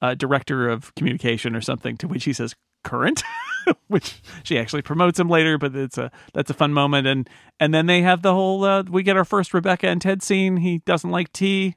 uh, 0.00 0.14
director 0.14 0.68
of 0.68 0.94
communication 0.94 1.56
or 1.56 1.60
something, 1.60 1.96
to 1.98 2.08
which 2.08 2.24
he 2.24 2.32
says 2.32 2.54
current, 2.84 3.22
which 3.88 4.22
she 4.42 4.58
actually 4.58 4.82
promotes 4.82 5.18
him 5.18 5.28
later. 5.28 5.58
But 5.58 5.74
it's 5.74 5.98
a 5.98 6.10
that's 6.32 6.50
a 6.50 6.54
fun 6.54 6.72
moment. 6.72 7.06
And 7.06 7.28
and 7.58 7.74
then 7.74 7.86
they 7.86 8.02
have 8.02 8.22
the 8.22 8.34
whole 8.34 8.64
uh, 8.64 8.84
we 8.84 9.02
get 9.02 9.16
our 9.16 9.24
first 9.24 9.52
Rebecca 9.52 9.88
and 9.88 10.00
Ted 10.00 10.22
scene. 10.22 10.58
He 10.58 10.78
doesn't 10.78 11.10
like 11.10 11.32
tea. 11.32 11.76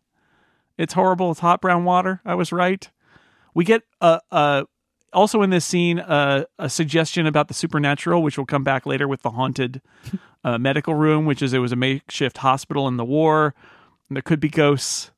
It's 0.78 0.93
horrible. 0.93 1.32
It's 1.32 1.41
hot 1.41 1.60
brown 1.60 1.84
water. 1.84 2.22
I 2.24 2.36
was 2.36 2.54
right. 2.54 2.89
We 3.54 3.65
get 3.65 3.82
a, 4.00 4.22
a 4.32 4.65
also 5.13 5.41
in 5.41 5.50
this 5.50 5.65
scene 5.65 6.00
uh, 6.00 6.45
a 6.58 6.69
suggestion 6.69 7.26
about 7.26 7.48
the 7.48 7.54
supernatural, 7.54 8.22
which 8.24 8.38
will 8.38 8.45
come 8.45 8.63
back 8.63 8.86
later 8.86 9.08
with 9.08 9.22
the 9.22 9.32
haunted 9.32 9.82
uh, 10.43 10.58
medical 10.58 10.93
room, 10.93 11.26
which 11.26 11.41
is 11.41 11.54
it 11.54 11.60
was 11.60 11.72
a 11.72 11.76
makeshift 11.76 12.38
hospital 12.38 12.88
in 12.88 12.98
the 12.98 13.06
war. 13.06 13.54
And 14.08 14.15
there 14.15 14.22
could 14.22 14.39
be 14.39 14.50
ghosts. 14.50 15.12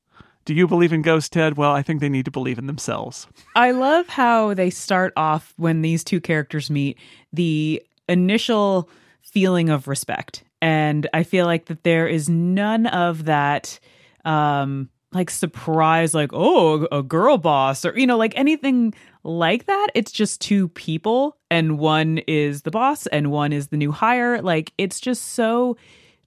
Do 0.44 0.54
you 0.54 0.68
believe 0.68 0.92
in 0.92 1.02
ghosts, 1.02 1.30
Ted? 1.30 1.56
Well, 1.56 1.72
I 1.72 1.84
think 1.84 2.02
they 2.02 2.10
need 2.10 2.26
to 2.26 2.32
believe 2.32 2.58
in 2.58 2.66
themselves. 2.66 3.28
I 3.56 3.72
love 3.72 4.08
how 4.08 4.54
they 4.54 4.70
start 4.70 5.14
off 5.16 5.54
when 5.58 5.82
these 5.82 6.04
two 6.04 6.20
characters 6.20 6.70
meet, 6.70 6.98
the 7.32 7.82
initial 8.10 8.90
feeling 9.22 9.70
of 9.70 9.88
respect. 9.88 10.44
And 10.62 11.08
I 11.14 11.24
feel 11.24 11.46
like 11.46 11.66
that 11.66 11.84
there 11.84 12.08
is 12.08 12.28
none 12.30 12.88
of 12.88 13.26
that 13.26 13.80
um 14.26 14.90
like 15.14 15.30
surprise 15.30 16.14
like 16.14 16.32
oh 16.34 16.88
a 16.92 17.04
girl 17.04 17.38
boss 17.38 17.84
or 17.84 17.98
you 17.98 18.08
know 18.08 18.18
like 18.18 18.34
anything 18.38 18.94
like 19.24 19.66
that. 19.66 19.88
It's 19.94 20.12
just 20.12 20.42
two 20.42 20.70
people 20.70 21.38
and 21.50 21.78
one 21.78 22.20
is 22.20 22.64
the 22.64 22.72
boss 22.72 23.08
and 23.08 23.32
one 23.32 23.54
is 23.54 23.68
the 23.68 23.78
new 23.78 23.92
hire. 23.92 24.42
Like 24.42 24.74
it's 24.78 25.00
just 25.00 25.34
so 25.34 25.78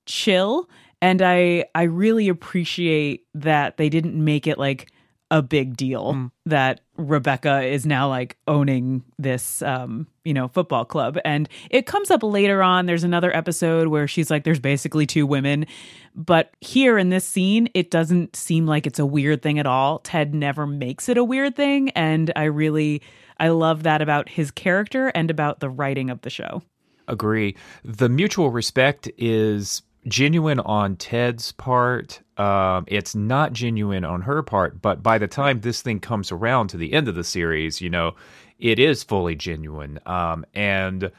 chill 0.07 0.69
and 1.01 1.23
i 1.23 1.65
i 1.75 1.83
really 1.83 2.29
appreciate 2.29 3.25
that 3.35 3.79
they 3.79 3.89
didn't 3.89 4.23
make 4.23 4.47
it 4.47 4.59
like 4.59 4.93
a 5.31 5.43
big 5.43 5.77
deal 5.77 6.31
that 6.47 6.81
Rebecca 6.97 7.63
is 7.63 7.87
now 7.87 8.09
like 8.09 8.37
owning 8.47 9.03
this 9.19 9.63
um 9.63 10.07
you 10.25 10.35
know 10.35 10.49
football 10.49 10.85
club. 10.85 11.19
And 11.25 11.49
it 11.71 11.87
comes 11.87 12.11
up 12.11 12.23
later 12.23 12.63
on. 12.63 12.87
There's 12.87 13.05
another 13.05 13.35
episode 13.35 13.89
where 13.89 14.07
she's 14.07 14.31
like 14.31 14.45
there's 14.45 14.61
basically 14.61 15.07
two 15.07 15.27
women. 15.27 15.67
But 16.15 16.53
here 16.61 16.99
in 16.99 17.09
this 17.09 17.27
scene 17.27 17.69
it 17.75 17.91
doesn't 17.91 18.37
seem 18.37 18.67
like 18.67 18.87
it's 18.87 18.99
a 18.99 19.07
weird 19.07 19.43
thing 19.43 19.59
at 19.59 19.67
all. 19.67 19.99
Ted 20.01 20.35
never 20.35 20.67
makes 20.67 21.09
it 21.09 21.19
a 21.19 21.25
weird 21.25 21.57
thing. 21.57 21.91
And 21.91 22.33
I 22.37 22.45
really 22.45 23.03
I 23.41 23.49
love 23.49 23.83
that 23.85 24.03
about 24.03 24.29
his 24.29 24.51
character 24.51 25.09
and 25.09 25.31
about 25.31 25.61
the 25.61 25.71
writing 25.71 26.11
of 26.11 26.21
the 26.21 26.31
show. 26.31 26.63
Agree. 27.09 27.57
The 27.85 28.09
mutual 28.09 28.51
respect 28.51 29.11
is 29.19 29.83
genuine 30.07 30.61
on 30.61 30.97
Ted's 30.97 31.53
part. 31.53 32.21
Um, 32.37 32.85
it's 32.89 33.15
not 33.15 33.53
genuine 33.53 34.05
on 34.05 34.23
her 34.23 34.43
part, 34.43 34.83
but 34.83 35.03
by 35.03 35.19
the 35.19 35.29
time 35.29 35.61
this 35.61 35.83
thing 35.83 36.01
comes 36.01 36.33
around 36.33 36.69
to 36.69 36.77
the 36.77 36.93
end 36.93 37.09
of 37.09 37.15
the 37.15 37.25
series, 37.25 37.81
you 37.81 37.91
know, 37.91 38.15
it 38.59 38.79
is 38.79 39.03
fully 39.03 39.35
genuine. 39.35 39.99
Um, 40.07 40.45
and 40.55 41.11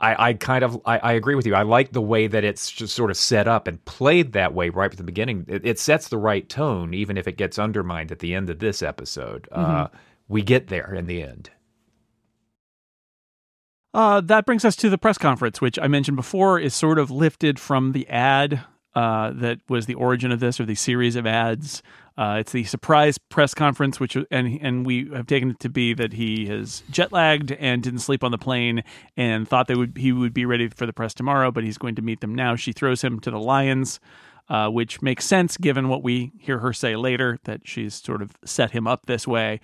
I, 0.00 0.28
I 0.28 0.32
kind 0.34 0.64
of 0.64 0.80
I, 0.84 0.98
I 0.98 1.12
agree 1.12 1.34
with 1.34 1.46
you. 1.46 1.54
I 1.54 1.62
like 1.62 1.92
the 1.92 2.00
way 2.02 2.26
that 2.26 2.44
it's 2.44 2.70
just 2.70 2.94
sort 2.94 3.10
of 3.10 3.16
set 3.16 3.48
up 3.48 3.66
and 3.66 3.84
played 3.84 4.32
that 4.32 4.54
way 4.54 4.68
right 4.68 4.90
from 4.90 4.96
the 4.96 5.02
beginning. 5.02 5.44
It, 5.48 5.66
it 5.66 5.78
sets 5.78 6.08
the 6.08 6.18
right 6.18 6.48
tone, 6.48 6.94
even 6.94 7.16
if 7.16 7.26
it 7.26 7.36
gets 7.36 7.58
undermined 7.58 8.12
at 8.12 8.20
the 8.20 8.34
end 8.34 8.48
of 8.50 8.58
this 8.58 8.82
episode. 8.82 9.48
Uh, 9.50 9.88
we 10.28 10.42
get 10.42 10.68
there 10.68 10.94
in 10.94 11.06
the 11.06 11.22
end. 11.22 11.50
Uh, 13.94 14.20
that 14.20 14.46
brings 14.46 14.64
us 14.64 14.76
to 14.76 14.90
the 14.90 14.98
press 14.98 15.18
conference, 15.18 15.60
which 15.60 15.78
I 15.78 15.88
mentioned 15.88 16.16
before 16.16 16.58
is 16.60 16.74
sort 16.74 16.98
of 16.98 17.10
lifted 17.10 17.58
from 17.58 17.92
the 17.92 18.06
ad 18.08 18.62
uh, 18.94 19.32
that 19.34 19.60
was 19.68 19.86
the 19.86 19.94
origin 19.94 20.32
of 20.32 20.40
this, 20.40 20.60
or 20.60 20.64
the 20.64 20.74
series 20.74 21.16
of 21.16 21.26
ads. 21.26 21.82
Uh, 22.16 22.36
it's 22.40 22.52
the 22.52 22.64
surprise 22.64 23.16
press 23.16 23.54
conference, 23.54 24.00
which 24.00 24.16
and 24.30 24.58
and 24.60 24.84
we 24.84 25.08
have 25.14 25.26
taken 25.26 25.50
it 25.50 25.60
to 25.60 25.68
be 25.68 25.94
that 25.94 26.12
he 26.14 26.46
has 26.46 26.82
jet 26.90 27.12
lagged 27.12 27.52
and 27.52 27.82
didn't 27.82 28.00
sleep 28.00 28.24
on 28.24 28.32
the 28.32 28.38
plane 28.38 28.82
and 29.16 29.48
thought 29.48 29.68
they 29.68 29.76
would 29.76 29.96
he 29.96 30.10
would 30.12 30.34
be 30.34 30.44
ready 30.44 30.68
for 30.68 30.84
the 30.84 30.92
press 30.92 31.14
tomorrow, 31.14 31.50
but 31.50 31.62
he's 31.64 31.78
going 31.78 31.94
to 31.94 32.02
meet 32.02 32.20
them 32.20 32.34
now. 32.34 32.56
She 32.56 32.72
throws 32.72 33.02
him 33.02 33.20
to 33.20 33.30
the 33.30 33.38
lions. 33.40 34.00
uh, 34.48 34.68
which 34.68 35.02
makes 35.02 35.24
sense 35.24 35.56
given 35.56 35.88
what 35.88 36.02
we 36.02 36.32
hear 36.38 36.58
her 36.58 36.72
say 36.72 36.96
later 36.96 37.38
that 37.44 37.60
she's 37.64 37.94
sort 37.94 38.22
of 38.22 38.32
set 38.44 38.70
him 38.70 38.86
up 38.86 39.06
this 39.06 39.26
way. 39.26 39.60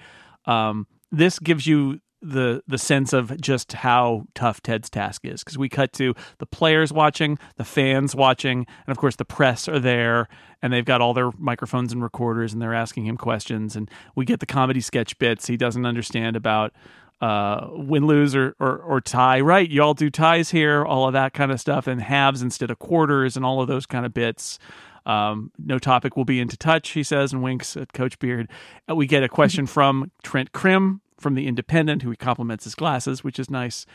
Um, 0.46 0.87
this 1.10 1.38
gives 1.38 1.66
you 1.66 2.00
the 2.24 2.62
the 2.66 2.78
sense 2.78 3.12
of 3.12 3.38
just 3.40 3.72
how 3.74 4.24
tough 4.34 4.62
Ted's 4.62 4.88
task 4.88 5.24
is 5.24 5.44
because 5.44 5.58
we 5.58 5.68
cut 5.68 5.92
to 5.94 6.14
the 6.38 6.46
players 6.46 6.92
watching, 6.92 7.38
the 7.56 7.64
fans 7.64 8.16
watching, 8.16 8.66
and 8.87 8.92
of 8.92 8.96
course 8.96 9.16
the 9.16 9.24
press 9.24 9.68
are 9.68 9.78
there 9.78 10.28
and 10.62 10.72
they've 10.72 10.84
got 10.84 11.02
all 11.02 11.12
their 11.12 11.30
microphones 11.37 11.92
and 11.92 12.02
recorders 12.02 12.52
and 12.52 12.62
they're 12.62 12.74
asking 12.74 13.06
him 13.06 13.18
questions 13.18 13.76
and 13.76 13.90
we 14.16 14.24
get 14.24 14.40
the 14.40 14.46
comedy 14.46 14.80
sketch 14.80 15.18
bits 15.18 15.46
he 15.46 15.56
doesn't 15.56 15.84
understand 15.84 16.34
about 16.34 16.72
uh, 17.20 17.68
win, 17.70 18.06
lose, 18.06 18.34
or, 18.34 18.54
or, 18.58 18.78
or 18.78 19.00
tie. 19.00 19.40
Right, 19.40 19.68
you 19.70 19.82
all 19.82 19.94
do 19.94 20.10
ties 20.10 20.50
here, 20.50 20.84
all 20.84 21.06
of 21.06 21.12
that 21.14 21.32
kind 21.32 21.52
of 21.52 21.60
stuff, 21.60 21.87
and 21.87 22.02
halves 22.02 22.42
instead 22.42 22.70
of 22.70 22.78
quarters, 22.78 23.37
and 23.37 23.46
all 23.46 23.62
of 23.62 23.68
those 23.68 23.87
kind 23.87 24.04
of 24.04 24.12
bits. 24.12 24.58
Um, 25.06 25.50
no 25.58 25.78
topic 25.78 26.16
will 26.16 26.24
be 26.24 26.40
into 26.40 26.56
touch, 26.56 26.90
he 26.90 27.02
says, 27.02 27.32
and 27.32 27.42
winks 27.42 27.76
at 27.76 27.92
Coach 27.92 28.18
Beard. 28.18 28.50
Uh, 28.90 28.94
we 28.94 29.06
get 29.06 29.22
a 29.22 29.28
question 29.28 29.66
from 29.66 30.10
Trent 30.22 30.52
Crimm 30.52 31.00
from 31.24 31.34
the 31.34 31.48
Independent, 31.48 32.02
who 32.02 32.10
he 32.10 32.16
compliments 32.16 32.62
his 32.62 32.76
glasses, 32.76 33.24
which 33.24 33.40
is 33.40 33.50
nice. 33.50 33.87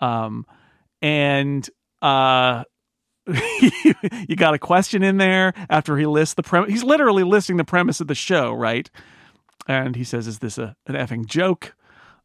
Um, 0.00 0.44
and 1.00 1.68
uh, 2.02 2.64
you 3.28 4.34
got 4.34 4.54
a 4.54 4.58
question 4.58 5.02
in 5.02 5.18
there 5.18 5.52
after 5.68 5.96
he 5.96 6.06
lists 6.06 6.34
the 6.34 6.42
premise. 6.42 6.70
He's 6.70 6.82
literally 6.82 7.22
listing 7.22 7.58
the 7.58 7.64
premise 7.64 8.00
of 8.00 8.08
the 8.08 8.14
show, 8.14 8.52
right? 8.52 8.90
And 9.68 9.94
he 9.94 10.02
says, 10.02 10.26
"Is 10.26 10.38
this 10.38 10.56
a 10.58 10.74
an 10.86 10.94
effing 10.94 11.26
joke?" 11.26 11.76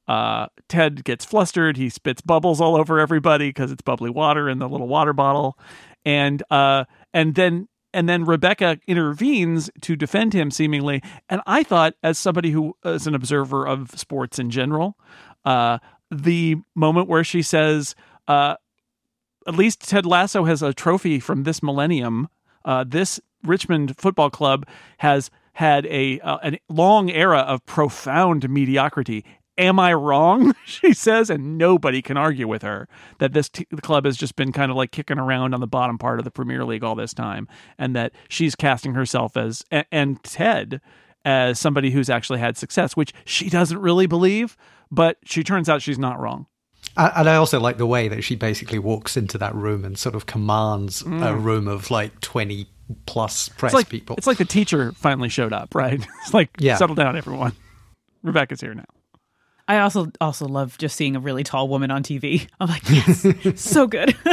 Uh, 0.07 0.47
Ted 0.69 1.03
gets 1.03 1.25
flustered. 1.25 1.77
He 1.77 1.89
spits 1.89 2.21
bubbles 2.21 2.61
all 2.61 2.75
over 2.75 2.99
everybody 2.99 3.49
because 3.49 3.71
it's 3.71 3.81
bubbly 3.81 4.09
water 4.09 4.49
in 4.49 4.59
the 4.59 4.69
little 4.69 4.87
water 4.87 5.13
bottle, 5.13 5.57
and 6.05 6.41
uh, 6.49 6.85
and 7.13 7.35
then 7.35 7.67
and 7.93 8.09
then 8.09 8.25
Rebecca 8.25 8.79
intervenes 8.87 9.69
to 9.81 9.95
defend 9.95 10.33
him 10.33 10.51
seemingly. 10.51 11.01
And 11.29 11.41
I 11.45 11.63
thought, 11.63 11.93
as 12.03 12.17
somebody 12.17 12.51
who 12.51 12.75
is 12.83 13.07
an 13.07 13.15
observer 13.15 13.67
of 13.67 13.91
sports 13.91 14.39
in 14.39 14.49
general, 14.49 14.97
uh, 15.45 15.79
the 16.09 16.57
moment 16.75 17.07
where 17.07 17.23
she 17.23 17.41
says, 17.41 17.95
uh, 18.27 18.55
"At 19.47 19.55
least 19.55 19.87
Ted 19.87 20.05
Lasso 20.05 20.45
has 20.45 20.61
a 20.61 20.73
trophy 20.73 21.19
from 21.19 21.43
this 21.43 21.61
millennium. 21.61 22.29
Uh, 22.65 22.83
this 22.87 23.19
Richmond 23.43 23.97
Football 23.97 24.29
Club 24.29 24.65
has." 24.97 25.29
Had 25.55 25.85
a 25.85 26.19
uh, 26.21 26.39
a 26.43 26.59
long 26.67 27.11
era 27.11 27.37
of 27.37 27.63
profound 27.67 28.49
mediocrity, 28.49 29.23
am 29.57 29.79
I 29.79 29.93
wrong? 29.93 30.55
she 30.65 30.93
says, 30.93 31.29
and 31.29 31.57
nobody 31.57 32.01
can 32.01 32.17
argue 32.17 32.47
with 32.47 32.61
her 32.61 32.87
that 33.19 33.33
this 33.33 33.49
t- 33.49 33.65
club 33.81 34.05
has 34.05 34.17
just 34.17 34.35
been 34.35 34.51
kind 34.51 34.71
of 34.71 34.77
like 34.77 34.91
kicking 34.91 35.19
around 35.19 35.53
on 35.53 35.59
the 35.59 35.67
bottom 35.67 35.97
part 35.97 36.19
of 36.19 36.25
the 36.25 36.31
Premier 36.31 36.65
League 36.65 36.83
all 36.83 36.95
this 36.95 37.13
time, 37.13 37.47
and 37.77 37.95
that 37.95 38.13
she's 38.29 38.55
casting 38.55 38.93
herself 38.93 39.37
as 39.37 39.63
and, 39.71 39.85
and 39.91 40.23
Ted 40.23 40.81
as 41.25 41.59
somebody 41.59 41.91
who's 41.91 42.09
actually 42.09 42.39
had 42.39 42.57
success, 42.57 42.97
which 42.97 43.13
she 43.25 43.49
doesn't 43.49 43.79
really 43.79 44.07
believe, 44.07 44.57
but 44.91 45.17
she 45.23 45.43
turns 45.43 45.69
out 45.69 45.81
she's 45.81 45.99
not 45.99 46.19
wrong. 46.19 46.47
And 46.97 47.29
I 47.29 47.37
also 47.37 47.59
like 47.59 47.77
the 47.77 47.87
way 47.87 48.07
that 48.07 48.23
she 48.23 48.35
basically 48.35 48.77
walks 48.77 49.17
into 49.17 49.37
that 49.39 49.55
room 49.55 49.83
and 49.85 49.97
sort 49.97 50.15
of 50.15 50.25
commands 50.25 51.01
mm. 51.01 51.25
a 51.25 51.35
room 51.35 51.67
of 51.67 51.89
like 51.89 52.19
20 52.19 52.67
plus 53.05 53.49
press 53.49 53.71
it's 53.71 53.75
like, 53.75 53.89
people. 53.89 54.15
It's 54.17 54.27
like 54.27 54.37
the 54.37 54.45
teacher 54.45 54.91
finally 54.91 55.29
showed 55.29 55.53
up, 55.53 55.73
right? 55.73 56.05
It's 56.21 56.33
like, 56.33 56.49
yeah. 56.59 56.75
settle 56.75 56.95
down, 56.95 57.15
everyone. 57.15 57.53
Rebecca's 58.21 58.61
here 58.61 58.73
now. 58.73 58.85
I 59.67 59.79
also 59.79 60.11
also 60.19 60.45
love 60.47 60.77
just 60.77 60.95
seeing 60.95 61.15
a 61.15 61.19
really 61.19 61.43
tall 61.43 61.67
woman 61.67 61.91
on 61.91 62.03
TV. 62.03 62.47
I'm 62.59 62.69
like, 62.69 62.89
yes, 62.89 63.25
so 63.61 63.87
good. 63.87 64.15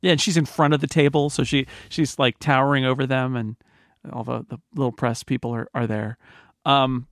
yeah, 0.00 0.12
and 0.12 0.20
she's 0.20 0.36
in 0.36 0.44
front 0.44 0.74
of 0.74 0.80
the 0.80 0.86
table, 0.86 1.30
so 1.30 1.44
she 1.44 1.66
she's 1.88 2.18
like 2.18 2.38
towering 2.38 2.84
over 2.84 3.06
them, 3.06 3.36
and 3.36 3.56
all 4.12 4.24
the, 4.24 4.44
the 4.48 4.58
little 4.74 4.92
press 4.92 5.22
people 5.22 5.54
are 5.54 5.68
are 5.74 5.86
there. 5.86 6.18
Um, 6.64 7.06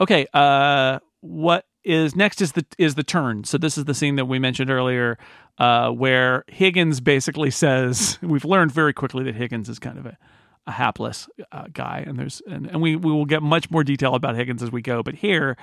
okay, 0.00 0.26
uh, 0.32 0.98
what 1.20 1.66
is 1.84 2.16
next 2.16 2.40
is 2.40 2.52
the 2.52 2.66
is 2.78 2.96
the 2.96 3.04
turn. 3.04 3.44
So 3.44 3.56
this 3.58 3.78
is 3.78 3.84
the 3.84 3.94
scene 3.94 4.16
that 4.16 4.26
we 4.26 4.38
mentioned 4.38 4.70
earlier, 4.70 5.18
uh, 5.58 5.90
where 5.90 6.44
Higgins 6.48 7.00
basically 7.00 7.50
says 7.50 8.18
we've 8.22 8.44
learned 8.44 8.72
very 8.72 8.92
quickly 8.92 9.24
that 9.24 9.34
Higgins 9.36 9.68
is 9.68 9.78
kind 9.78 9.98
of 9.98 10.06
a 10.06 10.18
a 10.66 10.72
hapless 10.72 11.28
uh, 11.52 11.66
guy, 11.72 12.04
and 12.06 12.18
there's 12.18 12.42
and, 12.46 12.66
and 12.66 12.80
we 12.80 12.96
we 12.96 13.10
will 13.10 13.24
get 13.24 13.42
much 13.42 13.70
more 13.70 13.84
detail 13.84 14.14
about 14.14 14.36
Higgins 14.36 14.62
as 14.62 14.70
we 14.70 14.82
go. 14.82 15.02
But 15.02 15.16
here, 15.16 15.56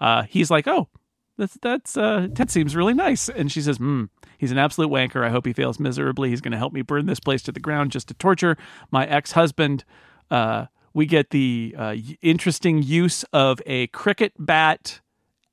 uh, 0.00 0.22
he's 0.24 0.50
like, 0.50 0.66
oh, 0.66 0.88
that's 1.36 1.58
that's 1.60 1.96
uh, 1.96 2.28
Ted 2.34 2.50
seems 2.50 2.76
really 2.76 2.94
nice, 2.94 3.28
and 3.28 3.50
she 3.50 3.60
says, 3.60 3.78
hmm, 3.78 4.04
he's 4.38 4.52
an 4.52 4.58
absolute 4.58 4.90
wanker. 4.90 5.24
I 5.24 5.30
hope 5.30 5.46
he 5.46 5.52
fails 5.52 5.80
miserably. 5.80 6.30
He's 6.30 6.40
going 6.40 6.52
to 6.52 6.58
help 6.58 6.72
me 6.72 6.82
burn 6.82 7.06
this 7.06 7.20
place 7.20 7.42
to 7.42 7.52
the 7.52 7.60
ground 7.60 7.92
just 7.92 8.08
to 8.08 8.14
torture 8.14 8.56
my 8.90 9.06
ex 9.06 9.32
husband. 9.32 9.84
Uh, 10.30 10.66
we 10.92 11.06
get 11.06 11.30
the 11.30 11.74
uh, 11.76 11.96
interesting 12.22 12.82
use 12.82 13.24
of 13.32 13.60
a 13.66 13.88
cricket 13.88 14.32
bat 14.38 15.00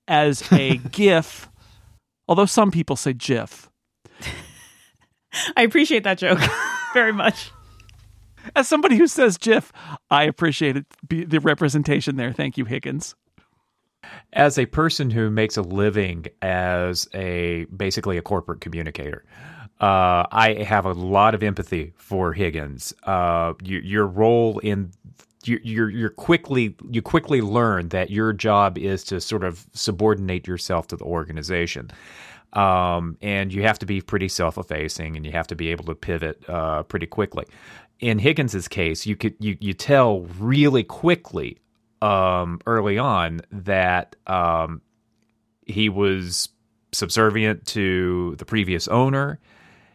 as 0.07 0.49
a 0.51 0.77
GIF, 0.91 1.49
although 2.27 2.45
some 2.45 2.71
people 2.71 2.95
say 2.95 3.13
GIF. 3.13 3.69
I 5.57 5.63
appreciate 5.63 6.03
that 6.03 6.19
joke 6.19 6.39
very 6.93 7.13
much. 7.13 7.51
As 8.55 8.67
somebody 8.67 8.97
who 8.97 9.07
says 9.07 9.37
GIF, 9.37 9.71
I 10.09 10.23
appreciate 10.23 10.83
the 11.09 11.39
representation 11.39 12.15
there. 12.15 12.31
Thank 12.31 12.57
you, 12.57 12.65
Higgins. 12.65 13.15
As 14.33 14.57
a 14.57 14.65
person 14.65 15.11
who 15.11 15.29
makes 15.29 15.57
a 15.57 15.61
living 15.61 16.25
as 16.41 17.07
a 17.13 17.65
basically 17.65 18.17
a 18.17 18.21
corporate 18.21 18.61
communicator, 18.61 19.23
uh, 19.79 20.25
I 20.31 20.63
have 20.67 20.85
a 20.85 20.93
lot 20.93 21.35
of 21.35 21.43
empathy 21.43 21.93
for 21.97 22.33
Higgins. 22.33 22.93
Uh, 23.03 23.53
you, 23.63 23.79
your 23.79 24.07
role 24.07 24.59
in 24.59 24.91
you, 25.43 25.59
you're 25.63 25.89
you're 25.89 26.09
quickly 26.09 26.75
you 26.89 27.01
quickly 27.01 27.41
learn 27.41 27.89
that 27.89 28.09
your 28.09 28.33
job 28.33 28.77
is 28.77 29.03
to 29.05 29.19
sort 29.19 29.43
of 29.43 29.65
subordinate 29.73 30.47
yourself 30.47 30.87
to 30.87 30.97
the 30.97 31.05
organization. 31.05 31.91
Um, 32.53 33.17
and 33.21 33.53
you 33.53 33.61
have 33.63 33.79
to 33.79 33.85
be 33.85 34.01
pretty 34.01 34.27
self-effacing, 34.27 35.15
and 35.15 35.25
you 35.25 35.31
have 35.31 35.47
to 35.47 35.55
be 35.55 35.69
able 35.69 35.85
to 35.85 35.95
pivot 35.95 36.43
uh, 36.49 36.83
pretty 36.83 37.05
quickly 37.07 37.45
in 38.01 38.19
Higgins's 38.19 38.67
case, 38.67 39.05
you 39.05 39.15
could 39.15 39.35
you 39.39 39.55
you 39.59 39.73
tell 39.73 40.21
really 40.39 40.83
quickly 40.83 41.59
um, 42.01 42.59
early 42.65 42.97
on 42.97 43.41
that 43.51 44.15
um, 44.27 44.81
he 45.65 45.87
was 45.87 46.49
subservient 46.91 47.65
to 47.67 48.35
the 48.37 48.45
previous 48.45 48.87
owner. 48.87 49.39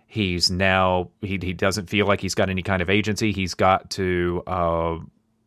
He's 0.06 0.50
now 0.50 1.10
he 1.20 1.38
he 1.42 1.52
doesn't 1.52 1.90
feel 1.90 2.06
like 2.06 2.20
he's 2.20 2.36
got 2.36 2.48
any 2.48 2.62
kind 2.62 2.80
of 2.80 2.88
agency. 2.88 3.32
He's 3.32 3.54
got 3.54 3.90
to 3.90 4.42
uh, 4.46 4.98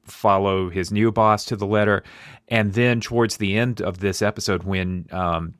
follow 0.03 0.69
his 0.69 0.91
new 0.91 1.11
boss 1.13 1.45
to 1.45 1.55
the 1.55 1.65
letter. 1.65 2.03
And 2.49 2.73
then 2.73 2.99
towards 2.99 3.37
the 3.37 3.57
end 3.57 3.81
of 3.81 3.99
this 3.99 4.21
episode, 4.21 4.63
when 4.63 5.07
um, 5.11 5.53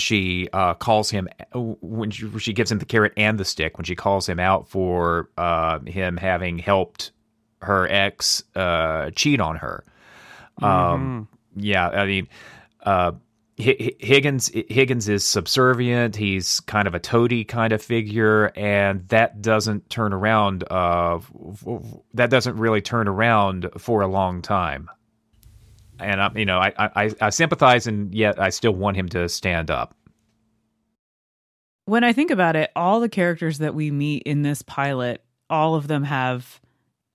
she 0.00 0.48
uh, 0.52 0.74
calls 0.74 1.10
him 1.10 1.28
when 1.54 2.10
she, 2.10 2.28
she, 2.38 2.52
gives 2.52 2.70
him 2.70 2.78
the 2.78 2.84
carrot 2.84 3.12
and 3.16 3.38
the 3.38 3.44
stick 3.44 3.78
when 3.78 3.84
she 3.84 3.94
calls 3.94 4.28
him 4.28 4.38
out 4.38 4.68
for 4.68 5.30
uh, 5.36 5.78
him 5.80 6.16
having 6.16 6.58
helped 6.58 7.12
her 7.62 7.88
ex 7.88 8.42
uh, 8.54 9.10
cheat 9.10 9.40
on 9.40 9.56
her. 9.56 9.84
Um, 10.62 11.28
mm-hmm. 11.54 11.60
Yeah, 11.60 11.88
I 11.88 12.06
mean, 12.06 12.28
uh, 12.82 13.12
Higgins 13.56 14.50
Higgins 14.68 15.08
is 15.08 15.26
subservient. 15.26 16.14
He's 16.14 16.60
kind 16.60 16.86
of 16.86 16.94
a 16.94 17.00
toady 17.00 17.44
kind 17.44 17.72
of 17.72 17.82
figure, 17.82 18.52
and 18.54 19.06
that 19.08 19.42
doesn't 19.42 19.90
turn 19.90 20.12
around. 20.12 20.64
Uh, 20.70 21.18
that 22.14 22.30
doesn't 22.30 22.56
really 22.56 22.80
turn 22.80 23.08
around 23.08 23.68
for 23.76 24.02
a 24.02 24.06
long 24.06 24.42
time 24.42 24.88
and 25.98 26.20
I, 26.20 26.30
you 26.34 26.44
know, 26.44 26.58
I, 26.58 26.72
I, 26.78 27.10
I 27.20 27.30
sympathize, 27.30 27.86
and 27.86 28.14
yet 28.14 28.40
I 28.40 28.50
still 28.50 28.72
want 28.72 28.96
him 28.96 29.08
to 29.10 29.28
stand 29.28 29.70
up. 29.70 29.94
When 31.84 32.04
I 32.04 32.12
think 32.12 32.30
about 32.30 32.56
it, 32.56 32.70
all 32.76 33.00
the 33.00 33.08
characters 33.08 33.58
that 33.58 33.74
we 33.74 33.90
meet 33.90 34.24
in 34.24 34.42
this 34.42 34.62
pilot, 34.62 35.22
all 35.48 35.74
of 35.74 35.88
them 35.88 36.04
have 36.04 36.60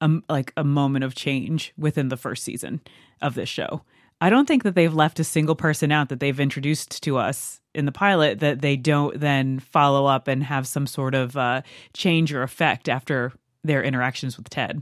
a, 0.02 0.10
like 0.30 0.52
a 0.58 0.64
moment 0.64 1.06
of 1.06 1.16
change 1.16 1.74
within 1.78 2.10
the 2.10 2.18
first 2.18 2.44
season 2.44 2.82
of 3.22 3.36
this 3.36 3.50
show. 3.50 3.84
I 4.20 4.30
don't 4.30 4.48
think 4.48 4.64
that 4.64 4.74
they've 4.74 4.94
left 4.94 5.20
a 5.20 5.24
single 5.24 5.56
person 5.56 5.92
out 5.92 6.10
that 6.10 6.20
they've 6.20 6.40
introduced 6.40 7.04
to 7.04 7.18
us 7.18 7.60
in 7.76 7.86
the 7.86 7.92
pilot 7.92 8.40
that 8.40 8.62
they 8.62 8.78
don't 8.78 9.20
then 9.20 9.60
follow 9.60 10.06
up 10.06 10.28
and 10.28 10.44
have 10.44 10.66
some 10.66 10.88
sort 10.88 11.14
of 11.14 11.36
uh, 11.36 11.62
change 11.94 12.34
or 12.34 12.42
effect 12.42 12.88
after 12.88 13.34
their 13.64 13.84
interactions 13.84 14.38
with 14.38 14.50
Ted. 14.50 14.82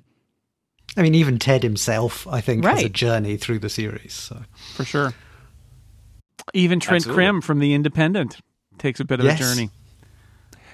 I 0.97 1.01
mean, 1.01 1.15
even 1.15 1.39
Ted 1.39 1.63
himself, 1.63 2.27
I 2.27 2.41
think, 2.41 2.65
right. 2.65 2.75
has 2.75 2.83
a 2.85 2.89
journey 2.89 3.37
through 3.37 3.59
the 3.59 3.69
series. 3.69 4.13
So. 4.13 4.41
For 4.75 4.83
sure. 4.83 5.13
Even 6.53 6.79
Trent 6.79 7.07
Crimm 7.07 7.41
from 7.41 7.59
The 7.59 7.73
Independent 7.73 8.39
takes 8.77 8.99
a 8.99 9.05
bit 9.05 9.19
of 9.19 9.25
yes. 9.25 9.39
a 9.39 9.43
journey. 9.43 9.69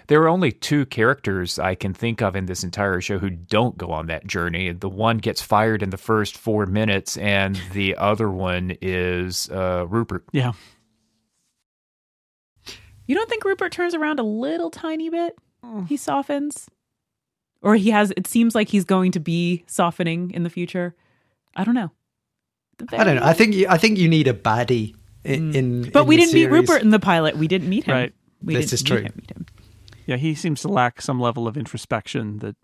There 0.07 0.21
are 0.23 0.29
only 0.29 0.53
two 0.53 0.85
characters 0.85 1.59
I 1.59 1.75
can 1.75 1.93
think 1.93 2.21
of 2.21 2.35
in 2.35 2.45
this 2.45 2.63
entire 2.63 3.01
show 3.01 3.19
who 3.19 3.29
don't 3.29 3.77
go 3.77 3.91
on 3.91 4.07
that 4.07 4.25
journey. 4.25 4.71
The 4.71 4.87
one 4.87 5.17
gets 5.17 5.41
fired 5.41 5.83
in 5.83 5.89
the 5.89 5.97
first 5.97 6.37
four 6.37 6.65
minutes, 6.65 7.17
and 7.17 7.59
the 7.73 7.97
other 7.97 8.29
one 8.31 8.77
is 8.81 9.49
uh, 9.49 9.85
Rupert. 9.87 10.23
Yeah. 10.31 10.53
You 13.05 13.15
don't 13.15 13.29
think 13.29 13.43
Rupert 13.43 13.73
turns 13.73 13.93
around 13.93 14.19
a 14.19 14.23
little 14.23 14.71
tiny 14.71 15.09
bit? 15.09 15.37
He 15.87 15.97
softens? 15.97 16.69
Or 17.61 17.75
he 17.75 17.89
has. 17.91 18.11
It 18.17 18.27
seems 18.27 18.55
like 18.55 18.69
he's 18.69 18.85
going 18.85 19.11
to 19.13 19.19
be 19.19 19.63
softening 19.67 20.31
in 20.31 20.43
the 20.43 20.49
future. 20.49 20.95
I 21.55 21.63
don't 21.63 21.75
know. 21.75 21.91
I 22.91 23.03
don't 23.03 23.15
know. 23.15 23.23
I 23.23 23.33
think 23.33 23.55
you, 23.55 23.65
I 23.69 23.77
think 23.77 23.97
you 23.97 24.07
need 24.07 24.27
a 24.27 24.33
baddie 24.33 24.95
in. 25.23 25.55
in 25.55 25.83
Mm. 25.85 25.91
But 25.91 26.01
in 26.01 26.07
we 26.07 26.15
the 26.15 26.21
didn't 26.21 26.33
meet. 26.35 26.45
Rupert 26.51 26.81
in 26.81 26.89
the 26.91 26.99
pilot. 26.99 27.37
We 27.37 27.47
didn't 27.47 27.69
meet 27.69 27.85
him. 27.85 27.95
Right. 27.95 28.13
We 28.43 28.53
This 28.55 28.65
didn't 28.69 28.73
is 28.73 28.83
meet 28.83 28.87
true. 28.89 28.97
him, 29.05 29.13
meet 29.15 29.31
him. 29.31 29.45
Yeah, 30.05 30.15
he 30.17 30.35
seems 30.35 30.61
to 30.61 30.67
lack 30.67 31.01
some 31.01 31.19
level 31.19 31.47
of 31.47 31.57
introspection 31.57 32.37
that 32.39 32.55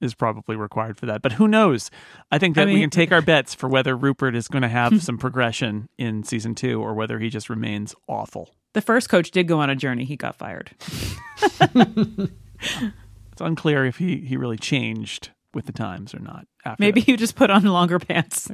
is 0.00 0.14
probably 0.14 0.56
required 0.56 0.96
for 0.96 1.06
that. 1.06 1.22
But 1.22 1.32
who 1.32 1.46
knows? 1.46 1.90
I 2.30 2.38
think 2.38 2.56
I 2.56 2.64
that 2.64 2.72
we 2.72 2.80
can 2.80 2.88
take 2.90 3.12
our 3.12 3.20
bets 3.20 3.54
for 3.54 3.68
whether 3.68 3.96
Rupert 3.96 4.34
is 4.34 4.48
going 4.48 4.62
to 4.62 4.68
have 4.68 5.02
some 5.02 5.18
progression 5.18 5.88
in 5.98 6.22
season 6.24 6.54
two 6.54 6.80
or 6.80 6.94
whether 6.94 7.18
he 7.18 7.28
just 7.28 7.50
remains 7.50 7.94
awful. 8.08 8.54
The 8.74 8.80
first 8.80 9.08
coach 9.08 9.30
did 9.30 9.46
go 9.48 9.60
on 9.60 9.70
a 9.70 9.76
journey. 9.76 10.04
He 10.04 10.16
got 10.16 10.36
fired. 10.36 10.70
It's 13.38 13.46
unclear 13.46 13.84
if 13.84 13.98
he, 13.98 14.16
he 14.16 14.36
really 14.36 14.56
changed 14.56 15.30
with 15.54 15.66
the 15.66 15.72
times 15.72 16.12
or 16.12 16.18
not. 16.18 16.48
After 16.64 16.80
Maybe 16.82 16.98
that. 17.00 17.06
he 17.06 17.16
just 17.16 17.36
put 17.36 17.50
on 17.50 17.62
longer 17.62 18.00
pants. 18.00 18.50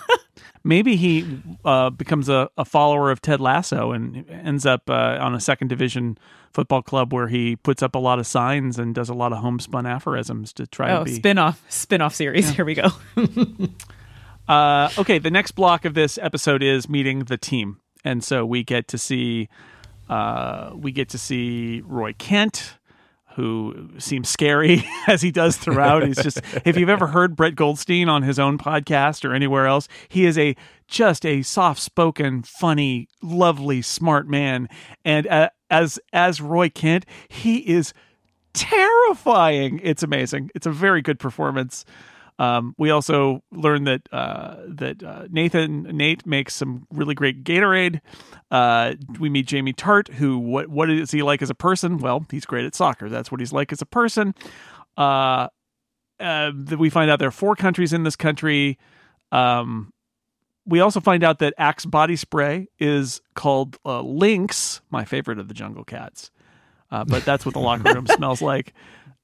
maybe 0.64 0.96
he 0.96 1.42
uh, 1.62 1.90
becomes 1.90 2.30
a, 2.30 2.48
a 2.56 2.64
follower 2.64 3.10
of 3.10 3.20
Ted 3.20 3.38
Lasso 3.42 3.92
and 3.92 4.24
ends 4.30 4.64
up 4.64 4.88
uh, 4.88 5.18
on 5.20 5.34
a 5.34 5.40
second 5.40 5.68
division 5.68 6.16
football 6.54 6.80
club 6.80 7.12
where 7.12 7.28
he 7.28 7.56
puts 7.56 7.82
up 7.82 7.94
a 7.94 7.98
lot 7.98 8.18
of 8.18 8.26
signs 8.26 8.78
and 8.78 8.94
does 8.94 9.10
a 9.10 9.14
lot 9.14 9.34
of 9.34 9.40
homespun 9.40 9.84
aphorisms 9.84 10.54
to 10.54 10.66
try 10.66 10.90
Oh, 10.92 11.00
to 11.00 11.04
be 11.04 11.12
spin-off 11.16 11.62
spin-off 11.68 12.14
series. 12.14 12.48
Here 12.48 12.64
we 12.64 12.74
go. 12.74 12.88
Uh, 14.46 14.90
okay, 14.98 15.18
the 15.18 15.30
next 15.30 15.52
block 15.52 15.86
of 15.86 15.94
this 15.94 16.18
episode 16.18 16.62
is 16.62 16.86
meeting 16.86 17.20
the 17.20 17.38
team, 17.38 17.80
and 18.04 18.22
so 18.22 18.44
we 18.44 18.62
get 18.62 18.86
to 18.88 18.98
see 18.98 19.48
uh, 20.10 20.70
we 20.74 20.92
get 20.92 21.08
to 21.08 21.16
see 21.18 21.80
Roy 21.86 22.12
Kent, 22.18 22.76
who 23.34 23.90
seems 23.98 24.28
scary 24.28 24.84
as 25.08 25.22
he 25.22 25.30
does 25.30 25.56
throughout. 25.56 26.06
He's 26.06 26.22
just 26.22 26.40
if 26.64 26.76
you've 26.76 26.88
ever 26.88 27.08
heard 27.08 27.36
Brett 27.36 27.56
Goldstein 27.56 28.08
on 28.08 28.22
his 28.22 28.38
own 28.38 28.58
podcast 28.58 29.24
or 29.24 29.34
anywhere 29.34 29.66
else, 29.66 29.88
he 30.08 30.24
is 30.24 30.38
a 30.38 30.54
just 30.86 31.24
a 31.24 31.42
soft 31.42 31.80
spoken, 31.80 32.42
funny, 32.42 33.08
lovely, 33.22 33.82
smart 33.82 34.28
man, 34.28 34.68
and 35.04 35.26
uh, 35.26 35.50
as 35.70 35.98
as 36.12 36.40
Roy 36.40 36.68
Kent, 36.68 37.06
he 37.28 37.58
is 37.58 37.92
terrifying. 38.52 39.80
It's 39.82 40.02
amazing. 40.02 40.50
It's 40.54 40.66
a 40.66 40.70
very 40.70 41.02
good 41.02 41.18
performance. 41.18 41.84
Um, 42.38 42.74
we 42.78 42.90
also 42.90 43.42
learned 43.52 43.86
that 43.86 44.02
uh, 44.10 44.56
that 44.66 45.02
uh, 45.02 45.26
Nathan 45.30 45.82
Nate 45.82 46.26
makes 46.26 46.54
some 46.54 46.86
really 46.90 47.14
great 47.14 47.44
Gatorade. 47.44 48.00
Uh, 48.50 48.94
we 49.20 49.28
meet 49.28 49.46
Jamie 49.46 49.72
Tartt, 49.72 50.08
who 50.14 50.38
what 50.38 50.68
what 50.68 50.90
is 50.90 51.10
he 51.12 51.22
like 51.22 51.42
as 51.42 51.50
a 51.50 51.54
person? 51.54 51.98
Well, 51.98 52.26
he's 52.30 52.44
great 52.44 52.64
at 52.64 52.74
soccer. 52.74 53.08
That's 53.08 53.30
what 53.30 53.40
he's 53.40 53.52
like 53.52 53.72
as 53.72 53.80
a 53.80 53.86
person. 53.86 54.34
Uh, 54.96 55.48
uh, 56.20 56.50
that 56.54 56.78
we 56.78 56.90
find 56.90 57.10
out 57.10 57.18
there 57.18 57.28
are 57.28 57.32
four 57.32 57.56
countries 57.56 57.92
in 57.92 58.02
this 58.02 58.16
country. 58.16 58.78
Um, 59.32 59.92
we 60.66 60.80
also 60.80 61.00
find 61.00 61.22
out 61.22 61.40
that 61.40 61.54
Axe 61.58 61.84
body 61.84 62.16
spray 62.16 62.68
is 62.78 63.20
called 63.34 63.78
uh, 63.84 64.00
Lynx, 64.00 64.80
my 64.90 65.04
favorite 65.04 65.38
of 65.38 65.48
the 65.48 65.54
jungle 65.54 65.84
cats. 65.84 66.30
Uh, 66.90 67.04
but 67.04 67.24
that's 67.24 67.44
what 67.44 67.54
the 67.54 67.60
locker 67.60 67.92
room 67.92 68.06
smells 68.16 68.40
like. 68.40 68.72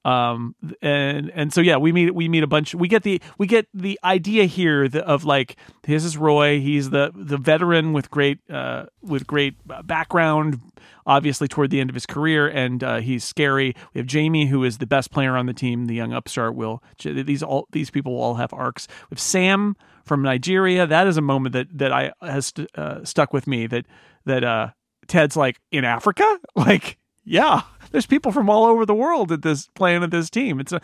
Um, 0.03 0.55
and 0.81 1.31
and 1.35 1.53
so 1.53 1.61
yeah, 1.61 1.77
we 1.77 1.91
meet 1.91 2.13
we 2.15 2.27
meet 2.27 2.43
a 2.43 2.47
bunch. 2.47 2.73
We 2.73 2.87
get 2.87 3.03
the 3.03 3.21
we 3.37 3.45
get 3.47 3.67
the 3.73 3.99
idea 4.03 4.45
here 4.45 4.89
of 4.95 5.25
like 5.25 5.57
this 5.83 6.03
is 6.03 6.17
Roy. 6.17 6.59
He's 6.59 6.89
the 6.89 7.11
the 7.13 7.37
veteran 7.37 7.93
with 7.93 8.09
great 8.09 8.39
uh, 8.49 8.85
with 9.01 9.27
great 9.27 9.55
background. 9.85 10.59
Obviously, 11.05 11.47
toward 11.47 11.71
the 11.71 11.79
end 11.79 11.89
of 11.89 11.95
his 11.95 12.05
career, 12.05 12.47
and 12.47 12.83
uh, 12.83 12.97
he's 12.97 13.23
scary. 13.23 13.75
We 13.93 13.99
have 13.99 14.07
Jamie, 14.07 14.47
who 14.47 14.63
is 14.63 14.77
the 14.77 14.85
best 14.85 15.11
player 15.11 15.35
on 15.35 15.47
the 15.47 15.53
team, 15.53 15.85
the 15.85 15.95
young 15.95 16.13
upstart. 16.13 16.55
Will 16.55 16.83
these 17.03 17.43
all 17.43 17.67
these 17.71 17.89
people 17.89 18.13
will 18.13 18.21
all 18.21 18.35
have 18.35 18.53
arcs. 18.53 18.87
We 19.09 19.15
have 19.15 19.19
Sam 19.19 19.75
from 20.03 20.21
Nigeria. 20.21 20.87
That 20.87 21.07
is 21.07 21.17
a 21.17 21.21
moment 21.21 21.53
that 21.53 21.67
that 21.77 21.91
I 21.91 22.11
has 22.21 22.53
uh, 22.75 23.03
stuck 23.03 23.33
with 23.33 23.47
me. 23.47 23.67
That 23.67 23.85
that 24.25 24.43
uh, 24.43 24.69
Ted's 25.07 25.35
like 25.35 25.59
in 25.71 25.85
Africa, 25.85 26.39
like 26.55 26.97
yeah, 27.23 27.61
there's 27.91 28.05
people 28.05 28.31
from 28.31 28.49
all 28.49 28.65
over 28.65 28.85
the 28.85 28.95
world 28.95 29.31
at 29.31 29.41
this 29.41 29.67
playing 29.75 30.03
at 30.03 30.11
this 30.11 30.29
team. 30.29 30.59
It's 30.59 30.71
a, 30.71 30.81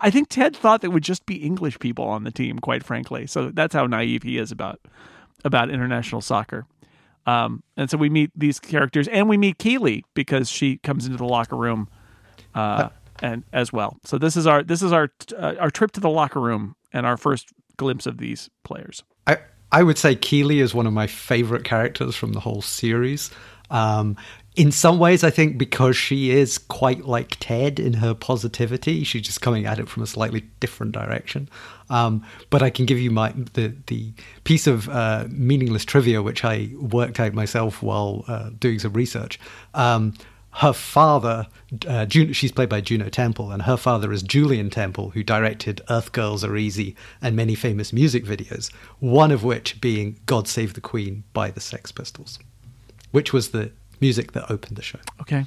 I 0.00 0.10
think 0.10 0.28
Ted 0.28 0.56
thought 0.56 0.80
there 0.80 0.90
would 0.90 1.02
just 1.02 1.26
be 1.26 1.36
English 1.36 1.78
people 1.78 2.04
on 2.04 2.24
the 2.24 2.30
team, 2.30 2.58
quite 2.58 2.84
frankly. 2.84 3.26
So 3.26 3.50
that's 3.50 3.74
how 3.74 3.86
naive 3.86 4.22
he 4.22 4.38
is 4.38 4.52
about 4.52 4.80
about 5.44 5.70
international 5.70 6.20
soccer. 6.20 6.66
Um, 7.26 7.62
and 7.76 7.90
so 7.90 7.98
we 7.98 8.08
meet 8.08 8.30
these 8.34 8.58
characters, 8.58 9.08
and 9.08 9.28
we 9.28 9.36
meet 9.36 9.58
Keeley 9.58 10.04
because 10.14 10.48
she 10.48 10.78
comes 10.78 11.06
into 11.06 11.18
the 11.18 11.24
locker 11.24 11.56
room, 11.56 11.88
uh, 12.54 12.88
and 13.20 13.44
as 13.52 13.72
well. 13.72 13.98
So 14.04 14.18
this 14.18 14.36
is 14.36 14.46
our 14.46 14.62
this 14.62 14.82
is 14.82 14.92
our 14.92 15.10
uh, 15.36 15.54
our 15.58 15.70
trip 15.70 15.92
to 15.92 16.00
the 16.00 16.10
locker 16.10 16.40
room 16.40 16.76
and 16.92 17.06
our 17.06 17.16
first 17.16 17.52
glimpse 17.76 18.06
of 18.06 18.18
these 18.18 18.48
players. 18.64 19.02
I 19.26 19.38
I 19.72 19.82
would 19.82 19.98
say 19.98 20.14
Keeley 20.14 20.60
is 20.60 20.74
one 20.74 20.86
of 20.86 20.92
my 20.92 21.06
favorite 21.06 21.64
characters 21.64 22.16
from 22.16 22.32
the 22.32 22.40
whole 22.40 22.62
series. 22.62 23.30
Um, 23.70 24.16
in 24.56 24.72
some 24.72 24.98
ways, 24.98 25.22
I 25.22 25.30
think 25.30 25.58
because 25.58 25.96
she 25.96 26.30
is 26.30 26.58
quite 26.58 27.06
like 27.06 27.36
Ted 27.38 27.78
in 27.78 27.94
her 27.94 28.14
positivity, 28.14 29.04
she's 29.04 29.22
just 29.22 29.40
coming 29.40 29.64
at 29.64 29.78
it 29.78 29.88
from 29.88 30.02
a 30.02 30.06
slightly 30.06 30.42
different 30.58 30.92
direction. 30.92 31.48
Um, 31.88 32.24
but 32.50 32.62
I 32.62 32.70
can 32.70 32.84
give 32.84 32.98
you 32.98 33.10
my 33.10 33.32
the 33.54 33.74
the 33.86 34.12
piece 34.44 34.66
of 34.66 34.88
uh, 34.88 35.26
meaningless 35.28 35.84
trivia 35.84 36.22
which 36.22 36.44
I 36.44 36.70
worked 36.80 37.20
out 37.20 37.32
myself 37.32 37.82
while 37.82 38.24
uh, 38.26 38.50
doing 38.58 38.80
some 38.80 38.92
research. 38.92 39.38
Um, 39.74 40.14
her 40.54 40.72
father, 40.72 41.46
uh, 41.86 42.06
she's 42.08 42.50
played 42.50 42.68
by 42.68 42.80
Juno 42.80 43.08
Temple, 43.08 43.52
and 43.52 43.62
her 43.62 43.76
father 43.76 44.12
is 44.12 44.20
Julien 44.20 44.68
Temple, 44.68 45.10
who 45.10 45.22
directed 45.22 45.80
Earth 45.88 46.10
Girls 46.10 46.42
Are 46.42 46.56
Easy 46.56 46.96
and 47.22 47.36
many 47.36 47.54
famous 47.54 47.92
music 47.92 48.24
videos, 48.24 48.72
one 48.98 49.30
of 49.30 49.44
which 49.44 49.80
being 49.80 50.18
God 50.26 50.48
Save 50.48 50.74
the 50.74 50.80
Queen 50.80 51.22
by 51.32 51.52
the 51.52 51.60
Sex 51.60 51.92
Pistols, 51.92 52.40
which 53.12 53.32
was 53.32 53.50
the 53.50 53.70
music 54.00 54.32
that 54.32 54.50
opened 54.50 54.76
the 54.76 54.82
show. 54.82 54.98
Okay, 55.20 55.46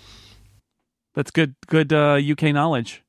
that's 1.13 1.31
good. 1.31 1.55
Good 1.67 1.93
uh, 1.93 2.19
UK 2.19 2.53
knowledge. 2.53 3.03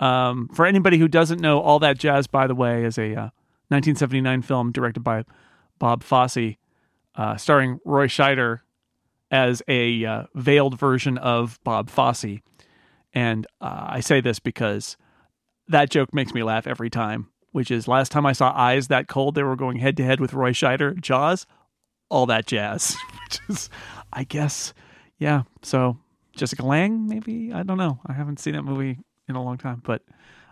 Um, 0.00 0.48
for 0.52 0.66
anybody 0.66 0.98
who 0.98 1.08
doesn't 1.08 1.40
know, 1.40 1.60
all 1.60 1.78
that 1.78 1.98
jazz, 1.98 2.26
by 2.26 2.46
the 2.46 2.54
way, 2.54 2.84
is 2.84 2.98
a 2.98 3.12
uh, 3.12 3.30
1979 3.68 4.42
film 4.42 4.72
directed 4.72 5.00
by 5.00 5.24
Bob 5.78 6.02
Fosse, 6.02 6.56
uh, 7.14 7.36
starring 7.36 7.78
Roy 7.84 8.06
Scheider 8.06 8.60
as 9.30 9.62
a 9.68 10.04
uh, 10.04 10.24
veiled 10.34 10.78
version 10.78 11.18
of 11.18 11.58
Bob 11.64 11.90
Fosse. 11.90 12.40
And 13.12 13.46
uh, 13.60 13.86
I 13.88 14.00
say 14.00 14.20
this 14.20 14.38
because 14.38 14.96
that 15.68 15.90
joke 15.90 16.12
makes 16.12 16.34
me 16.34 16.42
laugh 16.42 16.66
every 16.66 16.90
time. 16.90 17.28
Which 17.52 17.70
is 17.70 17.86
last 17.86 18.10
time 18.10 18.26
I 18.26 18.32
saw 18.32 18.52
Eyes 18.52 18.88
That 18.88 19.06
Cold, 19.06 19.36
they 19.36 19.44
were 19.44 19.54
going 19.54 19.78
head 19.78 19.96
to 19.98 20.04
head 20.04 20.18
with 20.18 20.34
Roy 20.34 20.50
Scheider. 20.50 21.00
Jaws, 21.00 21.46
all 22.08 22.26
that 22.26 22.46
jazz. 22.46 22.96
Which 23.24 23.40
is, 23.48 23.70
I 24.12 24.24
guess, 24.24 24.74
yeah. 25.18 25.42
So 25.62 25.98
Jessica 26.36 26.64
Lange, 26.64 27.06
maybe 27.08 27.52
I 27.52 27.62
don't 27.62 27.78
know. 27.78 28.00
I 28.06 28.12
haven't 28.12 28.40
seen 28.40 28.54
that 28.54 28.62
movie 28.62 28.98
in 29.28 29.36
a 29.36 29.42
long 29.42 29.58
time, 29.58 29.82
but 29.84 30.02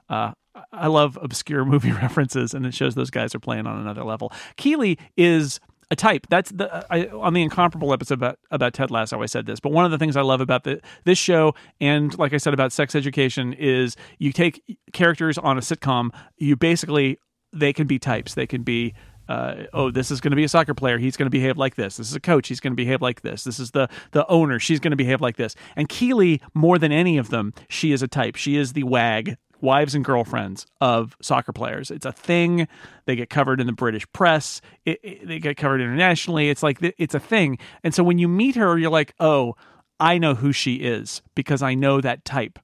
uh, 0.08 0.32
I 0.72 0.86
love 0.88 1.18
obscure 1.20 1.64
movie 1.66 1.92
references, 1.92 2.54
and 2.54 2.66
it 2.66 2.74
shows 2.74 2.94
those 2.94 3.10
guys 3.10 3.34
are 3.34 3.40
playing 3.40 3.66
on 3.66 3.78
another 3.80 4.04
level. 4.04 4.32
Keeley 4.56 4.98
is 5.16 5.60
a 5.90 5.96
type. 5.96 6.26
That's 6.30 6.50
the 6.50 6.86
I, 6.90 7.06
on 7.08 7.34
the 7.34 7.42
incomparable 7.42 7.92
episode 7.92 8.14
about 8.14 8.38
about 8.50 8.72
Ted 8.72 8.90
Lasso. 8.90 9.22
I 9.22 9.26
said 9.26 9.46
this, 9.46 9.60
but 9.60 9.72
one 9.72 9.84
of 9.84 9.90
the 9.90 9.98
things 9.98 10.16
I 10.16 10.22
love 10.22 10.40
about 10.40 10.64
the, 10.64 10.80
this 11.04 11.18
show, 11.18 11.54
and 11.80 12.16
like 12.18 12.32
I 12.32 12.38
said 12.38 12.54
about 12.54 12.72
Sex 12.72 12.94
Education, 12.94 13.52
is 13.52 13.96
you 14.18 14.32
take 14.32 14.62
characters 14.92 15.36
on 15.38 15.58
a 15.58 15.60
sitcom. 15.60 16.10
You 16.38 16.56
basically 16.56 17.18
they 17.52 17.72
can 17.72 17.86
be 17.86 17.98
types. 17.98 18.34
They 18.34 18.46
can 18.46 18.62
be 18.62 18.94
uh, 19.32 19.66
oh, 19.72 19.90
this 19.90 20.10
is 20.10 20.20
going 20.20 20.32
to 20.32 20.36
be 20.36 20.44
a 20.44 20.48
soccer 20.48 20.74
player. 20.74 20.98
He's 20.98 21.16
going 21.16 21.26
to 21.26 21.30
behave 21.30 21.56
like 21.56 21.76
this. 21.76 21.96
This 21.96 22.08
is 22.08 22.14
a 22.14 22.20
coach. 22.20 22.48
He's 22.48 22.60
going 22.60 22.72
to 22.72 22.76
behave 22.76 23.00
like 23.00 23.22
this. 23.22 23.44
This 23.44 23.58
is 23.58 23.70
the 23.70 23.88
the 24.10 24.26
owner. 24.26 24.58
She's 24.58 24.78
going 24.78 24.90
to 24.90 24.96
behave 24.96 25.22
like 25.22 25.36
this. 25.36 25.54
And 25.74 25.88
Keeley, 25.88 26.42
more 26.52 26.78
than 26.78 26.92
any 26.92 27.16
of 27.16 27.30
them, 27.30 27.54
she 27.68 27.92
is 27.92 28.02
a 28.02 28.08
type. 28.08 28.36
She 28.36 28.56
is 28.56 28.74
the 28.74 28.82
wag, 28.82 29.38
wives 29.62 29.94
and 29.94 30.04
girlfriends 30.04 30.66
of 30.82 31.16
soccer 31.22 31.52
players. 31.52 31.90
It's 31.90 32.04
a 32.04 32.12
thing. 32.12 32.68
They 33.06 33.16
get 33.16 33.30
covered 33.30 33.58
in 33.58 33.66
the 33.66 33.72
British 33.72 34.06
press. 34.12 34.60
It, 34.84 35.00
it, 35.02 35.26
they 35.26 35.38
get 35.38 35.56
covered 35.56 35.80
internationally. 35.80 36.50
It's 36.50 36.62
like 36.62 36.78
it's 36.98 37.14
a 37.14 37.20
thing. 37.20 37.56
And 37.82 37.94
so 37.94 38.04
when 38.04 38.18
you 38.18 38.28
meet 38.28 38.56
her, 38.56 38.76
you're 38.76 38.90
like, 38.90 39.14
oh, 39.18 39.56
I 39.98 40.18
know 40.18 40.34
who 40.34 40.52
she 40.52 40.74
is 40.74 41.22
because 41.34 41.62
I 41.62 41.72
know 41.72 42.02
that 42.02 42.26
type 42.26 42.58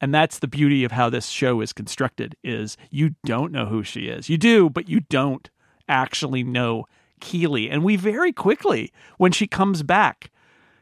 and 0.00 0.14
that's 0.14 0.40
the 0.40 0.48
beauty 0.48 0.84
of 0.84 0.92
how 0.92 1.08
this 1.08 1.28
show 1.28 1.60
is 1.60 1.72
constructed 1.72 2.36
is 2.44 2.76
you 2.90 3.14
don't 3.24 3.52
know 3.52 3.64
who 3.64 3.82
she 3.82 4.08
is 4.08 4.28
you 4.28 4.36
do 4.36 4.68
but 4.68 4.88
you 4.88 5.00
don't 5.00 5.50
actually 5.88 6.42
know 6.42 6.86
keeley 7.20 7.70
and 7.70 7.82
we 7.84 7.96
very 7.96 8.32
quickly 8.32 8.92
when 9.18 9.32
she 9.32 9.46
comes 9.46 9.82
back 9.82 10.30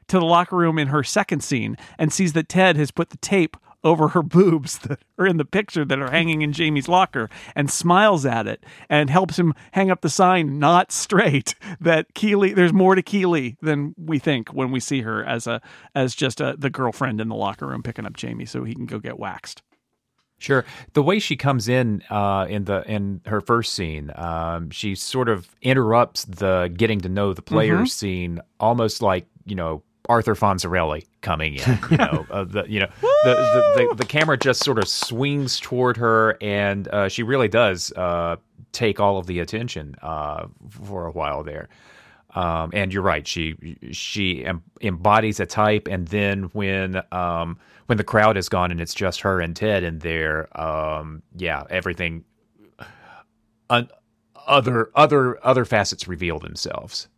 to 0.09 0.18
the 0.18 0.24
locker 0.24 0.57
room 0.57 0.78
in 0.78 0.88
her 0.88 1.03
second 1.03 1.42
scene 1.42 1.76
and 1.98 2.12
sees 2.12 2.32
that 2.32 2.48
ted 2.48 2.76
has 2.76 2.90
put 2.90 3.11
the 3.11 3.16
tape 3.18 3.57
over 3.84 4.09
her 4.09 4.22
boobs 4.22 4.78
that 4.78 5.00
are 5.18 5.26
in 5.26 5.36
the 5.36 5.44
picture 5.44 5.84
that 5.84 6.00
are 6.00 6.11
hanging 6.11 6.42
in 6.42 6.53
Jamie's 6.53 6.88
locker 6.88 7.28
and 7.55 7.70
smiles 7.70 8.24
at 8.24 8.46
it 8.46 8.64
and 8.88 9.11
helps 9.11 9.38
him 9.38 9.55
hang 9.72 9.90
up 9.90 10.00
the 10.00 10.09
sign 10.09 10.59
not 10.59 10.92
straight 10.92 11.55
that 11.80 12.14
Keeley 12.14 12.53
there's 12.53 12.72
more 12.72 12.94
to 12.94 13.03
Keeley 13.03 13.57
than 13.61 13.94
we 13.96 14.18
think 14.18 14.53
when 14.53 14.70
we 14.70 14.80
see 14.80 15.03
her 15.03 15.24
as 15.24 15.46
a 15.46 15.61
as 15.94 16.14
just 16.14 16.40
a, 16.40 16.55
the 16.59 16.70
girlfriend 16.70 17.20
in 17.20 17.28
the 17.28 17.34
locker 17.34 17.66
room 17.66 17.82
picking 17.82 18.07
up 18.07 18.14
Jamie 18.14 18.46
so 18.46 18.64
he 18.64 18.74
can 18.74 18.86
go 18.86 18.98
get 18.98 19.18
waxed. 19.18 19.62
Sure. 20.43 20.64
The 20.95 21.03
way 21.03 21.18
she 21.20 21.36
comes 21.36 21.68
in 21.68 22.03
uh, 22.11 22.47
in 22.49 22.64
the 22.64 22.82
in 22.90 23.20
her 23.26 23.40
first 23.40 23.74
scene, 23.74 24.11
um, 24.16 24.70
she 24.70 24.95
sort 24.97 25.28
of 25.28 25.49
interrupts 25.62 26.24
the 26.24 26.72
getting 26.76 27.01
to 27.03 27.09
know 27.09 27.32
the 27.32 27.43
players 27.43 27.78
Mm-hmm. 27.78 27.86
scene, 27.86 28.40
almost 28.59 29.03
like 29.03 29.26
you 29.45 29.55
know 29.55 29.82
Arthur 30.09 30.34
Fonzarelli 30.34 31.07
coming 31.20 31.55
in. 31.55 31.78
You 31.90 31.97
know, 31.97 32.26
uh, 32.30 32.43
the 32.45 32.64
you 32.68 32.80
know 32.80 32.88
the, 33.03 33.34
the, 33.34 33.86
the 33.88 33.95
the 33.99 34.05
camera 34.05 34.36
just 34.36 34.64
sort 34.64 34.78
of 34.78 34.88
swings 34.88 35.61
toward 35.61 35.97
her, 35.99 36.36
and 36.40 36.88
uh, 36.88 37.09
she 37.09 37.22
really 37.22 37.49
does 37.49 37.93
uh, 37.93 38.34
take 38.72 38.99
all 38.99 39.18
of 39.18 39.26
the 39.26 39.38
attention 39.38 39.95
uh, 40.03 40.47
for 40.70 41.07
a 41.07 41.12
while 41.12 41.45
there. 41.45 41.68
Um, 42.35 42.70
and 42.72 42.93
you're 42.93 43.03
right. 43.03 43.26
She 43.26 43.76
she 43.93 44.45
em- 44.45 44.62
embodies 44.80 45.39
a 45.39 45.47
type, 45.47 45.87
and 45.87 46.09
then 46.09 46.45
when 46.55 47.03
um, 47.12 47.59
when 47.87 47.99
the 47.99 48.05
crowd 48.05 48.37
is 48.37 48.49
gone 48.49 48.70
and 48.70 48.80
it's 48.80 48.95
just 48.95 49.20
her 49.20 49.41
and 49.41 49.55
Ted 49.55 49.83
in 49.83 49.99
there, 49.99 50.49
um, 50.59 51.22
yeah, 51.37 51.64
everything, 51.68 52.24
un- 53.68 53.91
other 54.47 54.91
other 54.95 55.45
other 55.47 55.64
facets 55.64 56.09
reveal 56.09 56.39
themselves. 56.39 57.09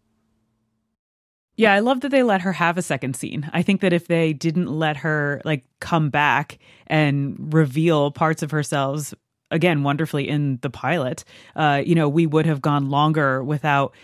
Yeah, 1.56 1.72
I 1.72 1.78
love 1.78 2.00
that 2.00 2.08
they 2.08 2.24
let 2.24 2.40
her 2.40 2.52
have 2.52 2.76
a 2.76 2.82
second 2.82 3.14
scene. 3.14 3.48
I 3.52 3.62
think 3.62 3.80
that 3.80 3.92
if 3.92 4.08
they 4.08 4.32
didn't 4.32 4.66
let 4.66 4.96
her 4.98 5.40
like 5.44 5.64
come 5.80 6.10
back 6.10 6.58
and 6.88 7.54
reveal 7.54 8.10
parts 8.10 8.42
of 8.42 8.50
herself 8.50 9.14
again 9.52 9.84
wonderfully 9.84 10.28
in 10.28 10.58
the 10.62 10.70
pilot, 10.70 11.22
uh, 11.54 11.80
you 11.84 11.94
know, 11.94 12.08
we 12.08 12.26
would 12.26 12.46
have 12.46 12.60
gone 12.60 12.90
longer 12.90 13.44
without 13.44 13.94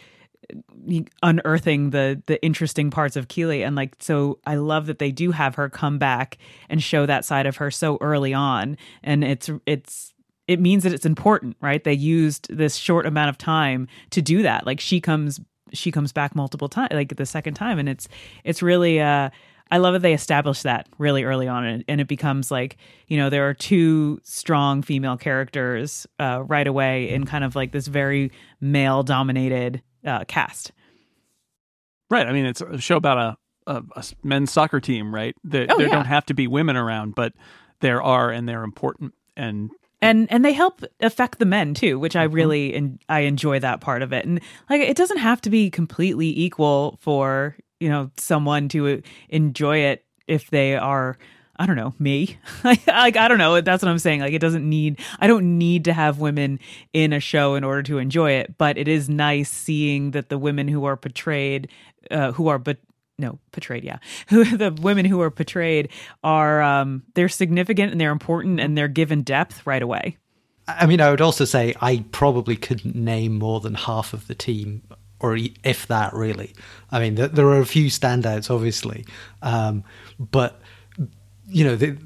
unearthing 1.22 1.90
the 1.90 2.22
the 2.26 2.42
interesting 2.42 2.90
parts 2.90 3.16
of 3.16 3.28
Keeley 3.28 3.62
and 3.62 3.76
like 3.76 3.96
so 4.00 4.38
I 4.46 4.56
love 4.56 4.86
that 4.86 4.98
they 4.98 5.10
do 5.12 5.30
have 5.30 5.54
her 5.56 5.68
come 5.68 5.98
back 5.98 6.38
and 6.68 6.82
show 6.82 7.06
that 7.06 7.24
side 7.24 7.46
of 7.46 7.56
her 7.56 7.70
so 7.70 7.98
early 8.00 8.34
on 8.34 8.76
and 9.02 9.24
it's 9.24 9.50
it's 9.66 10.14
it 10.48 10.58
means 10.58 10.82
that 10.82 10.92
it's 10.92 11.06
important, 11.06 11.56
right? 11.60 11.84
They 11.84 11.92
used 11.92 12.48
this 12.50 12.74
short 12.74 13.06
amount 13.06 13.28
of 13.28 13.38
time 13.38 13.86
to 14.10 14.20
do 14.20 14.42
that. 14.42 14.66
Like 14.66 14.80
she 14.80 15.00
comes 15.00 15.40
she 15.72 15.92
comes 15.92 16.12
back 16.12 16.34
multiple 16.34 16.68
times 16.68 16.90
like 16.92 17.16
the 17.16 17.26
second 17.26 17.54
time 17.54 17.78
and 17.78 17.88
it's 17.88 18.08
it's 18.42 18.62
really 18.62 19.00
uh 19.00 19.30
I 19.70 19.78
love 19.78 19.92
that 19.92 20.02
they 20.02 20.14
established 20.14 20.64
that 20.64 20.88
really 20.98 21.22
early 21.22 21.46
on, 21.46 21.64
and, 21.64 21.84
and 21.86 22.00
it 22.00 22.08
becomes 22.08 22.50
like 22.50 22.76
you 23.06 23.16
know 23.16 23.30
there 23.30 23.48
are 23.48 23.54
two 23.54 24.20
strong 24.24 24.82
female 24.82 25.16
characters 25.16 26.06
uh, 26.18 26.42
right 26.44 26.66
away 26.66 27.10
in 27.10 27.24
kind 27.24 27.44
of 27.44 27.54
like 27.54 27.70
this 27.72 27.86
very 27.86 28.32
male 28.60 29.02
dominated 29.02 29.82
uh, 30.04 30.24
cast. 30.24 30.72
Right. 32.10 32.26
I 32.26 32.32
mean, 32.32 32.46
it's 32.46 32.60
a 32.60 32.78
show 32.80 32.96
about 32.96 33.18
a, 33.66 33.72
a, 33.72 33.82
a 33.96 34.04
men's 34.22 34.50
soccer 34.50 34.80
team, 34.80 35.14
right? 35.14 35.34
There, 35.44 35.66
Oh, 35.68 35.78
there 35.78 35.86
yeah. 35.86 35.94
don't 35.94 36.06
have 36.06 36.26
to 36.26 36.34
be 36.34 36.46
women 36.46 36.76
around, 36.76 37.14
but 37.14 37.32
there 37.80 38.02
are, 38.02 38.30
and 38.30 38.48
they're 38.48 38.64
important. 38.64 39.14
And 39.36 39.70
and 40.02 40.30
and 40.32 40.44
they 40.44 40.52
help 40.54 40.82
affect 41.00 41.38
the 41.38 41.44
men 41.44 41.74
too 41.74 41.98
which 41.98 42.14
Mm-hmm. 42.14 42.20
i 42.20 42.34
really 42.34 42.74
and 42.74 42.98
i 43.10 43.20
enjoy 43.20 43.58
that 43.60 43.80
part 43.82 44.00
of 44.00 44.14
it 44.14 44.24
and 44.24 44.40
like 44.70 44.80
it 44.80 44.96
doesn't 44.96 45.18
have 45.18 45.42
to 45.42 45.50
be 45.50 45.68
completely 45.70 46.38
equal 46.40 46.98
for 47.02 47.54
you 47.80 47.88
know 47.90 48.10
someone 48.16 48.68
to 48.70 49.02
enjoy 49.28 49.76
it 49.78 50.04
if 50.26 50.48
they 50.48 50.74
are 50.74 51.18
i 51.60 51.66
don't 51.66 51.76
know 51.76 51.94
me. 51.98 52.38
Like 52.64 53.16
i 53.16 53.28
don't 53.28 53.38
know. 53.38 53.60
That's 53.60 53.82
what 53.82 53.90
i'm 53.90 53.98
saying. 53.98 54.20
Like 54.20 54.32
it 54.32 54.40
doesn't 54.40 54.68
need 54.68 54.98
i 55.18 55.26
don't 55.26 55.58
need 55.58 55.84
to 55.84 55.92
have 55.92 56.18
women 56.18 56.58
in 56.92 57.12
a 57.12 57.20
show 57.20 57.54
in 57.54 57.64
order 57.64 57.82
to 57.84 57.98
enjoy 57.98 58.32
it 58.32 58.56
but 58.58 58.76
it 58.78 58.88
is 58.88 59.08
nice 59.08 59.50
seeing 59.50 60.12
that 60.12 60.28
the 60.28 60.38
women 60.38 60.66
who 60.68 60.84
are 60.84 60.96
portrayed 60.96 61.68
uh, 62.10 62.32
who 62.32 62.48
are 62.48 62.58
but 62.58 62.78
no 63.20 63.38
portrayed 63.52 63.84
yeah. 63.84 63.98
Who 64.28 64.44
the 64.56 64.72
women 64.72 65.04
who 65.04 65.20
are 65.20 65.30
portrayed 65.30 65.90
are 66.24 66.62
um 66.62 67.04
they're 67.14 67.28
significant 67.28 67.92
and 67.92 68.00
they're 68.00 68.10
important 68.10 68.58
and 68.58 68.76
they're 68.76 68.88
given 68.88 69.22
depth 69.22 69.66
right 69.66 69.82
away. 69.82 70.16
I 70.66 70.86
mean, 70.86 71.00
I 71.00 71.10
would 71.10 71.20
also 71.20 71.44
say 71.44 71.74
I 71.80 72.04
probably 72.12 72.56
couldn't 72.56 72.94
name 72.94 73.38
more 73.38 73.60
than 73.60 73.74
half 73.74 74.12
of 74.12 74.26
the 74.28 74.34
team, 74.34 74.82
or 75.18 75.36
if 75.64 75.86
that 75.88 76.12
really. 76.12 76.54
I 76.90 77.00
mean, 77.00 77.16
th- 77.16 77.32
there 77.32 77.46
are 77.46 77.60
a 77.60 77.66
few 77.66 77.86
standouts, 77.86 78.50
obviously, 78.50 79.04
um, 79.42 79.84
but 80.18 80.60
you 81.50 81.64
know, 81.64 81.76
the, 81.76 81.96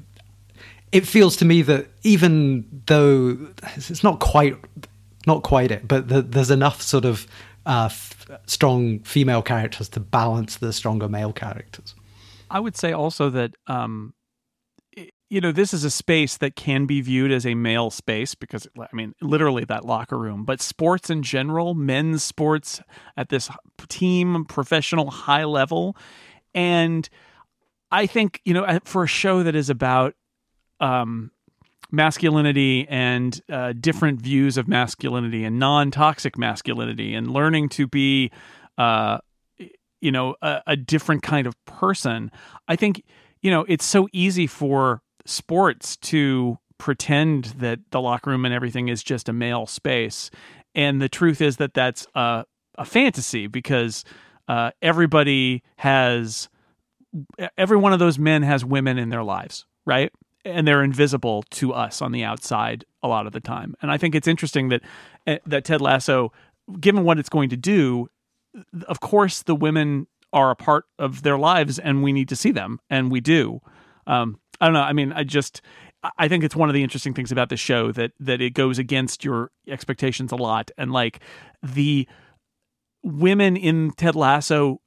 it 0.91 1.05
feels 1.05 1.35
to 1.37 1.45
me 1.45 1.61
that 1.63 1.87
even 2.03 2.81
though 2.87 3.37
it's 3.75 4.03
not 4.03 4.19
quite, 4.19 4.55
not 5.27 5.43
quite 5.43 5.71
it, 5.71 5.87
but 5.87 6.09
th 6.09 6.25
there's 6.29 6.51
enough 6.51 6.81
sort 6.81 7.05
of 7.05 7.27
uh, 7.65 7.85
f- 7.85 8.29
strong 8.45 8.99
female 8.99 9.41
characters 9.41 9.89
to 9.89 9.99
balance 9.99 10.57
the 10.57 10.71
stronger 10.71 11.09
male 11.09 11.33
characters. 11.33 11.95
I 12.49 12.59
would 12.59 12.77
say 12.77 12.91
also 12.93 13.29
that, 13.31 13.55
um, 13.67 14.13
you 15.29 15.41
know, 15.41 15.51
this 15.51 15.73
is 15.73 15.83
a 15.83 15.89
space 15.89 16.37
that 16.37 16.55
can 16.55 16.85
be 16.85 17.01
viewed 17.01 17.31
as 17.31 17.45
a 17.45 17.55
male 17.55 17.89
space 17.89 18.35
because, 18.35 18.67
I 18.79 18.87
mean, 18.93 19.15
literally 19.21 19.65
that 19.65 19.83
locker 19.83 20.17
room, 20.17 20.45
but 20.45 20.61
sports 20.61 21.09
in 21.09 21.23
general, 21.23 21.73
men's 21.73 22.23
sports 22.23 22.81
at 23.17 23.29
this 23.29 23.49
team, 23.89 24.45
professional, 24.45 25.09
high 25.09 25.43
level. 25.43 25.97
And 26.53 27.09
I 27.91 28.07
think, 28.07 28.41
you 28.45 28.53
know, 28.53 28.79
for 28.83 29.03
a 29.03 29.07
show 29.07 29.43
that 29.43 29.55
is 29.55 29.69
about, 29.69 30.15
um, 30.79 31.31
masculinity 31.91 32.87
and 32.89 33.39
uh, 33.49 33.71
different 33.79 34.19
views 34.19 34.57
of 34.57 34.67
masculinity 34.67 35.45
and 35.45 35.59
non-toxic 35.59 36.37
masculinity 36.37 37.13
and 37.13 37.29
learning 37.31 37.69
to 37.69 37.87
be 37.87 38.31
uh, 38.77 39.19
you 40.01 40.11
know 40.11 40.35
a, 40.41 40.61
a 40.67 40.75
different 40.75 41.21
kind 41.21 41.45
of 41.45 41.53
person 41.65 42.31
i 42.67 42.75
think 42.75 43.03
you 43.41 43.51
know 43.51 43.63
it's 43.69 43.85
so 43.85 44.09
easy 44.11 44.47
for 44.47 45.01
sports 45.25 45.95
to 45.97 46.57
pretend 46.77 47.45
that 47.57 47.79
the 47.91 48.01
locker 48.01 48.29
room 48.29 48.45
and 48.45 48.53
everything 48.53 48.87
is 48.87 49.03
just 49.03 49.29
a 49.29 49.33
male 49.33 49.65
space. 49.65 50.29
And 50.73 51.01
the 51.01 51.09
truth 51.09 51.41
is 51.41 51.57
that 51.57 51.73
that's 51.73 52.07
a, 52.15 52.45
a 52.77 52.85
fantasy 52.85 53.47
because 53.47 54.03
uh, 54.47 54.71
everybody 54.81 55.63
has 55.77 56.49
every 57.57 57.77
one 57.77 57.93
of 57.93 57.99
those 57.99 58.19
men 58.19 58.43
has 58.43 58.65
women 58.65 58.97
in 58.97 59.09
their 59.09 59.23
lives 59.23 59.65
right? 59.85 60.11
And 60.43 60.67
they're 60.67 60.83
invisible 60.83 61.43
to 61.51 61.73
us 61.73 62.01
on 62.01 62.11
the 62.11 62.23
outside 62.23 62.85
a 63.01 63.07
lot 63.07 63.27
of 63.27 63.33
the 63.33 63.39
time. 63.39 63.75
And 63.81 63.91
i 63.91 63.97
think 63.97 64.15
it's 64.15 64.27
interesting 64.27 64.69
that 64.69 64.81
eh, 65.27 65.39
that 65.45 65.65
ted 65.65 65.81
lasso 65.81 66.31
given 66.79 67.03
what 67.03 67.19
it's 67.19 67.29
going 67.29 67.49
to 67.49 67.57
do 67.57 68.07
of 68.87 68.99
course 68.99 69.43
the 69.43 69.55
women 69.55 70.07
are 70.33 70.49
a 70.49 70.55
part 70.55 70.85
of 70.97 71.21
their 71.21 71.37
lives 71.37 71.77
and 71.77 72.03
we 72.03 72.11
need 72.11 72.29
to 72.29 72.35
see 72.35 72.51
them 72.51 72.79
and 72.89 73.11
we 73.11 73.21
do. 73.21 73.59
Um 74.07 74.39
i 74.61 74.65
don't 74.65 74.73
know 74.73 74.81
i 74.81 74.93
mean 74.93 75.11
i 75.11 75.23
just 75.23 75.61
i 76.17 76.27
think 76.27 76.43
it's 76.43 76.55
one 76.55 76.69
of 76.69 76.73
the 76.73 76.83
interesting 76.83 77.13
things 77.13 77.31
about 77.31 77.49
the 77.49 77.57
show 77.57 77.91
that 77.91 78.11
that 78.19 78.41
it 78.41 78.51
goes 78.51 78.79
against 78.79 79.23
your 79.23 79.51
expectations 79.67 80.31
a 80.31 80.35
lot. 80.35 80.71
And 80.77 80.91
like 80.91 81.19
the 81.61 82.07
women 83.03 83.55
in 83.55 83.91
ted 83.91 84.15
lasso 84.15 84.81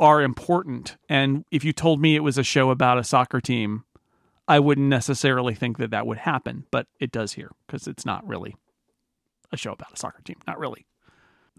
are 0.00 0.20
important 0.20 0.96
and 1.08 1.44
if 1.52 1.62
you 1.62 1.72
told 1.72 2.00
me 2.00 2.16
it 2.16 2.24
was 2.24 2.38
a 2.38 2.42
show 2.42 2.70
about 2.70 2.98
a 2.98 3.04
soccer 3.04 3.40
team 3.40 3.84
i 4.48 4.58
wouldn't 4.58 4.88
necessarily 4.88 5.54
think 5.54 5.78
that 5.78 5.90
that 5.90 6.06
would 6.06 6.18
happen 6.18 6.64
but 6.72 6.86
it 6.98 7.12
does 7.12 7.34
here 7.34 7.52
because 7.66 7.86
it's 7.86 8.04
not 8.06 8.26
really 8.26 8.56
a 9.52 9.56
show 9.56 9.72
about 9.72 9.92
a 9.92 9.96
soccer 9.96 10.22
team 10.22 10.38
not 10.46 10.58
really 10.58 10.86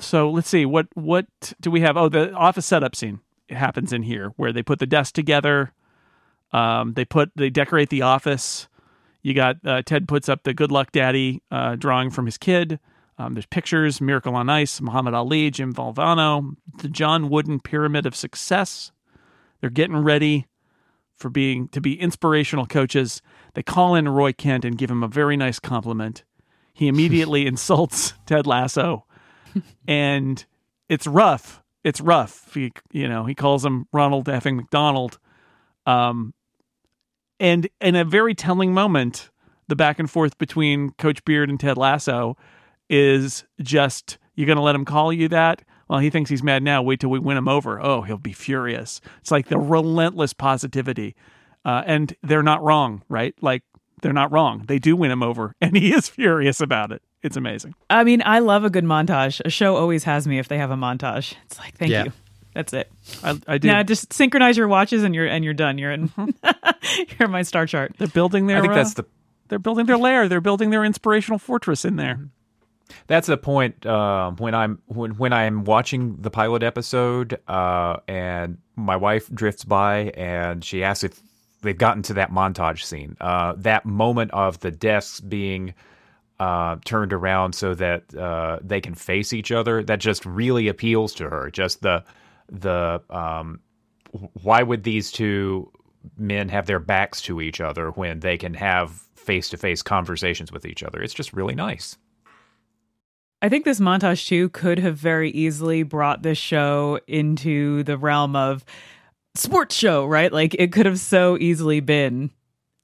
so 0.01 0.29
let's 0.29 0.49
see 0.49 0.65
what 0.65 0.87
what 0.93 1.25
do 1.59 1.71
we 1.71 1.81
have? 1.81 1.97
Oh, 1.97 2.09
the 2.09 2.33
office 2.33 2.65
setup 2.65 2.95
scene 2.95 3.19
it 3.47 3.57
happens 3.57 3.93
in 3.93 4.03
here 4.03 4.31
where 4.37 4.51
they 4.51 4.63
put 4.63 4.79
the 4.79 4.85
desk 4.85 5.13
together. 5.13 5.73
Um, 6.51 6.93
they 6.93 7.05
put 7.05 7.31
they 7.35 7.49
decorate 7.49 7.89
the 7.89 8.01
office. 8.01 8.67
You 9.21 9.33
got 9.33 9.57
uh, 9.65 9.81
Ted 9.83 10.07
puts 10.07 10.27
up 10.29 10.43
the 10.43 10.53
Good 10.53 10.71
Luck 10.71 10.91
Daddy 10.91 11.41
uh, 11.51 11.75
drawing 11.75 12.09
from 12.09 12.25
his 12.25 12.37
kid. 12.37 12.79
Um, 13.21 13.35
there's 13.35 13.45
pictures, 13.45 14.01
Miracle 14.01 14.35
on 14.35 14.49
Ice, 14.49 14.81
Muhammad 14.81 15.13
Ali, 15.13 15.51
Jim 15.51 15.73
Valvano, 15.73 16.55
the 16.79 16.89
John 16.89 17.29
Wooden 17.29 17.59
Pyramid 17.59 18.07
of 18.07 18.15
Success. 18.15 18.91
They're 19.59 19.69
getting 19.69 19.97
ready 19.97 20.47
for 21.13 21.29
being 21.29 21.67
to 21.67 21.79
be 21.79 22.01
inspirational 22.01 22.65
coaches. 22.65 23.21
They 23.53 23.61
call 23.61 23.93
in 23.93 24.09
Roy 24.09 24.33
Kent 24.33 24.65
and 24.65 24.75
give 24.75 24.89
him 24.89 25.03
a 25.03 25.07
very 25.07 25.37
nice 25.37 25.59
compliment. 25.59 26.23
He 26.73 26.87
immediately 26.87 27.45
insults 27.47 28.15
Ted 28.25 28.47
Lasso 28.47 29.05
and 29.87 30.43
it's 30.89 31.05
rough. 31.05 31.61
It's 31.83 32.01
rough. 32.01 32.51
He, 32.55 32.71
you 32.91 33.07
know, 33.07 33.25
he 33.25 33.35
calls 33.35 33.63
him 33.63 33.87
Ronald 33.93 34.25
effing 34.25 34.55
McDonald. 34.55 35.19
Um, 35.85 36.33
and 37.39 37.69
in 37.79 37.95
a 37.95 38.03
very 38.03 38.33
telling 38.33 38.73
moment, 38.73 39.29
the 39.67 39.75
back 39.75 39.99
and 39.99 40.09
forth 40.09 40.39
between 40.39 40.89
Coach 40.93 41.23
Beard 41.23 41.49
and 41.51 41.59
Ted 41.59 41.77
Lasso 41.77 42.35
is 42.91 43.43
just, 43.61 44.17
you're 44.35 44.45
going 44.45 44.57
to 44.57 44.61
let 44.61 44.75
him 44.75 44.85
call 44.85 45.11
you 45.13 45.27
that? 45.29 45.63
Well, 45.89 45.99
he 45.99 46.09
thinks 46.09 46.29
he's 46.29 46.43
mad 46.43 46.61
now. 46.61 46.81
Wait 46.81 46.99
till 46.99 47.09
we 47.09 47.19
win 47.19 47.37
him 47.37 47.47
over. 47.47 47.81
Oh, 47.81 48.01
he'll 48.01 48.17
be 48.17 48.33
furious. 48.33 49.01
It's 49.21 49.31
like 49.31 49.47
the 49.47 49.57
relentless 49.57 50.33
positivity. 50.33 51.15
Uh, 51.65 51.83
and 51.85 52.15
they're 52.23 52.43
not 52.43 52.61
wrong, 52.63 53.03
right? 53.09 53.33
Like, 53.41 53.63
they're 54.01 54.13
not 54.13 54.31
wrong. 54.31 54.63
They 54.67 54.79
do 54.79 54.95
win 54.95 55.11
him 55.11 55.21
over, 55.21 55.55
and 55.61 55.75
he 55.77 55.93
is 55.93 56.09
furious 56.09 56.59
about 56.59 56.91
it. 56.91 57.01
It's 57.21 57.37
amazing. 57.37 57.75
I 57.89 58.03
mean, 58.03 58.23
I 58.25 58.39
love 58.39 58.63
a 58.63 58.69
good 58.69 58.83
montage. 58.83 59.41
A 59.45 59.49
show 59.49 59.75
always 59.75 60.03
has 60.05 60.27
me 60.27 60.39
if 60.39 60.47
they 60.47 60.57
have 60.57 60.71
a 60.71 60.75
montage. 60.75 61.35
It's 61.45 61.59
like, 61.59 61.75
thank 61.75 61.91
Yeah. 61.91 62.05
you. 62.05 62.13
That's 62.55 62.73
it. 62.73 62.91
I, 63.23 63.39
I 63.47 63.57
do. 63.59 63.67
Now 63.69 63.81
just 63.83 64.11
synchronize 64.11 64.57
your 64.57 64.67
watches 64.67 65.03
and 65.05 65.15
you're 65.15 65.25
and 65.25 65.45
you're 65.45 65.53
done. 65.53 65.77
You're 65.77 65.91
in. 65.91 66.11
you're 66.17 67.25
in 67.25 67.31
my 67.31 67.43
star 67.43 67.65
chart. 67.65 67.93
They're 67.97 68.09
building 68.09 68.47
their. 68.47 68.57
I 68.57 68.61
think 68.61 68.73
uh, 68.73 68.75
that's 68.75 68.95
the 68.95 69.05
they're 69.47 69.57
building 69.59 69.85
their 69.85 69.97
lair. 69.97 70.27
They're 70.27 70.41
building 70.41 70.69
their 70.69 70.83
inspirational 70.83 71.39
fortress 71.39 71.85
in 71.85 71.95
there. 71.95 72.19
That's 73.07 73.27
the 73.27 73.37
point 73.37 73.85
uh, 73.85 74.31
when 74.31 74.55
I'm 74.55 74.81
when 74.85 75.11
when 75.11 75.33
I'm 75.33 75.63
watching 75.63 76.17
the 76.17 76.29
pilot 76.29 76.63
episode, 76.63 77.39
uh, 77.47 77.97
and 78.07 78.57
my 78.75 78.95
wife 78.95 79.29
drifts 79.33 79.63
by 79.63 80.11
and 80.15 80.63
she 80.63 80.83
asks 80.83 81.03
if 81.03 81.21
they've 81.61 81.77
gotten 81.77 82.03
to 82.03 82.13
that 82.15 82.31
montage 82.31 82.83
scene, 82.83 83.15
uh, 83.21 83.53
that 83.57 83.85
moment 83.85 84.31
of 84.31 84.59
the 84.59 84.71
desks 84.71 85.19
being 85.19 85.73
uh, 86.39 86.77
turned 86.85 87.13
around 87.13 87.53
so 87.53 87.75
that 87.75 88.15
uh, 88.15 88.57
they 88.63 88.81
can 88.81 88.95
face 88.95 89.31
each 89.31 89.51
other. 89.51 89.83
That 89.83 89.99
just 89.99 90.25
really 90.25 90.67
appeals 90.67 91.13
to 91.15 91.29
her. 91.29 91.51
Just 91.51 91.81
the 91.81 92.03
the 92.49 93.01
um, 93.09 93.59
why 94.41 94.63
would 94.63 94.83
these 94.83 95.11
two 95.11 95.71
men 96.17 96.49
have 96.49 96.65
their 96.65 96.79
backs 96.79 97.21
to 97.21 97.41
each 97.41 97.61
other 97.61 97.91
when 97.91 98.19
they 98.19 98.37
can 98.37 98.53
have 98.55 98.91
face 99.15 99.49
to 99.49 99.57
face 99.57 99.81
conversations 99.81 100.51
with 100.51 100.65
each 100.65 100.83
other? 100.83 101.01
It's 101.01 101.13
just 101.13 101.31
really 101.31 101.55
nice. 101.55 101.97
I 103.41 103.49
think 103.49 103.65
this 103.65 103.79
montage 103.79 104.27
too 104.27 104.49
could 104.49 104.79
have 104.79 104.97
very 104.97 105.31
easily 105.31 105.83
brought 105.83 106.21
this 106.21 106.37
show 106.37 106.99
into 107.07 107.83
the 107.83 107.97
realm 107.97 108.35
of 108.35 108.63
sports 109.35 109.75
show, 109.75 110.05
right? 110.05 110.31
Like 110.31 110.55
it 110.55 110.71
could 110.71 110.85
have 110.85 110.99
so 110.99 111.37
easily 111.39 111.79
been 111.79 112.31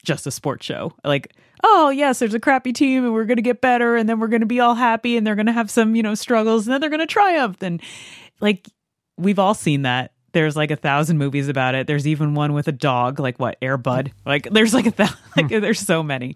just 0.03 0.26
a 0.26 0.32
sports 0.32 0.66
show. 0.66 0.93
Like, 1.03 1.34
oh 1.64 1.89
yes, 1.89 2.20
there's 2.20 2.34
a 2.34 2.39
crappy 2.39 2.74
team 2.74 3.03
and 3.03 3.14
we're 3.14 3.26
gonna 3.26 3.41
get 3.41 3.62
better 3.62 3.95
and 3.95 4.10
then 4.10 4.20
we're 4.20 4.28
gonna 4.28 4.45
be 4.45 4.60
all 4.60 4.76
happy 4.76 5.16
and 5.18 5.28
they're 5.28 5.36
gonna 5.36 5.51
have 5.51 5.70
some, 5.70 5.95
you 5.95 6.01
know, 6.03 6.16
struggles 6.16 6.66
and 6.66 6.74
then 6.74 6.82
they're 6.82 6.89
gonna 6.89 7.05
triumph. 7.05 7.62
And 7.62 7.82
like 8.39 8.68
we've 9.18 9.39
all 9.39 9.53
seen 9.53 9.84
that. 9.84 10.14
There's 10.34 10.55
like 10.55 10.72
a 10.72 10.76
thousand 10.76 11.18
movies 11.18 11.47
about 11.49 11.76
it. 11.76 11.88
There's 11.88 12.08
even 12.08 12.36
one 12.36 12.53
with 12.53 12.68
a 12.68 12.72
dog, 12.72 13.20
like 13.20 13.39
what, 13.39 13.58
Air 13.62 13.78
Bud? 13.78 14.12
Like 14.26 14.49
there's 14.49 14.74
like 14.74 14.88
a 14.88 14.91
thousand 14.91 15.18
like 15.38 15.49
hmm. 15.51 15.60
there's 15.60 15.80
so 15.80 16.01
many. 16.01 16.36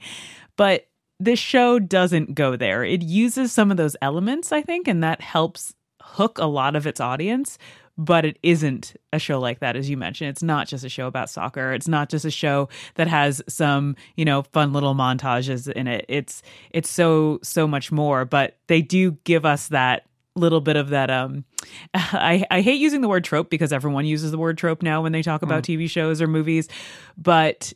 But 0.58 0.86
this 1.22 1.40
show 1.40 1.78
doesn't 1.78 2.34
go 2.34 2.56
there. 2.56 2.84
It 2.84 3.04
uses 3.04 3.52
some 3.52 3.70
of 3.70 3.78
those 3.78 3.96
elements, 4.02 4.52
I 4.52 4.62
think, 4.62 4.88
and 4.88 5.04
that 5.04 5.22
helps 5.22 5.74
hook 6.02 6.40
a 6.40 6.46
lot 6.46 6.76
of 6.76 6.88
its 6.88 7.00
audience. 7.00 7.58
But 7.98 8.26
it 8.26 8.40
isn't 8.42 8.96
a 9.14 9.20
show 9.20 9.40
like 9.40 9.60
that, 9.60 9.76
as 9.76 9.90
you 9.90 9.98
mentioned. 9.98 10.32
It's 10.32 10.42
not 10.42 10.68
just 10.68 10.84
a 10.84 10.90
show 10.90 11.06
about 11.06 11.30
soccer. 11.30 11.74
It's 11.74 11.90
not 11.90 12.10
just 12.10 12.26
a 12.26 12.32
show 12.32 12.70
that 12.96 13.08
has 13.08 13.42
some, 13.48 13.96
you 14.16 14.26
know, 14.26 14.44
fun 14.54 14.74
little 14.74 14.96
montages 14.96 15.72
in 15.72 15.88
it. 15.88 16.06
It's 16.08 16.42
it's 16.72 16.90
so 16.90 17.40
so 17.44 17.68
much 17.68 17.92
more. 17.92 18.26
But 18.26 18.58
they 18.68 18.82
do 18.82 19.12
give 19.26 19.46
us 19.46 19.68
that 19.68 20.08
little 20.36 20.62
bit 20.62 20.78
of 20.78 20.90
that 20.90 21.12
um 21.12 21.44
I, 21.94 22.46
I 22.50 22.62
hate 22.62 22.80
using 22.80 23.02
the 23.02 23.10
word 23.10 23.26
trope 23.26 23.50
because 23.50 23.74
everyone 23.74 24.06
uses 24.06 24.32
the 24.32 24.38
word 24.38 24.58
trope 24.58 24.82
now 24.82 25.02
when 25.04 25.12
they 25.12 25.22
talk 25.22 25.42
about 25.42 25.64
mm. 25.64 25.78
TV 25.78 25.90
shows 25.90 26.22
or 26.22 26.28
movies, 26.28 26.70
but 27.18 27.74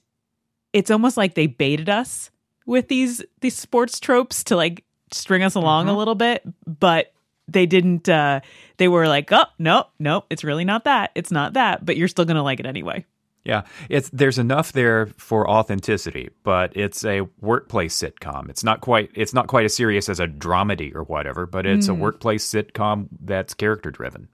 it's 0.72 0.90
almost 0.90 1.18
like 1.18 1.36
they 1.36 1.48
baited 1.48 1.90
us 1.90 2.32
with 2.66 2.88
these 2.88 3.24
these 3.42 3.56
sports 3.56 4.00
tropes 4.00 4.44
to 4.46 4.56
like 4.56 4.84
string 5.12 5.44
us 5.44 5.56
along 5.56 5.86
mm-hmm. 5.86 5.96
a 5.96 5.98
little 5.98 6.16
bit, 6.16 6.44
but 6.66 7.14
they 7.48 7.66
didn't 7.66 8.10
uh 8.10 8.42
they 8.78 8.88
were 8.88 9.08
like, 9.08 9.32
"Oh, 9.32 9.46
no, 9.60 9.86
no, 10.00 10.26
it's 10.30 10.44
really 10.44 10.66
not 10.66 10.86
that. 10.86 11.12
It's 11.16 11.32
not 11.32 11.54
that, 11.54 11.86
but 11.86 11.98
you're 11.98 12.08
still 12.08 12.26
going 12.26 12.36
to 12.36 12.44
like 12.44 12.60
it 12.60 12.66
anyway." 12.66 13.06
Yeah, 13.46 13.62
it's 13.90 14.10
there's 14.10 14.40
enough 14.40 14.72
there 14.72 15.06
for 15.18 15.48
authenticity, 15.48 16.32
but 16.44 16.76
it's 16.76 17.06
a 17.06 17.22
workplace 17.42 17.96
sitcom. 17.96 18.50
It's 18.50 18.64
not 18.64 18.82
quite 18.82 19.12
it's 19.14 19.36
not 19.36 19.48
quite 19.48 19.66
as 19.66 19.76
serious 19.76 20.10
as 20.10 20.20
a 20.20 20.28
dramedy 20.28 20.94
or 20.96 21.04
whatever, 21.04 21.46
but 21.46 21.68
it's 21.68 21.86
mm. 21.88 21.92
a 21.92 21.94
workplace 21.94 22.44
sitcom 22.50 23.08
that's 23.22 23.54
character 23.54 23.92
driven. 23.92 24.30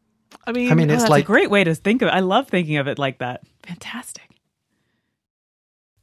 I 0.47 0.53
mean, 0.53 0.71
I 0.71 0.75
mean, 0.75 0.89
it's 0.89 1.03
oh, 1.03 1.09
like 1.09 1.25
a 1.25 1.27
great 1.27 1.49
way 1.49 1.63
to 1.65 1.75
think 1.75 2.01
of 2.01 2.07
it. 2.07 2.11
I 2.11 2.21
love 2.21 2.47
thinking 2.47 2.77
of 2.77 2.87
it 2.87 2.97
like 2.97 3.19
that. 3.19 3.41
Fantastic. 3.63 4.30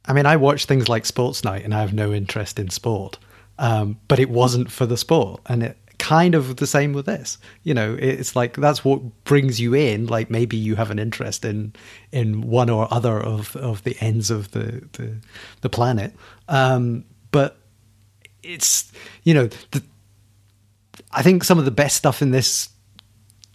I 0.09 0.13
mean, 0.13 0.25
I 0.25 0.35
watch 0.37 0.65
things 0.65 0.89
like 0.89 1.05
Sports 1.05 1.43
Night 1.43 1.63
and 1.63 1.73
I 1.73 1.81
have 1.81 1.93
no 1.93 2.11
interest 2.11 2.57
in 2.57 2.71
sport, 2.71 3.19
um, 3.59 3.99
but 4.07 4.19
it 4.19 4.31
wasn't 4.31 4.71
for 4.71 4.87
the 4.87 4.97
sport. 4.97 5.41
And 5.45 5.61
it 5.61 5.77
kind 5.99 6.33
of 6.33 6.55
the 6.55 6.65
same 6.65 6.93
with 6.93 7.05
this. 7.05 7.37
You 7.61 7.75
know, 7.75 7.95
it's 7.99 8.35
like 8.35 8.55
that's 8.55 8.83
what 8.83 9.23
brings 9.25 9.59
you 9.59 9.75
in. 9.75 10.07
Like 10.07 10.31
maybe 10.31 10.57
you 10.57 10.75
have 10.75 10.89
an 10.89 10.97
interest 10.97 11.45
in 11.45 11.73
in 12.11 12.41
one 12.41 12.71
or 12.71 12.91
other 12.91 13.19
of, 13.19 13.55
of 13.55 13.83
the 13.83 13.95
ends 14.01 14.31
of 14.31 14.49
the 14.51 14.83
the, 14.93 15.17
the 15.61 15.69
planet, 15.69 16.15
um, 16.47 17.05
but 17.31 17.57
it's 18.41 18.91
you 19.23 19.35
know 19.35 19.47
the, 19.71 19.83
I 21.11 21.21
think 21.21 21.43
some 21.43 21.59
of 21.59 21.65
the 21.65 21.71
best 21.71 21.95
stuff 21.95 22.23
in 22.23 22.31
this 22.31 22.69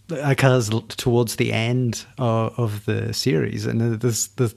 occurs 0.09 0.69
towards 0.89 1.35
the 1.35 1.51
end 1.51 2.05
of, 2.17 2.57
of 2.57 2.85
the 2.85 3.13
series, 3.13 3.65
and 3.65 3.99
there's 3.99 4.27
the 4.27 4.55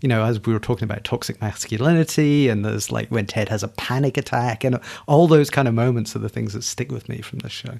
you 0.00 0.08
know, 0.08 0.24
as 0.24 0.40
we 0.44 0.52
were 0.52 0.60
talking 0.60 0.84
about 0.84 1.04
toxic 1.04 1.40
masculinity, 1.40 2.48
and 2.48 2.64
there's 2.64 2.90
like 2.92 3.08
when 3.10 3.26
Ted 3.26 3.48
has 3.48 3.62
a 3.62 3.68
panic 3.68 4.16
attack, 4.16 4.64
and 4.64 4.78
all 5.06 5.26
those 5.26 5.50
kind 5.50 5.68
of 5.68 5.74
moments 5.74 6.14
are 6.14 6.20
the 6.20 6.28
things 6.28 6.52
that 6.52 6.62
stick 6.62 6.90
with 6.90 7.08
me 7.08 7.20
from 7.20 7.40
this 7.40 7.52
show. 7.52 7.78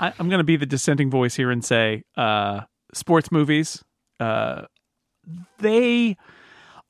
I, 0.00 0.12
am 0.18 0.28
going 0.28 0.38
to 0.38 0.44
be 0.44 0.56
the 0.56 0.66
dissenting 0.66 1.10
voice 1.10 1.34
here 1.34 1.50
and 1.50 1.64
say, 1.64 2.02
uh, 2.16 2.62
sports 2.92 3.30
movies, 3.30 3.82
uh, 4.18 4.62
they 5.58 6.16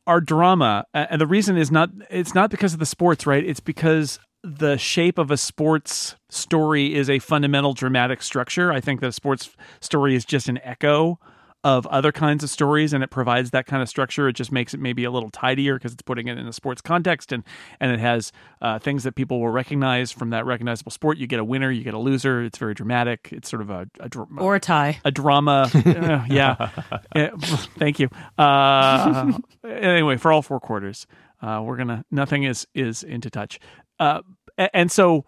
are 0.07 0.21
drama, 0.21 0.85
and 0.95 1.21
the 1.21 1.27
reason 1.27 1.57
is 1.57 1.71
not 1.71 1.91
it's 2.11 2.35
not 2.35 2.51
because 2.51 2.73
of 2.73 2.79
the 2.79 2.87
sports, 2.87 3.27
right? 3.27 3.45
It's 3.45 3.61
because 3.61 4.19
the 4.43 4.77
shape 4.77 5.19
of 5.19 5.31
a 5.31 5.37
sports 5.37 6.17
story 6.29 6.95
is 6.95 7.09
a 7.09 7.21
fundamental 7.21 7.75
dramatic 7.75 8.23
structure. 8.23 8.73
I 8.73 8.81
think 8.81 9.03
a 9.03 9.13
sports 9.13 9.51
story 9.81 10.17
is 10.17 10.25
just 10.25 10.49
an 10.49 10.59
echo 10.65 11.21
of 11.65 11.87
other 11.87 12.13
kinds 12.13 12.43
of 12.43 12.51
stories 12.51 12.93
and 12.93 13.05
it 13.05 13.11
provides 13.11 13.51
that 13.51 13.67
kind 13.67 13.83
of 13.83 13.89
structure. 13.89 14.29
It 14.29 14.35
just 14.35 14.53
makes 14.53 14.75
it 14.75 14.81
maybe 14.81 15.05
a 15.05 15.11
little 15.11 15.31
tidier 15.31 15.75
because 15.75 15.93
it's 15.93 16.03
putting 16.03 16.29
it 16.29 16.39
in 16.39 16.47
a 16.47 16.53
sports 16.53 16.81
context 16.81 17.33
and 17.33 17.45
and 17.81 17.93
it 17.93 18.01
has 18.01 18.33
uh, 18.61 18.79
things 18.79 19.05
that 19.05 19.15
people 19.15 19.41
will 19.41 19.51
recognize 19.51 20.13
from 20.13 20.31
that 20.31 20.47
recognizable 20.47 20.91
sport. 20.91 21.19
You 21.19 21.27
get 21.27 21.39
a 21.39 21.45
winner 21.45 21.71
you 21.71 21.85
get 21.85 21.95
a 21.95 21.99
loser. 21.99 22.43
It's 22.43 22.59
very 22.59 22.75
dramatic. 22.75 23.29
It's 23.33 23.49
sort 23.49 23.63
of 23.63 23.71
a, 23.71 23.89
a 24.01 24.11
or 24.39 24.57
a 24.57 24.61
tie. 24.61 25.01
a 25.05 25.11
drama. 25.11 25.71
Uh, 25.93 26.25
yeah. 26.29 26.71
yeah. 27.15 27.31
thank 27.79 27.99
you. 27.99 28.09
Uh, 28.39 29.33
anyway 29.65 30.17
for 30.17 30.33
all 30.33 30.43
four 30.43 30.59
quarters 30.59 31.07
uh, 31.43 31.61
we're 31.63 31.77
gonna 31.77 32.05
nothing 32.11 32.45
is 32.45 32.67
is 32.75 33.03
into 33.03 33.29
touch. 33.29 33.59
Uh, 33.99 34.23
and 34.57 34.91
so 34.91 35.25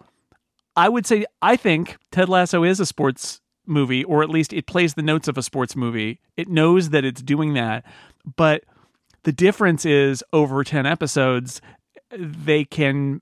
I 0.76 0.88
would 0.88 1.06
say 1.06 1.26
I 1.42 1.56
think 1.56 1.96
Ted 2.10 2.28
Lasso 2.28 2.64
is 2.64 2.80
a 2.80 2.86
sports 2.86 3.40
movie, 3.66 4.04
or 4.04 4.22
at 4.22 4.30
least 4.30 4.52
it 4.52 4.66
plays 4.66 4.94
the 4.94 5.02
notes 5.02 5.28
of 5.28 5.38
a 5.38 5.42
sports 5.42 5.76
movie. 5.76 6.20
It 6.36 6.48
knows 6.48 6.90
that 6.90 7.04
it's 7.04 7.22
doing 7.22 7.54
that, 7.54 7.84
but 8.36 8.64
the 9.24 9.32
difference 9.32 9.84
is 9.84 10.22
over 10.32 10.62
10 10.64 10.86
episodes, 10.86 11.60
they 12.10 12.64
can 12.64 13.20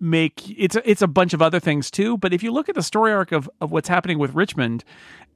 make 0.00 0.42
it's 0.58 0.74
a, 0.74 0.90
it's 0.90 1.00
a 1.00 1.06
bunch 1.06 1.32
of 1.32 1.40
other 1.40 1.60
things 1.60 1.88
too 1.88 2.18
but 2.18 2.32
if 2.32 2.42
you 2.42 2.50
look 2.50 2.68
at 2.68 2.74
the 2.74 2.82
story 2.82 3.12
arc 3.12 3.30
of, 3.30 3.48
of 3.60 3.70
what's 3.70 3.88
happening 3.88 4.18
with 4.18 4.34
richmond 4.34 4.82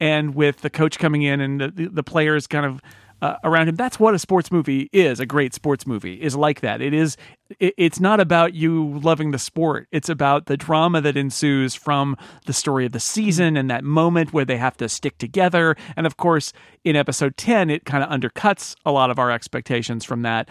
and 0.01 0.35
with 0.35 0.59
the 0.59 0.69
coach 0.69 0.99
coming 0.99 1.21
in 1.21 1.39
and 1.39 1.61
the, 1.61 1.89
the 1.89 2.03
players 2.03 2.47
kind 2.47 2.65
of 2.65 2.81
uh, 3.21 3.35
around 3.43 3.69
him. 3.69 3.75
That's 3.75 3.99
what 3.99 4.13
a 4.13 4.19
sports 4.19 4.51
movie 4.51 4.89
is. 4.91 5.19
A 5.19 5.25
great 5.25 5.53
sports 5.53 5.87
movie 5.87 6.21
is 6.21 6.35
like 6.35 6.61
that. 6.61 6.81
It 6.81 6.93
is. 6.93 7.17
It, 7.59 7.73
it's 7.77 7.99
not 7.99 8.19
about 8.19 8.53
you 8.53 8.99
loving 8.99 9.31
the 9.31 9.39
sport. 9.39 9.87
It's 9.91 10.09
about 10.09 10.45
the 10.47 10.57
drama 10.57 11.01
that 11.01 11.17
ensues 11.17 11.75
from 11.75 12.17
the 12.45 12.53
story 12.53 12.85
of 12.85 12.91
the 12.91 12.99
season 12.99 13.57
and 13.57 13.69
that 13.69 13.83
moment 13.83 14.33
where 14.33 14.45
they 14.45 14.57
have 14.57 14.77
to 14.77 14.89
stick 14.89 15.17
together. 15.17 15.75
And 15.95 16.05
of 16.05 16.17
course, 16.17 16.53
in 16.83 16.95
episode 16.95 17.37
ten, 17.37 17.69
it 17.69 17.85
kind 17.85 18.03
of 18.03 18.09
undercuts 18.09 18.75
a 18.85 18.91
lot 18.91 19.09
of 19.09 19.19
our 19.19 19.31
expectations 19.31 20.05
from 20.05 20.21
that, 20.23 20.49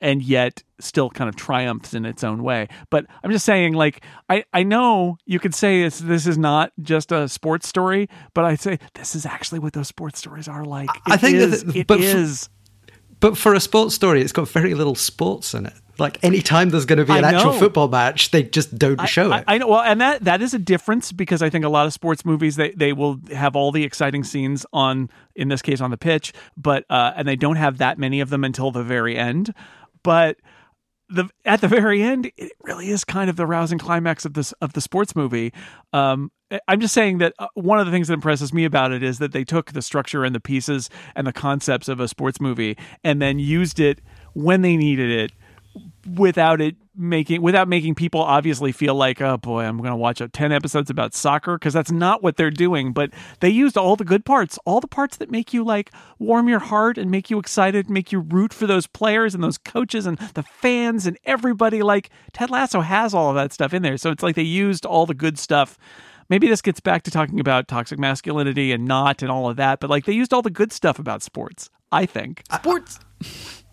and 0.00 0.22
yet 0.22 0.62
still 0.78 1.08
kind 1.08 1.28
of 1.28 1.36
triumphs 1.36 1.94
in 1.94 2.04
its 2.04 2.22
own 2.22 2.42
way. 2.42 2.68
But 2.90 3.06
I'm 3.24 3.30
just 3.30 3.44
saying, 3.44 3.74
like, 3.74 4.04
I, 4.28 4.44
I 4.52 4.62
know 4.62 5.16
you 5.24 5.38
could 5.38 5.54
say 5.54 5.82
this, 5.82 6.00
this 6.00 6.26
is 6.26 6.36
not 6.36 6.72
just 6.82 7.12
a 7.12 7.28
sports 7.28 7.68
story, 7.68 8.08
but 8.34 8.44
I 8.44 8.56
say 8.56 8.78
this 8.94 9.14
is 9.14 9.24
actually 9.24 9.58
what 9.58 9.72
those 9.72 9.88
sports 9.88 10.18
stories 10.18 10.48
are 10.48 10.64
like. 10.64 10.90
It 10.90 11.02
I 11.06 11.16
think 11.16 11.36
is, 11.36 11.64
that, 11.64 11.86
but 11.86 12.00
is. 12.00 12.44
For, 12.44 12.50
but 13.18 13.38
for 13.38 13.54
a 13.54 13.60
sports 13.60 13.94
story, 13.94 14.20
it's 14.20 14.32
got 14.32 14.48
very 14.48 14.74
little 14.74 14.94
sports 14.94 15.54
in 15.54 15.66
it. 15.66 15.74
Like 15.98 16.22
anytime 16.24 16.70
there's 16.70 16.84
going 16.84 16.98
to 16.98 17.04
be 17.04 17.12
an 17.12 17.24
actual 17.24 17.52
football 17.52 17.88
match, 17.88 18.30
they 18.30 18.42
just 18.42 18.76
don't 18.76 19.00
I, 19.00 19.06
show 19.06 19.30
I, 19.30 19.38
it. 19.38 19.44
I 19.46 19.58
know. 19.58 19.68
Well, 19.68 19.80
and 19.80 20.00
that 20.00 20.24
that 20.24 20.42
is 20.42 20.54
a 20.54 20.58
difference 20.58 21.12
because 21.12 21.42
I 21.42 21.50
think 21.50 21.64
a 21.64 21.68
lot 21.68 21.86
of 21.86 21.92
sports 21.92 22.24
movies 22.24 22.56
they 22.56 22.70
they 22.72 22.92
will 22.92 23.20
have 23.32 23.56
all 23.56 23.72
the 23.72 23.84
exciting 23.84 24.24
scenes 24.24 24.66
on 24.72 25.10
in 25.34 25.48
this 25.48 25.62
case 25.62 25.80
on 25.80 25.90
the 25.90 25.96
pitch, 25.96 26.32
but 26.56 26.84
uh, 26.90 27.12
and 27.16 27.26
they 27.26 27.36
don't 27.36 27.56
have 27.56 27.78
that 27.78 27.98
many 27.98 28.20
of 28.20 28.30
them 28.30 28.44
until 28.44 28.70
the 28.70 28.82
very 28.82 29.16
end. 29.16 29.54
But 30.02 30.38
the 31.08 31.28
at 31.44 31.60
the 31.60 31.68
very 31.68 32.02
end, 32.02 32.30
it 32.36 32.52
really 32.62 32.90
is 32.90 33.04
kind 33.04 33.30
of 33.30 33.36
the 33.36 33.46
rousing 33.46 33.78
climax 33.78 34.24
of 34.24 34.34
this 34.34 34.52
of 34.52 34.72
the 34.72 34.80
sports 34.80 35.14
movie. 35.14 35.52
Um, 35.92 36.30
I'm 36.68 36.80
just 36.80 36.94
saying 36.94 37.18
that 37.18 37.34
uh, 37.38 37.48
one 37.54 37.80
of 37.80 37.86
the 37.86 37.92
things 37.92 38.08
that 38.08 38.14
impresses 38.14 38.52
me 38.52 38.64
about 38.64 38.92
it 38.92 39.02
is 39.02 39.18
that 39.18 39.32
they 39.32 39.44
took 39.44 39.72
the 39.72 39.82
structure 39.82 40.24
and 40.24 40.34
the 40.34 40.40
pieces 40.40 40.90
and 41.14 41.26
the 41.26 41.32
concepts 41.32 41.88
of 41.88 41.98
a 41.98 42.06
sports 42.06 42.40
movie 42.40 42.76
and 43.02 43.20
then 43.20 43.38
used 43.38 43.80
it 43.80 44.00
when 44.34 44.62
they 44.62 44.76
needed 44.76 45.10
it 45.10 45.32
without 46.06 46.60
it 46.60 46.76
making 46.98 47.42
without 47.42 47.68
making 47.68 47.94
people 47.94 48.22
obviously 48.22 48.72
feel 48.72 48.94
like 48.94 49.20
oh 49.20 49.36
boy 49.36 49.62
i'm 49.62 49.76
going 49.76 49.90
to 49.90 49.96
watch 49.96 50.22
10 50.32 50.52
episodes 50.52 50.88
about 50.88 51.14
soccer 51.14 51.58
because 51.58 51.74
that's 51.74 51.90
not 51.90 52.22
what 52.22 52.36
they're 52.36 52.50
doing. 52.50 52.92
But 52.92 53.10
they 53.40 53.50
used 53.50 53.76
all 53.76 53.96
the 53.96 54.04
good 54.04 54.24
parts 54.24 54.58
all 54.64 54.80
the 54.80 54.86
parts 54.86 55.16
that 55.18 55.30
make 55.30 55.52
you 55.52 55.64
like 55.64 55.92
warm 56.18 56.48
your 56.48 56.58
heart 56.58 56.98
and 56.98 57.10
make 57.10 57.30
you 57.30 57.38
excited 57.38 57.90
make 57.90 58.12
you 58.12 58.20
root 58.20 58.52
for 58.52 58.66
those 58.66 58.86
players 58.86 59.34
and 59.34 59.42
those 59.42 59.58
coaches 59.58 60.06
and 60.06 60.18
the 60.18 60.42
fans 60.42 61.06
and 61.06 61.18
everybody. 61.24 61.82
Like 61.82 62.10
ted 62.32 62.50
lasso 62.50 62.80
has 62.80 63.14
all 63.14 63.30
of 63.30 63.34
that 63.36 63.52
stuff 63.52 63.74
in 63.74 63.82
there. 63.82 63.96
So 63.96 64.10
it's 64.10 64.22
like 64.22 64.36
they 64.36 64.42
used 64.42 64.86
all 64.86 65.06
the 65.06 65.14
good 65.14 65.38
stuff. 65.38 65.78
Maybe 66.28 66.48
this 66.48 66.62
gets 66.62 66.80
back 66.80 67.04
to 67.04 67.10
talking 67.10 67.38
about 67.38 67.68
toxic 67.68 67.98
masculinity 67.98 68.72
and 68.72 68.84
not 68.84 69.22
and 69.22 69.30
all 69.30 69.48
of 69.48 69.56
that 69.56 69.80
but 69.80 69.90
like 69.90 70.06
they 70.06 70.12
used 70.12 70.32
all 70.32 70.42
the 70.42 70.50
good 70.50 70.72
stuff 70.72 70.98
about 70.98 71.22
sports 71.22 71.70
i 72.02 72.06
think 72.06 72.42
sports 72.54 72.98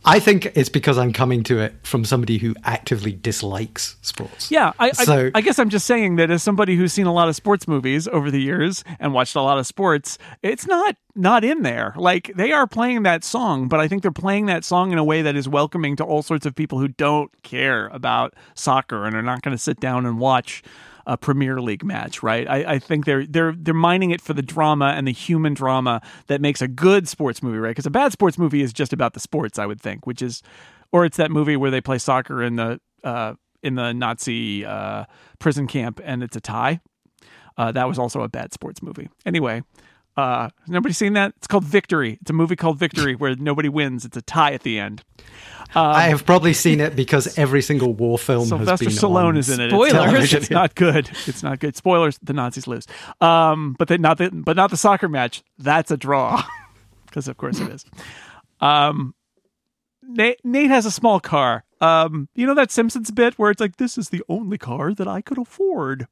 I 0.05 0.19
think 0.19 0.51
it's 0.57 0.67
because 0.67 0.97
I'm 0.97 1.13
coming 1.13 1.43
to 1.43 1.59
it 1.59 1.75
from 1.83 2.03
somebody 2.03 2.37
who 2.37 2.55
actively 2.65 3.13
dislikes 3.13 3.95
sports. 4.01 4.51
Yeah, 4.51 4.73
I, 4.77 4.91
So- 4.91 5.27
I, 5.33 5.37
I 5.37 5.41
guess 5.41 5.59
I'm 5.59 5.69
just 5.69 5.87
saying 5.87 6.17
that 6.17 6.29
as 6.29 6.43
somebody 6.43 6.75
who's 6.75 6.91
seen 6.91 7.05
a 7.05 7.13
lot 7.13 7.29
of 7.29 7.37
sports 7.37 7.69
movies 7.69 8.05
over 8.09 8.29
the 8.29 8.41
years 8.41 8.83
and 8.99 9.13
watched 9.13 9.35
a 9.35 9.41
lot 9.41 9.57
of 9.59 9.65
sports, 9.65 10.17
it's 10.41 10.67
not 10.67 10.97
not 11.15 11.45
in 11.45 11.61
there. 11.61 11.93
Like 11.95 12.33
they 12.35 12.51
are 12.51 12.67
playing 12.67 13.03
that 13.03 13.23
song, 13.23 13.69
but 13.69 13.79
I 13.79 13.87
think 13.87 14.01
they're 14.01 14.11
playing 14.11 14.47
that 14.47 14.65
song 14.65 14.91
in 14.91 14.97
a 14.97 15.03
way 15.05 15.21
that 15.21 15.37
is 15.37 15.47
welcoming 15.47 15.95
to 15.95 16.03
all 16.03 16.21
sorts 16.21 16.45
of 16.45 16.53
people 16.53 16.79
who 16.79 16.89
don't 16.89 17.31
care 17.43 17.87
about 17.87 18.33
soccer 18.55 19.05
and 19.05 19.15
are 19.15 19.21
not 19.21 19.41
going 19.41 19.55
to 19.55 19.61
sit 19.61 19.79
down 19.79 20.05
and 20.05 20.19
watch 20.19 20.63
a 21.05 21.17
Premier 21.17 21.59
League 21.61 21.83
match, 21.83 22.23
right? 22.23 22.47
I, 22.47 22.73
I 22.73 22.79
think 22.79 23.05
they're 23.05 23.25
they're 23.25 23.53
they're 23.57 23.73
mining 23.73 24.11
it 24.11 24.21
for 24.21 24.33
the 24.33 24.41
drama 24.41 24.93
and 24.95 25.07
the 25.07 25.11
human 25.11 25.53
drama 25.53 26.01
that 26.27 26.41
makes 26.41 26.61
a 26.61 26.67
good 26.67 27.07
sports 27.07 27.43
movie, 27.43 27.57
right? 27.57 27.71
Because 27.71 27.85
a 27.85 27.91
bad 27.91 28.11
sports 28.11 28.37
movie 28.37 28.61
is 28.61 28.73
just 28.73 28.93
about 28.93 29.13
the 29.13 29.19
sports, 29.19 29.59
I 29.59 29.65
would 29.65 29.81
think, 29.81 30.07
which 30.07 30.21
is, 30.21 30.41
or 30.91 31.05
it's 31.05 31.17
that 31.17 31.31
movie 31.31 31.57
where 31.57 31.71
they 31.71 31.81
play 31.81 31.97
soccer 31.97 32.41
in 32.41 32.55
the 32.55 32.79
uh, 33.03 33.33
in 33.61 33.75
the 33.75 33.93
Nazi 33.93 34.65
uh, 34.65 35.05
prison 35.39 35.67
camp 35.67 35.99
and 36.03 36.23
it's 36.23 36.35
a 36.35 36.41
tie. 36.41 36.79
Uh, 37.57 37.71
that 37.71 37.87
was 37.87 37.99
also 37.99 38.21
a 38.21 38.29
bad 38.29 38.51
sports 38.53 38.81
movie. 38.81 39.09
Anyway, 39.25 39.61
uh, 40.15 40.49
nobody 40.67 40.93
seen 40.93 41.13
that? 41.13 41.33
It's 41.37 41.47
called 41.47 41.63
Victory. 41.63 42.17
It's 42.21 42.29
a 42.29 42.33
movie 42.33 42.55
called 42.55 42.77
Victory 42.77 43.15
where 43.17 43.35
nobody 43.35 43.69
wins. 43.69 44.05
It's 44.05 44.17
a 44.17 44.21
tie 44.21 44.53
at 44.53 44.63
the 44.63 44.79
end. 44.79 45.03
I 45.75 46.09
have 46.09 46.25
probably 46.25 46.53
seen 46.53 46.79
it 46.79 46.95
because 46.95 47.37
every 47.37 47.61
single 47.61 47.93
war 47.93 48.19
film 48.19 48.45
Sylvester 48.45 48.85
has 48.85 48.99
been 48.99 49.09
Stallone 49.09 49.25
on 49.25 49.37
is 49.37 49.49
in 49.49 49.59
it. 49.59 49.69
Spoilers. 49.69 50.23
It's, 50.25 50.33
it's 50.33 50.49
not 50.51 50.75
good. 50.75 51.09
It's 51.25 51.41
not 51.41 51.59
good. 51.59 51.75
Spoilers: 51.75 52.19
the 52.21 52.33
Nazis 52.33 52.67
lose. 52.67 52.85
Um, 53.21 53.75
but 53.79 53.87
they, 53.87 53.97
not 53.97 54.19
the 54.19 54.29
but 54.29 54.55
not 54.55 54.69
the 54.69 54.77
soccer 54.77 55.09
match. 55.09 55.43
That's 55.57 55.89
a 55.89 55.97
draw, 55.97 56.43
because 57.07 57.27
of 57.27 57.37
course 57.37 57.59
it 57.59 57.71
is. 57.71 57.85
Um, 58.61 59.15
Nate, 60.03 60.39
Nate 60.43 60.69
has 60.69 60.85
a 60.85 60.91
small 60.91 61.19
car. 61.19 61.63
Um, 61.81 62.29
you 62.35 62.45
know 62.45 62.55
that 62.55 62.71
Simpsons 62.71 63.09
bit 63.09 63.33
where 63.39 63.49
it's 63.49 63.61
like, 63.61 63.77
"This 63.77 63.97
is 63.97 64.09
the 64.09 64.21
only 64.29 64.57
car 64.57 64.93
that 64.93 65.07
I 65.07 65.21
could 65.21 65.39
afford." 65.39 66.07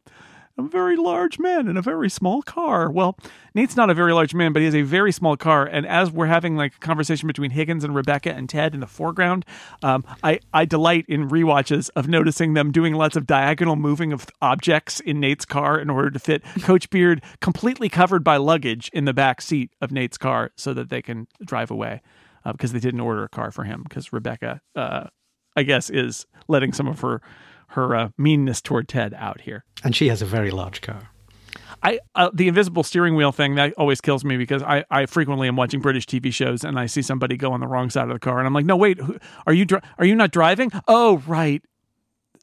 A 0.58 0.64
very 0.64 0.96
large 0.96 1.40
man 1.40 1.68
in 1.68 1.78
a 1.78 1.82
very 1.82 2.10
small 2.10 2.42
car. 2.42 2.92
Well, 2.92 3.18
Nate's 3.56 3.76
not 3.76 3.90
a 3.90 3.94
very 3.94 4.14
large 4.14 4.34
man, 4.34 4.54
but 4.54 4.60
he 4.60 4.66
has 4.66 4.76
a 4.76 4.82
very 4.82 5.12
small 5.12 5.38
car. 5.38 5.66
And 5.66 5.86
as 5.86 6.12
we're 6.12 6.28
having 6.28 6.56
like 6.56 6.76
a 6.76 6.80
conversation 6.80 7.28
between 7.28 7.52
Higgins 7.52 7.84
and 7.84 7.96
Rebecca 7.96 8.34
and 8.34 8.50
Ted 8.50 8.74
in 8.74 8.80
the 8.80 8.88
foreground, 8.88 9.46
um, 9.82 10.04
I, 10.24 10.40
I 10.54 10.66
delight 10.66 11.06
in 11.08 11.30
rewatches 11.30 11.90
of 11.96 12.08
noticing 12.08 12.54
them 12.54 12.72
doing 12.72 12.94
lots 12.94 13.16
of 13.16 13.26
diagonal 13.26 13.76
moving 13.76 14.12
of 14.12 14.28
objects 14.42 15.00
in 15.00 15.20
Nate's 15.20 15.46
car 15.46 15.80
in 15.80 15.90
order 15.90 16.12
to 16.12 16.20
fit 16.20 16.44
Coach 16.62 16.90
Beard 16.90 17.24
completely 17.40 17.90
covered 17.90 18.24
by 18.24 18.38
luggage 18.38 18.90
in 18.94 19.06
the 19.06 19.14
back 19.14 19.42
seat 19.42 19.72
of 19.82 19.92
Nate's 19.92 20.18
car 20.18 20.52
so 20.56 20.74
that 20.74 20.90
they 20.90 21.02
can 21.02 21.28
drive 21.46 21.72
away 21.72 22.02
uh, 22.46 22.52
because 22.52 22.72
they 22.74 22.80
didn't 22.80 23.00
order 23.00 23.24
a 23.24 23.30
car 23.30 23.52
for 23.52 23.64
him 23.64 23.84
because 23.84 24.12
Rebecca, 24.14 24.62
uh, 24.76 25.08
I 25.56 25.64
guess, 25.64 25.90
is 25.90 26.26
letting 26.48 26.74
some 26.74 26.88
of 26.88 27.00
her 27.02 27.22
her 27.72 27.96
uh, 27.96 28.10
meanness 28.18 28.62
toward 28.62 28.88
Ted 28.88 29.14
out 29.14 29.42
here. 29.42 29.64
And 29.84 29.96
she 29.96 30.08
has 30.10 30.22
a 30.22 30.26
very 30.26 30.52
large 30.52 30.82
car. 30.82 31.10
I 31.84 32.00
uh, 32.14 32.30
the 32.34 32.48
invisible 32.48 32.84
steering 32.84 33.16
wheel 33.16 33.32
thing 33.32 33.56
that 33.56 33.74
always 33.74 34.02
kills 34.02 34.24
me 34.24 34.38
because 34.38 34.62
I, 34.62 34.86
I 34.92 35.08
frequently 35.08 35.48
am 35.48 35.56
watching 35.56 35.80
British 35.80 36.06
TV 36.06 36.32
shows 36.32 36.64
and 36.64 36.78
I 36.80 36.86
see 36.86 37.02
somebody 37.02 37.38
go 37.38 37.54
on 37.54 37.60
the 37.60 37.68
wrong 37.68 37.90
side 37.90 38.08
of 38.08 38.14
the 38.14 38.20
car 38.20 38.38
and 38.38 38.46
I'm 38.46 38.54
like, 38.54 38.66
no, 38.66 38.78
wait, 38.78 39.00
who, 39.00 39.18
are 39.48 39.54
you 39.54 39.66
dri- 39.66 39.82
are 39.98 40.06
you 40.06 40.16
not 40.16 40.32
driving? 40.32 40.72
Oh, 40.88 41.24
right, 41.26 41.64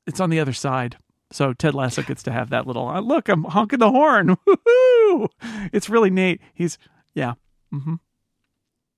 it's 0.07 0.19
on 0.19 0.31
the 0.31 0.41
other 0.41 0.53
side. 0.53 0.97
So 1.31 1.53
Ted 1.53 1.75
Lasso 1.75 2.03
gets 2.03 2.23
to 2.25 2.33
have 2.33 2.51
that 2.51 2.67
little 2.67 2.89
uh, 2.89 3.01
look. 3.01 3.29
I'm 3.29 3.45
honking 3.45 3.79
the 3.79 3.91
horn. 3.91 4.29
Woo-hoo! 4.47 5.29
It's 5.73 5.89
really 5.91 6.11
neat. 6.11 6.41
He's 6.55 6.79
yeah. 7.15 7.35
hmm 7.71 7.97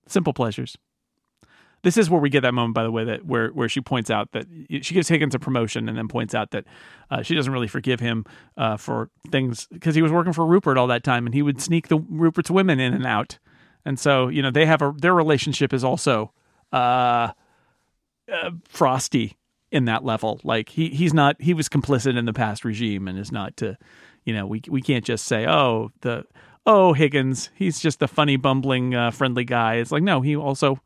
Simple 0.06 0.32
pleasures. 0.32 0.76
This 1.82 1.96
is 1.96 2.10
where 2.10 2.20
we 2.20 2.28
get 2.28 2.42
that 2.42 2.52
moment, 2.52 2.74
by 2.74 2.82
the 2.82 2.90
way, 2.90 3.04
that 3.04 3.24
where 3.24 3.48
where 3.48 3.68
she 3.68 3.80
points 3.80 4.10
out 4.10 4.32
that 4.32 4.46
she 4.82 4.94
gives 4.94 5.08
Higgins 5.08 5.34
a 5.34 5.38
promotion 5.38 5.88
and 5.88 5.96
then 5.96 6.08
points 6.08 6.34
out 6.34 6.50
that 6.50 6.64
uh, 7.10 7.22
she 7.22 7.34
doesn't 7.34 7.52
really 7.52 7.68
forgive 7.68 8.00
him 8.00 8.24
uh, 8.56 8.76
for 8.76 9.10
things 9.30 9.66
because 9.72 9.94
he 9.94 10.02
was 10.02 10.12
working 10.12 10.32
for 10.32 10.44
Rupert 10.44 10.76
all 10.76 10.86
that 10.88 11.04
time 11.04 11.26
and 11.26 11.34
he 11.34 11.42
would 11.42 11.60
sneak 11.60 11.88
the 11.88 11.98
Rupert's 11.98 12.50
women 12.50 12.80
in 12.80 12.92
and 12.92 13.06
out, 13.06 13.38
and 13.84 13.98
so 13.98 14.28
you 14.28 14.42
know 14.42 14.50
they 14.50 14.66
have 14.66 14.82
a 14.82 14.94
their 14.98 15.14
relationship 15.14 15.72
is 15.72 15.82
also 15.82 16.32
uh, 16.72 17.32
uh, 18.30 18.50
frosty 18.68 19.36
in 19.70 19.84
that 19.86 20.04
level. 20.04 20.40
Like 20.44 20.68
he 20.68 20.88
he's 20.90 21.14
not 21.14 21.40
he 21.40 21.54
was 21.54 21.68
complicit 21.68 22.16
in 22.16 22.24
the 22.24 22.32
past 22.32 22.64
regime 22.64 23.08
and 23.08 23.18
is 23.18 23.32
not 23.32 23.56
to, 23.58 23.76
you 24.24 24.34
know, 24.34 24.46
we 24.46 24.62
we 24.68 24.82
can't 24.82 25.04
just 25.04 25.26
say 25.26 25.46
oh 25.46 25.90
the 26.00 26.24
oh 26.66 26.92
Higgins 26.92 27.50
he's 27.54 27.80
just 27.80 28.02
a 28.02 28.08
funny 28.08 28.36
bumbling 28.36 28.94
uh, 28.94 29.10
friendly 29.10 29.44
guy. 29.44 29.76
It's 29.76 29.92
like 29.92 30.02
no 30.02 30.20
he 30.20 30.36
also 30.36 30.80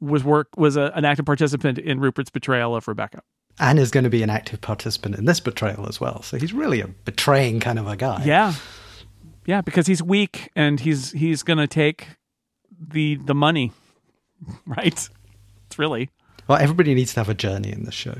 was 0.00 0.24
work 0.24 0.48
was 0.56 0.76
a, 0.76 0.92
an 0.94 1.04
active 1.04 1.26
participant 1.26 1.78
in 1.78 2.00
Rupert's 2.00 2.30
betrayal 2.30 2.74
of 2.74 2.88
Rebecca. 2.88 3.22
And 3.58 3.78
is 3.78 3.90
going 3.90 4.04
to 4.04 4.10
be 4.10 4.22
an 4.22 4.30
active 4.30 4.60
participant 4.60 5.16
in 5.16 5.26
this 5.26 5.40
betrayal 5.40 5.86
as 5.86 6.00
well. 6.00 6.22
So 6.22 6.38
he's 6.38 6.52
really 6.52 6.80
a 6.80 6.86
betraying 6.88 7.60
kind 7.60 7.78
of 7.78 7.86
a 7.86 7.96
guy. 7.96 8.24
Yeah, 8.24 8.54
yeah, 9.46 9.60
because 9.60 9.86
he's 9.86 10.02
weak 10.02 10.50
and 10.56 10.80
he's 10.80 11.12
he's 11.12 11.42
gonna 11.42 11.66
take 11.66 12.08
the 12.78 13.16
the 13.16 13.34
money, 13.34 13.72
right? 14.66 14.86
It's 14.86 15.78
really 15.78 16.10
Well, 16.48 16.58
everybody 16.58 16.94
needs 16.94 17.12
to 17.14 17.20
have 17.20 17.28
a 17.28 17.34
journey 17.34 17.70
in 17.70 17.84
this 17.84 17.94
show. 17.94 18.14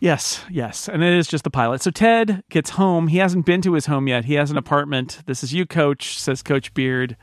Yes, 0.00 0.44
yes. 0.48 0.88
And 0.88 1.02
it 1.02 1.12
is 1.12 1.26
just 1.26 1.42
the 1.42 1.50
pilot. 1.50 1.82
So 1.82 1.90
Ted 1.90 2.44
gets 2.50 2.70
home. 2.70 3.08
He 3.08 3.18
hasn't 3.18 3.44
been 3.46 3.60
to 3.62 3.72
his 3.72 3.86
home 3.86 4.06
yet. 4.06 4.26
He 4.26 4.34
has 4.34 4.50
an 4.50 4.56
apartment. 4.56 5.22
This 5.26 5.42
is 5.42 5.52
you, 5.52 5.66
coach, 5.66 6.18
says 6.20 6.40
Coach 6.42 6.72
Beard. 6.72 7.16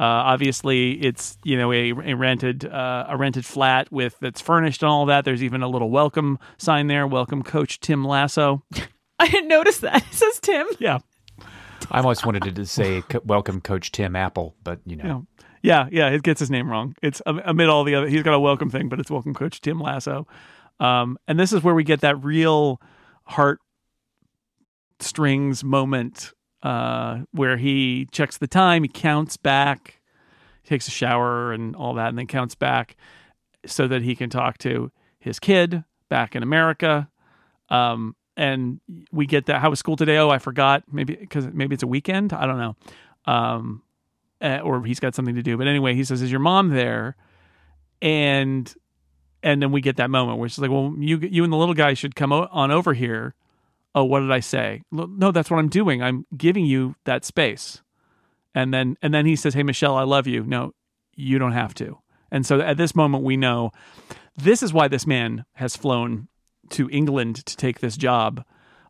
Uh, 0.00 0.04
obviously, 0.04 0.92
it's 0.92 1.38
you 1.42 1.56
know 1.56 1.72
a, 1.72 1.90
a 1.90 2.14
rented 2.14 2.64
uh, 2.64 3.06
a 3.08 3.16
rented 3.16 3.44
flat 3.44 3.90
with 3.90 4.16
that's 4.20 4.40
furnished 4.40 4.82
and 4.82 4.90
all 4.90 5.06
that. 5.06 5.24
There's 5.24 5.42
even 5.42 5.62
a 5.62 5.68
little 5.68 5.90
welcome 5.90 6.38
sign 6.56 6.86
there. 6.86 7.06
Welcome, 7.06 7.42
Coach 7.42 7.80
Tim 7.80 8.04
Lasso. 8.04 8.62
I 9.18 9.28
didn't 9.28 9.48
notice 9.48 9.78
that. 9.78 10.04
It 10.06 10.14
says 10.14 10.38
Tim. 10.40 10.66
Yeah, 10.78 10.98
I 11.90 11.98
almost 11.98 12.24
wanted 12.24 12.54
to 12.54 12.66
say 12.66 13.02
welcome, 13.24 13.60
Coach 13.60 13.90
Tim 13.90 14.14
Apple, 14.14 14.54
but 14.62 14.78
you 14.86 14.94
know, 14.94 15.26
yeah, 15.62 15.88
yeah. 15.90 16.08
It 16.10 16.22
gets 16.22 16.38
his 16.38 16.50
name 16.50 16.70
wrong. 16.70 16.94
It's 17.02 17.20
amid 17.26 17.68
all 17.68 17.82
the 17.82 17.96
other. 17.96 18.08
He's 18.08 18.22
got 18.22 18.34
a 18.34 18.40
welcome 18.40 18.70
thing, 18.70 18.88
but 18.88 19.00
it's 19.00 19.10
welcome, 19.10 19.34
Coach 19.34 19.60
Tim 19.60 19.80
Lasso. 19.80 20.28
Um, 20.78 21.18
and 21.26 21.40
this 21.40 21.52
is 21.52 21.64
where 21.64 21.74
we 21.74 21.82
get 21.82 22.02
that 22.02 22.22
real 22.22 22.80
heart 23.24 23.58
strings 25.00 25.64
moment 25.64 26.32
uh, 26.62 27.20
where 27.32 27.56
he 27.56 28.06
checks 28.10 28.38
the 28.38 28.46
time, 28.46 28.82
he 28.82 28.88
counts 28.88 29.36
back, 29.36 30.00
takes 30.64 30.88
a 30.88 30.90
shower 30.90 31.52
and 31.52 31.76
all 31.76 31.94
that, 31.94 32.08
and 32.08 32.18
then 32.18 32.26
counts 32.26 32.54
back 32.54 32.96
so 33.66 33.86
that 33.88 34.02
he 34.02 34.14
can 34.14 34.30
talk 34.30 34.58
to 34.58 34.90
his 35.18 35.38
kid 35.38 35.84
back 36.08 36.34
in 36.34 36.42
America. 36.42 37.08
Um, 37.68 38.16
and 38.36 38.80
we 39.10 39.26
get 39.26 39.46
that. 39.46 39.60
How 39.60 39.70
was 39.70 39.78
school 39.78 39.96
today? 39.96 40.16
Oh, 40.16 40.30
I 40.30 40.38
forgot. 40.38 40.84
Maybe 40.90 41.16
because 41.16 41.48
maybe 41.52 41.74
it's 41.74 41.82
a 41.82 41.88
weekend. 41.88 42.32
I 42.32 42.46
don't 42.46 42.58
know. 42.58 42.76
Um, 43.24 43.82
uh, 44.40 44.60
or 44.62 44.84
he's 44.84 45.00
got 45.00 45.14
something 45.14 45.34
to 45.34 45.42
do. 45.42 45.56
But 45.56 45.66
anyway, 45.66 45.94
he 45.94 46.04
says, 46.04 46.22
"Is 46.22 46.30
your 46.30 46.40
mom 46.40 46.68
there?" 46.68 47.16
And 48.00 48.72
and 49.42 49.60
then 49.60 49.72
we 49.72 49.80
get 49.80 49.96
that 49.96 50.10
moment 50.10 50.38
where 50.38 50.48
she's 50.48 50.60
like, 50.60 50.70
"Well, 50.70 50.94
you 50.98 51.18
you 51.18 51.42
and 51.42 51.52
the 51.52 51.56
little 51.56 51.74
guy 51.74 51.94
should 51.94 52.14
come 52.14 52.32
o- 52.32 52.48
on 52.52 52.70
over 52.70 52.94
here." 52.94 53.34
Oh, 53.94 54.04
what 54.04 54.20
did 54.20 54.30
I 54.30 54.40
say? 54.40 54.82
No, 54.92 55.32
that's 55.32 55.50
what 55.50 55.58
I'm 55.58 55.68
doing. 55.68 56.02
I'm 56.02 56.26
giving 56.36 56.66
you 56.66 56.94
that 57.04 57.24
space. 57.24 57.82
And 58.54 58.72
then 58.72 58.96
and 59.02 59.12
then 59.12 59.26
he 59.26 59.36
says, 59.36 59.54
"Hey, 59.54 59.62
Michelle, 59.62 59.96
I 59.96 60.02
love 60.02 60.26
you." 60.26 60.44
No, 60.44 60.72
you 61.14 61.38
don't 61.38 61.52
have 61.52 61.74
to. 61.74 61.98
And 62.30 62.44
so 62.44 62.60
at 62.60 62.76
this 62.76 62.94
moment, 62.94 63.24
we 63.24 63.36
know 63.36 63.70
this 64.36 64.62
is 64.62 64.72
why 64.72 64.88
this 64.88 65.06
man 65.06 65.44
has 65.54 65.76
flown 65.76 66.28
to 66.70 66.88
England 66.90 67.44
to 67.46 67.56
take 67.56 67.80
this 67.80 67.96
job 67.96 68.44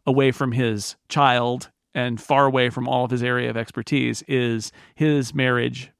away 0.07 0.33
from 0.33 0.53
his 0.53 0.97
child 1.09 1.71
and 1.95 2.21
far 2.21 2.47
away 2.47 2.71
from 2.71 2.89
all 2.89 3.05
of 3.05 3.11
his 3.11 3.23
area 3.23 3.51
of 3.51 3.57
expertise 3.57 4.23
is 4.23 4.73
his 4.95 5.35
marriage 5.35 5.91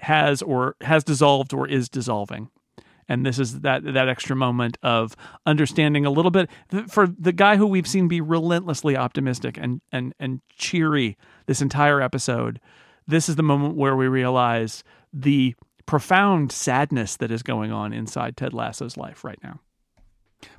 has 0.00 0.42
or 0.42 0.76
has 0.80 1.04
dissolved 1.04 1.52
or 1.52 1.68
is 1.68 1.88
dissolving 1.88 2.50
and 3.10 3.26
this 3.26 3.38
is 3.38 3.60
that 3.60 3.82
that 3.84 4.08
extra 4.08 4.34
moment 4.34 4.78
of 4.82 5.14
understanding 5.44 6.06
a 6.06 6.10
little 6.10 6.30
bit 6.30 6.48
for 6.88 7.06
the 7.06 7.32
guy 7.32 7.56
who 7.56 7.66
we've 7.66 7.86
seen 7.86 8.08
be 8.08 8.20
relentlessly 8.22 8.96
optimistic 8.96 9.58
and 9.60 9.82
and 9.92 10.14
and 10.18 10.40
cheery 10.56 11.18
this 11.46 11.60
entire 11.60 12.00
episode 12.00 12.60
this 13.06 13.28
is 13.28 13.36
the 13.36 13.42
moment 13.42 13.76
where 13.76 13.96
we 13.96 14.08
realize 14.08 14.82
the 15.12 15.54
profound 15.84 16.52
sadness 16.52 17.16
that 17.16 17.30
is 17.30 17.42
going 17.42 17.72
on 17.72 17.92
inside 17.92 18.36
Ted 18.36 18.54
Lasso's 18.54 18.96
life 18.96 19.24
right 19.24 19.38
now 19.42 19.60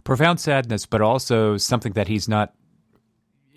Profound 0.04 0.40
sadness, 0.40 0.86
but 0.86 1.02
also 1.02 1.58
something 1.58 1.94
that 1.94 2.08
he's 2.08 2.28
not 2.28 2.54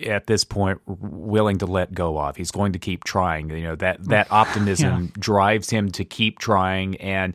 at 0.04 0.26
this 0.26 0.44
point 0.44 0.80
willing 0.86 1.58
to 1.58 1.66
let 1.66 1.92
go 1.92 2.18
of. 2.18 2.36
He's 2.36 2.50
going 2.50 2.72
to 2.72 2.78
keep 2.78 3.04
trying. 3.04 3.50
You 3.50 3.62
know 3.62 3.76
that 3.76 4.04
that 4.08 4.28
optimism 4.30 5.04
yeah. 5.04 5.10
drives 5.18 5.70
him 5.70 5.90
to 5.92 6.04
keep 6.04 6.38
trying. 6.38 6.96
And 6.96 7.34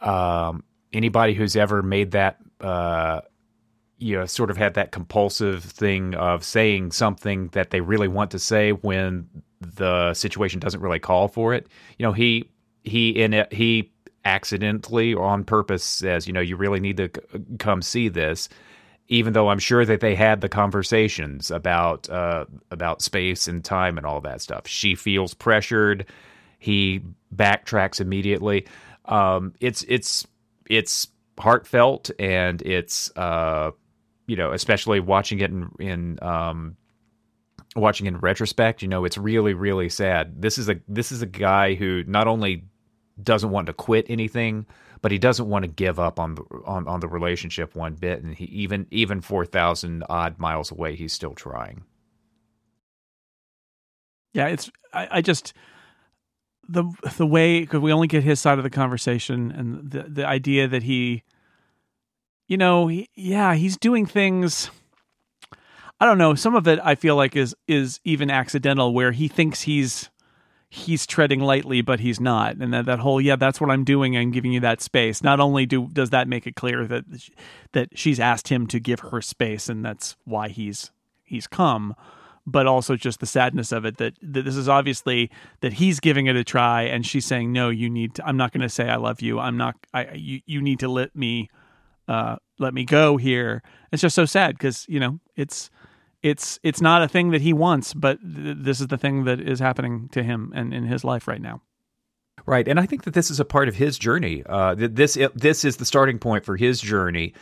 um, 0.00 0.64
anybody 0.94 1.34
who's 1.34 1.56
ever 1.56 1.82
made 1.82 2.12
that, 2.12 2.38
uh, 2.60 3.20
you 3.98 4.16
know, 4.16 4.26
sort 4.26 4.50
of 4.50 4.56
had 4.56 4.74
that 4.74 4.92
compulsive 4.92 5.64
thing 5.64 6.14
of 6.14 6.44
saying 6.44 6.92
something 6.92 7.48
that 7.48 7.70
they 7.70 7.80
really 7.80 8.08
want 8.08 8.30
to 8.32 8.38
say 8.38 8.72
when 8.72 9.28
the 9.60 10.12
situation 10.14 10.60
doesn't 10.60 10.80
really 10.80 10.98
call 10.98 11.28
for 11.28 11.54
it. 11.54 11.66
You 11.98 12.06
know, 12.06 12.12
he 12.12 12.50
he 12.82 13.10
in 13.10 13.32
it, 13.32 13.52
he 13.52 13.92
accidentally 14.24 15.14
or 15.14 15.24
on 15.24 15.44
purpose 15.44 15.84
says, 15.84 16.26
you 16.26 16.32
know, 16.32 16.40
you 16.40 16.56
really 16.56 16.80
need 16.80 16.96
to 16.96 17.10
c- 17.14 17.40
come 17.58 17.82
see 17.82 18.08
this 18.08 18.48
even 19.08 19.32
though 19.34 19.48
I'm 19.48 19.58
sure 19.58 19.84
that 19.84 20.00
they 20.00 20.14
had 20.14 20.40
the 20.40 20.48
conversations 20.48 21.50
about 21.50 22.08
uh, 22.08 22.46
about 22.70 23.02
space 23.02 23.46
and 23.46 23.64
time 23.64 23.98
and 23.98 24.06
all 24.06 24.20
that 24.22 24.40
stuff. 24.40 24.66
She 24.66 24.94
feels 24.94 25.34
pressured. 25.34 26.06
He 26.58 27.02
backtracks 27.34 28.00
immediately. 28.00 28.66
Um, 29.04 29.52
it's 29.60 29.82
it's 29.88 30.26
it's 30.68 31.08
heartfelt 31.38 32.10
and 32.18 32.62
it's 32.62 33.14
uh, 33.16 33.70
you 34.26 34.36
know 34.36 34.52
especially 34.52 35.00
watching 35.00 35.40
it 35.40 35.50
in, 35.50 35.70
in 35.78 36.18
um, 36.22 36.76
watching 37.76 38.06
in 38.06 38.18
retrospect. 38.18 38.82
You 38.82 38.88
know 38.88 39.04
it's 39.04 39.18
really 39.18 39.54
really 39.54 39.88
sad. 39.88 40.40
This 40.40 40.58
is 40.58 40.68
a 40.68 40.80
this 40.88 41.12
is 41.12 41.22
a 41.22 41.26
guy 41.26 41.74
who 41.74 42.04
not 42.06 42.26
only 42.26 42.64
doesn't 43.22 43.50
want 43.50 43.66
to 43.66 43.72
quit 43.72 44.06
anything 44.08 44.66
but 45.04 45.12
he 45.12 45.18
doesn't 45.18 45.50
want 45.50 45.64
to 45.64 45.68
give 45.68 46.00
up 46.00 46.18
on 46.18 46.34
the 46.34 46.42
on, 46.64 46.88
on 46.88 46.98
the 47.00 47.06
relationship 47.06 47.76
one 47.76 47.94
bit 47.94 48.22
and 48.22 48.34
he 48.34 48.46
even 48.46 48.86
even 48.90 49.20
4000 49.20 50.02
odd 50.08 50.38
miles 50.38 50.70
away 50.70 50.96
he's 50.96 51.12
still 51.12 51.34
trying 51.34 51.84
yeah 54.32 54.46
it's 54.46 54.70
i, 54.94 55.08
I 55.10 55.20
just 55.20 55.52
the 56.68 56.84
the 57.16 57.26
way 57.26 57.60
because 57.60 57.80
we 57.80 57.92
only 57.92 58.08
get 58.08 58.22
his 58.22 58.40
side 58.40 58.58
of 58.58 58.64
the 58.64 58.70
conversation 58.70 59.50
and 59.50 59.90
the 59.90 60.02
the 60.04 60.26
idea 60.26 60.68
that 60.68 60.82
he 60.82 61.22
you 62.46 62.56
know 62.56 62.88
he, 62.88 63.08
yeah 63.14 63.54
he's 63.54 63.76
doing 63.76 64.06
things 64.06 64.70
i 66.00 66.06
don't 66.06 66.18
know 66.18 66.34
some 66.34 66.54
of 66.54 66.66
it 66.66 66.78
i 66.82 66.94
feel 66.94 67.16
like 67.16 67.36
is 67.36 67.54
is 67.68 68.00
even 68.04 68.30
accidental 68.30 68.92
where 68.92 69.12
he 69.12 69.28
thinks 69.28 69.62
he's 69.62 70.10
he's 70.74 71.06
treading 71.06 71.38
lightly, 71.38 71.82
but 71.82 72.00
he's 72.00 72.20
not. 72.20 72.56
And 72.56 72.74
that, 72.74 72.86
that 72.86 72.98
whole, 72.98 73.20
yeah, 73.20 73.36
that's 73.36 73.60
what 73.60 73.70
I'm 73.70 73.84
doing. 73.84 74.16
I'm 74.16 74.32
giving 74.32 74.52
you 74.52 74.58
that 74.60 74.80
space. 74.80 75.22
Not 75.22 75.38
only 75.38 75.66
do 75.66 75.88
does 75.92 76.10
that 76.10 76.26
make 76.26 76.48
it 76.48 76.56
clear 76.56 76.84
that 76.86 77.04
that 77.72 77.96
she's 77.96 78.18
asked 78.18 78.48
him 78.48 78.66
to 78.68 78.80
give 78.80 79.00
her 79.00 79.22
space, 79.22 79.68
and 79.68 79.84
that's 79.84 80.16
why 80.24 80.48
he's 80.48 80.90
he's 81.22 81.46
come, 81.46 81.94
but 82.46 82.66
also 82.66 82.96
just 82.96 83.20
the 83.20 83.26
sadness 83.26 83.72
of 83.72 83.84
it 83.84 83.96
that, 83.96 84.14
that 84.22 84.44
this 84.44 84.56
is 84.56 84.68
obviously 84.68 85.30
that 85.60 85.74
he's 85.74 86.00
giving 86.00 86.26
it 86.26 86.36
a 86.36 86.44
try, 86.44 86.82
and 86.82 87.06
she's 87.06 87.24
saying, 87.24 87.52
no, 87.52 87.70
you 87.70 87.88
need. 87.88 88.14
To, 88.16 88.26
I'm 88.26 88.36
not 88.36 88.52
going 88.52 88.62
to 88.62 88.68
say 88.68 88.88
I 88.88 88.96
love 88.96 89.22
you. 89.22 89.38
I'm 89.38 89.56
not. 89.56 89.76
I 89.92 90.12
you 90.14 90.40
you 90.46 90.60
need 90.60 90.80
to 90.80 90.88
let 90.88 91.14
me. 91.16 91.50
Uh, 92.06 92.36
let 92.58 92.74
me 92.74 92.84
go 92.84 93.16
here. 93.16 93.62
It's 93.90 94.02
just 94.02 94.14
so 94.14 94.26
sad 94.26 94.56
because 94.56 94.84
you 94.88 95.00
know 95.00 95.20
it's 95.36 95.70
it's 96.22 96.58
it's 96.62 96.80
not 96.80 97.02
a 97.02 97.08
thing 97.08 97.30
that 97.30 97.40
he 97.40 97.52
wants, 97.52 97.94
but 97.94 98.18
th- 98.20 98.56
this 98.60 98.80
is 98.80 98.88
the 98.88 98.98
thing 98.98 99.24
that 99.24 99.40
is 99.40 99.58
happening 99.58 100.08
to 100.12 100.22
him 100.22 100.52
and 100.54 100.72
in 100.72 100.84
his 100.84 101.04
life 101.04 101.26
right 101.28 101.40
now. 101.40 101.62
Right, 102.46 102.68
and 102.68 102.78
I 102.78 102.86
think 102.86 103.04
that 103.04 103.14
this 103.14 103.30
is 103.30 103.40
a 103.40 103.44
part 103.44 103.68
of 103.68 103.74
his 103.74 103.98
journey. 103.98 104.42
Uh, 104.46 104.74
this 104.74 105.18
this 105.34 105.64
is 105.64 105.76
the 105.76 105.84
starting 105.84 106.18
point 106.18 106.44
for 106.44 106.56
his 106.56 106.80
journey. 106.80 107.32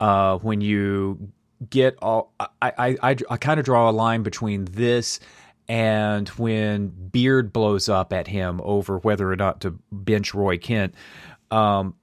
Uh, 0.00 0.38
when 0.38 0.60
you 0.60 1.32
get 1.70 1.96
all, 2.02 2.32
I 2.40 2.46
I, 2.60 2.96
I, 3.02 3.16
I 3.30 3.36
kind 3.36 3.58
of 3.58 3.66
draw 3.66 3.90
a 3.90 3.92
line 3.92 4.22
between 4.22 4.64
this 4.66 5.20
and 5.68 6.28
when 6.30 6.88
Beard 6.88 7.52
blows 7.52 7.88
up 7.88 8.12
at 8.12 8.28
him 8.28 8.60
over 8.64 8.98
whether 8.98 9.30
or 9.30 9.36
not 9.36 9.60
to 9.62 9.78
bench 9.90 10.34
Roy 10.34 10.58
Kent. 10.58 10.94
Um, 11.50 11.94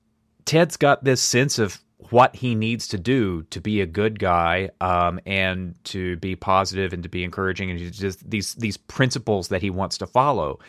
Ted's 0.46 0.78
got 0.78 1.04
this 1.04 1.22
sense 1.22 1.60
of 1.60 1.80
what 2.10 2.36
he 2.36 2.56
needs 2.56 2.88
to 2.88 2.98
do 2.98 3.44
to 3.44 3.60
be 3.60 3.82
a 3.82 3.86
good 3.86 4.20
guy 4.20 4.70
um, 4.82 5.20
and 5.26 5.76
to 5.84 6.16
be 6.18 6.36
positive 6.36 6.94
and 6.94 7.04
to 7.04 7.10
be 7.10 7.24
encouraging 7.24 7.70
and 7.70 7.94
just 7.94 8.28
these 8.30 8.56
these 8.56 8.78
principles 8.78 9.50
that 9.50 9.62
he 9.62 9.70
wants 9.70 9.98
to 9.98 10.08
follow 10.08 10.60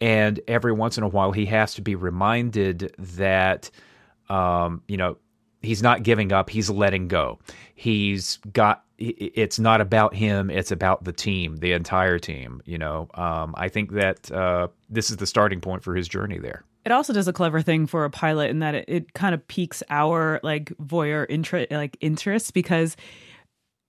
and 0.00 0.40
every 0.48 0.72
once 0.72 0.96
in 0.96 1.04
a 1.04 1.08
while 1.08 1.30
he 1.30 1.46
has 1.46 1.74
to 1.74 1.82
be 1.82 1.94
reminded 1.94 2.94
that 2.98 3.70
um, 4.28 4.82
you 4.88 4.96
know 4.96 5.16
he's 5.62 5.82
not 5.82 6.02
giving 6.02 6.32
up 6.32 6.50
he's 6.50 6.70
letting 6.70 7.08
go 7.08 7.38
he's 7.74 8.38
got 8.52 8.84
it's 8.98 9.58
not 9.58 9.80
about 9.80 10.14
him 10.14 10.50
it's 10.50 10.72
about 10.72 11.04
the 11.04 11.12
team 11.12 11.56
the 11.56 11.72
entire 11.72 12.18
team 12.18 12.60
you 12.64 12.78
know 12.78 13.08
um, 13.14 13.54
i 13.56 13.68
think 13.68 13.92
that 13.92 14.30
uh, 14.32 14.68
this 14.88 15.10
is 15.10 15.16
the 15.16 15.26
starting 15.26 15.60
point 15.60 15.82
for 15.82 15.94
his 15.94 16.08
journey 16.08 16.38
there 16.38 16.64
it 16.84 16.92
also 16.92 17.12
does 17.12 17.28
a 17.28 17.32
clever 17.32 17.60
thing 17.60 17.86
for 17.86 18.04
a 18.04 18.10
pilot 18.10 18.50
in 18.50 18.60
that 18.60 18.74
it, 18.74 18.84
it 18.88 19.14
kind 19.14 19.34
of 19.34 19.46
piques 19.48 19.82
our 19.90 20.40
like 20.42 20.72
voyeur 20.78 21.26
interest 21.28 21.70
like 21.70 21.96
interest 22.00 22.54
because 22.54 22.96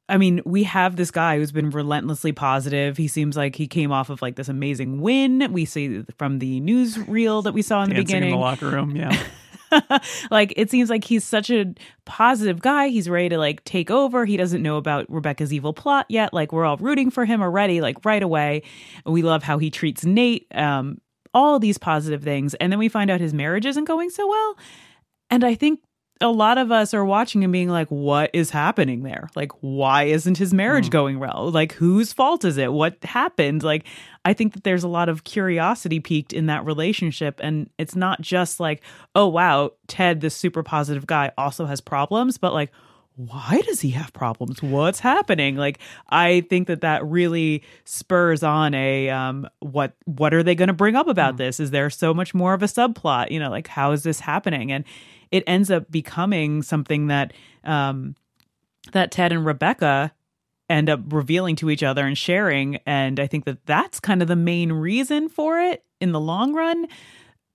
I 0.09 0.17
mean, 0.17 0.41
we 0.43 0.63
have 0.63 0.95
this 0.95 1.11
guy 1.11 1.37
who's 1.37 1.51
been 1.51 1.69
relentlessly 1.69 2.31
positive. 2.31 2.97
He 2.97 3.07
seems 3.07 3.37
like 3.37 3.55
he 3.55 3.67
came 3.67 3.91
off 3.91 4.09
of 4.09 4.23
like 4.23 4.35
this 4.35 4.49
amazing 4.49 5.01
win. 5.01 5.53
We 5.53 5.65
see 5.65 6.03
from 6.17 6.39
the 6.39 6.59
news 6.61 6.97
reel 6.97 7.43
that 7.43 7.53
we 7.53 7.61
saw 7.61 7.83
in 7.83 7.89
the 7.89 7.95
beginning. 7.95 8.31
in 8.31 8.35
the 8.35 8.41
locker 8.41 8.69
room, 8.69 8.95
yeah. 8.95 9.15
like 10.31 10.53
it 10.55 10.69
seems 10.69 10.89
like 10.89 11.03
he's 11.03 11.23
such 11.23 11.49
a 11.49 11.73
positive 12.05 12.61
guy. 12.61 12.89
He's 12.89 13.09
ready 13.09 13.29
to 13.29 13.37
like 13.37 13.63
take 13.63 13.91
over. 13.91 14.25
He 14.25 14.37
doesn't 14.37 14.61
know 14.61 14.77
about 14.77 15.05
Rebecca's 15.09 15.53
evil 15.53 15.73
plot 15.73 16.05
yet. 16.09 16.33
Like 16.33 16.51
we're 16.51 16.65
all 16.65 16.77
rooting 16.77 17.11
for 17.11 17.25
him 17.25 17.41
already, 17.41 17.81
like 17.81 18.03
right 18.05 18.23
away. 18.23 18.63
We 19.05 19.21
love 19.21 19.43
how 19.43 19.57
he 19.57 19.69
treats 19.69 20.05
Nate. 20.05 20.47
Um, 20.53 20.99
all 21.33 21.59
these 21.59 21.77
positive 21.77 22.23
things. 22.23 22.53
And 22.55 22.71
then 22.71 22.79
we 22.79 22.89
find 22.89 23.11
out 23.11 23.19
his 23.19 23.33
marriage 23.33 23.65
isn't 23.65 23.85
going 23.85 24.09
so 24.09 24.27
well. 24.27 24.57
And 25.29 25.43
I 25.43 25.55
think 25.55 25.79
a 26.21 26.29
lot 26.29 26.57
of 26.57 26.71
us 26.71 26.93
are 26.93 27.05
watching 27.05 27.43
and 27.43 27.53
being 27.53 27.69
like, 27.69 27.87
what 27.87 28.29
is 28.33 28.49
happening 28.49 29.03
there? 29.03 29.29
Like, 29.35 29.51
why 29.61 30.03
isn't 30.03 30.37
his 30.37 30.53
marriage 30.53 30.87
mm. 30.87 30.91
going 30.91 31.19
well? 31.19 31.49
Like, 31.51 31.73
whose 31.73 32.11
fault 32.11 32.43
is 32.43 32.57
it? 32.57 32.73
What 32.73 32.97
happened? 33.03 33.63
Like, 33.63 33.85
I 34.25 34.33
think 34.33 34.53
that 34.53 34.63
there's 34.65 34.83
a 34.83 34.89
lot 34.89 35.07
of 35.07 35.23
curiosity 35.23 36.01
peaked 36.01 36.33
in 36.33 36.47
that 36.47 36.65
relationship. 36.65 37.39
And 37.41 37.69
it's 37.77 37.95
not 37.95 38.19
just 38.21 38.59
like, 38.59 38.81
oh, 39.15 39.27
wow, 39.27 39.71
Ted, 39.87 40.19
this 40.19 40.35
super 40.35 40.61
positive 40.61 41.07
guy, 41.07 41.31
also 41.37 41.65
has 41.65 41.79
problems, 41.79 42.37
but 42.37 42.53
like, 42.53 42.71
why 43.19 43.61
does 43.65 43.81
he 43.81 43.89
have 43.89 44.13
problems? 44.13 44.63
What's 44.63 45.01
happening? 45.01 45.57
Like, 45.57 45.79
I 46.09 46.45
think 46.49 46.67
that 46.67 46.79
that 46.81 47.05
really 47.05 47.63
spurs 47.83 48.43
on 48.43 48.73
a 48.73 49.09
um, 49.09 49.45
what 49.59 49.93
what 50.05 50.33
are 50.33 50.41
they 50.41 50.55
going 50.55 50.67
to 50.67 50.73
bring 50.73 50.95
up 50.95 51.09
about 51.09 51.33
mm. 51.33 51.39
this? 51.39 51.59
Is 51.59 51.71
there 51.71 51.89
so 51.89 52.13
much 52.13 52.33
more 52.33 52.53
of 52.53 52.63
a 52.63 52.67
subplot? 52.67 53.29
You 53.29 53.39
know, 53.41 53.49
like 53.49 53.67
how 53.67 53.91
is 53.91 54.03
this 54.03 54.21
happening? 54.21 54.71
And 54.71 54.85
it 55.31 55.43
ends 55.47 55.69
up 55.69 55.91
becoming 55.91 56.61
something 56.61 57.07
that 57.07 57.33
um, 57.65 58.15
that 58.93 59.11
Ted 59.11 59.33
and 59.33 59.45
Rebecca 59.45 60.13
end 60.69 60.89
up 60.89 61.01
revealing 61.11 61.57
to 61.57 61.69
each 61.69 61.83
other 61.83 62.05
and 62.05 62.17
sharing. 62.17 62.77
And 62.85 63.19
I 63.19 63.27
think 63.27 63.43
that 63.43 63.65
that's 63.65 63.99
kind 63.99 64.21
of 64.21 64.29
the 64.29 64.37
main 64.37 64.71
reason 64.71 65.27
for 65.27 65.59
it 65.59 65.83
in 65.99 66.13
the 66.13 66.21
long 66.21 66.53
run. 66.53 66.87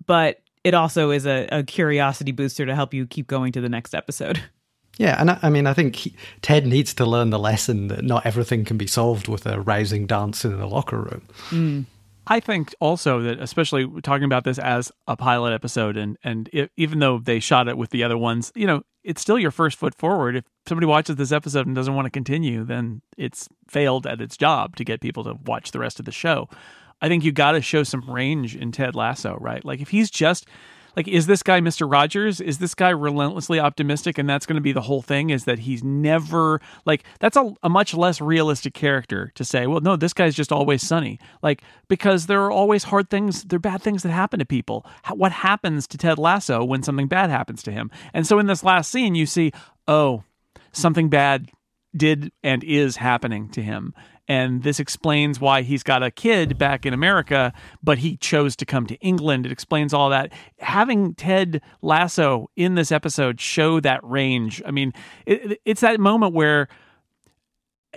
But 0.05 0.43
it 0.63 0.75
also 0.75 1.11
is 1.11 1.25
a, 1.25 1.49
a 1.51 1.63
curiosity 1.63 2.33
booster 2.33 2.67
to 2.67 2.75
help 2.75 2.93
you 2.93 3.07
keep 3.07 3.29
going 3.29 3.53
to 3.53 3.63
the 3.63 3.71
next 3.71 3.95
episode. 3.95 4.43
Yeah, 4.97 5.17
and 5.19 5.33
I, 5.33 5.39
I 5.43 5.51
mean, 5.51 5.67
I 5.67 5.75
think 5.75 5.97
he, 5.97 6.15
Ted 6.43 6.67
needs 6.67 6.95
to 6.95 7.05
learn 7.05 7.31
the 7.31 7.39
lesson 7.39 7.89
that 7.89 8.05
not 8.05 8.25
everything 8.25 8.65
can 8.65 8.77
be 8.77 8.87
solved 8.87 9.29
with 9.29 9.47
a 9.47 9.61
rousing 9.61 10.07
dance 10.07 10.45
in 10.45 10.57
the 10.57 10.67
locker 10.67 10.99
room. 10.99 11.23
Mm. 11.51 11.85
I 12.27 12.41
think 12.41 12.75
also 12.81 13.21
that, 13.21 13.39
especially 13.39 13.87
talking 14.01 14.25
about 14.25 14.45
this 14.45 14.59
as 14.59 14.91
a 15.07 15.17
pilot 15.17 15.53
episode, 15.53 15.97
and 15.97 16.17
and 16.25 16.49
it, 16.53 16.71
even 16.77 16.99
though 16.99 17.19
they 17.19 17.39
shot 17.39 17.69
it 17.69 17.77
with 17.77 17.91
the 17.91 18.03
other 18.03 18.17
ones, 18.17 18.51
you 18.55 18.67
know, 18.67 18.83
it's 19.03 19.21
still 19.21 19.39
your 19.39 19.51
first 19.51 19.79
foot 19.79 19.95
forward. 19.95 20.37
If 20.37 20.45
somebody 20.67 20.87
watches 20.87 21.17
this 21.17 21.33
episode 21.33 21.67
and 21.67 21.77
doesn't 21.77 21.95
want 21.95 22.07
to 22.07 22.11
continue, 22.11 22.65
then 22.65 23.03
it's 23.19 23.49
failed 23.69 24.07
at 24.07 24.23
its 24.23 24.37
job 24.37 24.77
to 24.77 24.85
get 24.85 25.03
people 25.03 25.25
to 25.25 25.35
watch 25.45 25.73
the 25.73 25.79
rest 25.79 25.99
of 25.99 26.07
the 26.07 26.13
show. 26.13 26.49
I 27.03 27.09
think 27.09 27.25
you 27.25 27.33
got 27.33 27.53
to 27.53 27.61
show 27.61 27.83
some 27.83 28.09
range 28.09 28.57
in 28.57 28.73
Ted 28.73 28.95
Lasso, 28.95 29.37
right? 29.39 29.63
Like 29.63 29.81
if 29.81 29.91
he's 29.91 30.11
just 30.11 30.47
like 30.97 31.09
is 31.09 31.27
this 31.27 31.43
guy 31.43 31.61
Mr. 31.61 31.91
Rogers? 31.91 32.41
Is 32.41 32.59
this 32.59 32.75
guy 32.75 32.91
relentlessly 32.91 33.61
optimistic 33.61 34.19
and 34.19 34.29
that's 34.29 34.47
going 34.47 34.57
to 34.57 34.63
be 34.63 34.73
the 34.73 34.81
whole 34.81 35.03
thing 35.03 35.31
is 35.31 35.45
that 35.45 35.61
he's 35.61 35.83
never 35.83 36.61
like 36.85 37.05
that's 37.21 37.37
a, 37.37 37.53
a 37.63 37.69
much 37.69 37.95
less 37.95 38.21
realistic 38.21 38.75
character 38.75 39.33
to 39.35 39.45
say, 39.45 39.67
well, 39.67 39.81
no, 39.81 39.97
this 39.97 40.13
guy's 40.13 40.35
just 40.35 40.53
always 40.53 40.87
sunny. 40.87 41.19
Like 41.43 41.63
because 41.89 42.27
there 42.27 42.43
are 42.45 42.51
always 42.51 42.85
hard 42.85 43.11
things, 43.11 43.45
there 43.45 43.57
are 43.57 43.61
bad 43.61 43.83
things 43.83 44.03
that 44.03 44.13
happen 44.13 44.39
to 44.39 44.45
people. 44.45 44.87
what 45.11 45.33
happens 45.33 45.87
to 45.89 45.99
Ted 45.99 46.19
Lasso 46.19 46.65
when 46.65 46.83
something 46.83 47.09
bad 47.09 47.31
happens 47.31 47.63
to 47.65 47.73
him? 47.73 47.91
And 48.13 48.27
so 48.27 48.39
in 48.39 48.47
this 48.47 48.65
last 48.65 48.91
scene 48.91 49.15
you 49.15 49.27
see, 49.27 49.53
oh, 49.89 50.25
something 50.73 51.09
bad 51.09 51.51
did 51.97 52.33
and 52.43 52.65
is 52.65 52.97
happening 52.97 53.49
to 53.51 53.63
him 53.63 53.95
and 54.29 54.63
this 54.63 54.81
explains 54.81 55.41
why 55.41 55.63
he's 55.63 55.83
got 55.83 56.03
a 56.03 56.11
kid 56.11 56.57
back 56.57 56.87
in 56.87 56.95
America, 56.95 57.53
but 57.83 57.99
he 57.99 58.17
chose 58.17 58.57
to 58.57 58.65
come 58.65 58.87
to 58.87 58.95
England. 58.97 59.47
It 59.47 59.53
explains 59.53 59.93
all 59.93 60.11
that. 60.11 60.33
Having 60.59 61.15
Ted 61.15 61.61
Lasso 61.83 62.51
in 62.57 62.75
this 62.75 62.91
episode 62.91 63.41
show 63.41 63.81
that 63.81 64.01
range. 64.03 64.63
I 64.65 64.71
mean, 64.71 64.93
it, 65.27 65.61
it's 65.65 65.83
that 65.83 66.01
moment 66.01 66.35
where 66.35 66.69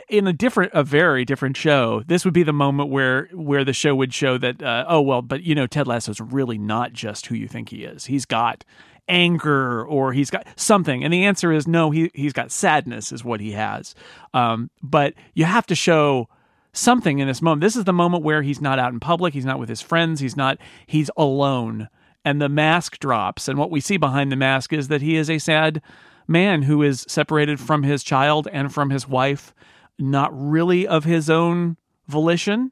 in 0.09 0.27
a 0.27 0.33
different 0.33 0.71
a 0.73 0.83
very 0.83 1.25
different 1.25 1.57
show 1.57 2.03
this 2.05 2.23
would 2.23 2.33
be 2.33 2.43
the 2.43 2.53
moment 2.53 2.89
where 2.89 3.27
where 3.33 3.63
the 3.63 3.73
show 3.73 3.95
would 3.95 4.13
show 4.13 4.37
that 4.37 4.61
uh, 4.61 4.85
oh 4.87 5.01
well 5.01 5.23
but 5.23 5.41
you 5.41 5.55
know 5.55 5.65
ted 5.65 5.87
lasso's 5.87 6.21
really 6.21 6.57
not 6.57 6.93
just 6.93 7.25
who 7.25 7.35
you 7.35 7.47
think 7.47 7.69
he 7.69 7.83
is 7.83 8.05
he's 8.05 8.23
got 8.23 8.63
anger 9.07 9.85
or 9.85 10.13
he's 10.13 10.29
got 10.29 10.47
something. 10.55 11.03
And 11.03 11.13
the 11.13 11.25
answer 11.25 11.51
is 11.51 11.67
no 11.67 11.91
he, 11.91 12.11
he's 12.13 12.33
got 12.33 12.51
sadness 12.51 13.11
is 13.11 13.23
what 13.23 13.39
he 13.39 13.51
has. 13.51 13.95
Um, 14.33 14.69
but 14.81 15.13
you 15.33 15.45
have 15.45 15.65
to 15.67 15.75
show 15.75 16.29
something 16.73 17.19
in 17.19 17.27
this 17.27 17.41
moment. 17.41 17.61
This 17.61 17.75
is 17.75 17.85
the 17.85 17.93
moment 17.93 18.23
where 18.23 18.41
he's 18.41 18.61
not 18.61 18.79
out 18.79 18.93
in 18.93 18.99
public. 18.99 19.33
He's 19.33 19.45
not 19.45 19.59
with 19.59 19.69
his 19.69 19.81
friends. 19.81 20.19
He's 20.19 20.37
not 20.37 20.57
he's 20.85 21.09
alone. 21.17 21.89
And 22.23 22.41
the 22.41 22.49
mask 22.49 22.99
drops. 22.99 23.47
And 23.47 23.57
what 23.57 23.71
we 23.71 23.79
see 23.79 23.97
behind 23.97 24.31
the 24.31 24.35
mask 24.35 24.73
is 24.73 24.89
that 24.89 25.01
he 25.01 25.15
is 25.15 25.29
a 25.29 25.39
sad 25.39 25.81
man 26.27 26.63
who 26.63 26.83
is 26.83 27.05
separated 27.07 27.59
from 27.59 27.83
his 27.83 28.03
child 28.03 28.47
and 28.51 28.73
from 28.73 28.89
his 28.89 29.07
wife 29.07 29.53
not 29.97 30.29
really 30.33 30.85
of 30.85 31.05
his 31.05 31.29
own 31.29 31.77
volition. 32.07 32.71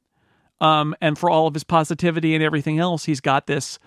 Um, 0.61 0.95
and 1.01 1.17
for 1.17 1.29
all 1.29 1.47
of 1.47 1.53
his 1.53 1.63
positivity 1.65 2.33
and 2.33 2.41
everything 2.41 2.79
else 2.79 3.03
he's 3.05 3.19
got 3.19 3.45
this 3.45 3.77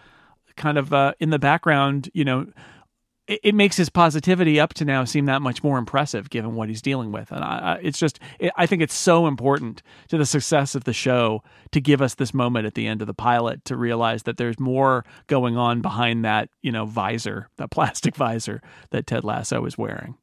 kind 0.59 0.76
of 0.76 0.92
uh, 0.92 1.14
in 1.18 1.30
the 1.30 1.38
background, 1.38 2.11
you 2.12 2.24
know, 2.24 2.46
it, 3.28 3.40
it, 3.44 3.54
makes 3.54 3.76
his 3.76 3.88
positivity 3.88 4.59
up 4.59 4.74
to 4.74 4.84
now 4.84 5.04
seem 5.04 5.26
that 5.26 5.42
much 5.42 5.62
more 5.62 5.78
impressive 5.78 6.30
given 6.30 6.54
what 6.54 6.68
he's 6.68 6.82
dealing 6.82 7.12
with. 7.12 7.30
And 7.30 7.44
I, 7.44 7.78
it's 7.82 7.98
just, 7.98 8.18
it, 8.38 8.52
I 8.56 8.66
think 8.66 8.82
it's 8.82 8.94
so 8.94 9.26
important 9.26 9.82
to 10.09 10.18
the 10.18 10.26
success 10.26 10.74
of 10.74 10.84
the 10.84 10.92
show 10.92 11.42
to 11.72 11.80
give 11.80 12.02
us 12.02 12.14
this 12.14 12.34
moment 12.34 12.66
at 12.66 12.74
the 12.74 12.86
end 12.86 13.00
of 13.00 13.06
the 13.06 13.14
pilot 13.14 13.64
to 13.66 13.76
realize 13.76 14.24
that 14.24 14.38
there's 14.38 14.59
more 14.59 15.04
going 15.26 15.56
on 15.56 15.80
behind 15.80 16.24
that, 16.24 16.48
you 16.62 16.72
know, 16.72 16.86
visor, 16.86 17.48
that 17.59 17.70
plastic 17.70 18.16
visor 18.16 18.61
that 18.90 19.06
Ted 19.06 19.24
Lasso 19.24 19.64
is 19.64 19.78
wearing. 19.78 20.16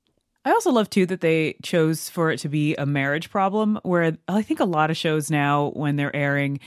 I 0.44 0.52
also 0.52 0.72
love 0.72 0.92
too 0.92 1.08
that 1.08 1.22
they 1.22 1.58
chose 1.64 2.08
for 2.08 2.30
it 2.30 2.38
to 2.40 2.50
be 2.50 2.76
a 2.76 2.86
marriage 2.86 3.32
problem, 3.32 3.80
where 3.82 4.16
I 4.28 4.44
think 4.44 4.60
a 4.60 4.66
lot 4.66 4.92
of 4.92 4.98
shows 4.98 5.32
now, 5.32 5.72
when 5.72 5.96
they're 5.96 6.16
airing, 6.16 6.60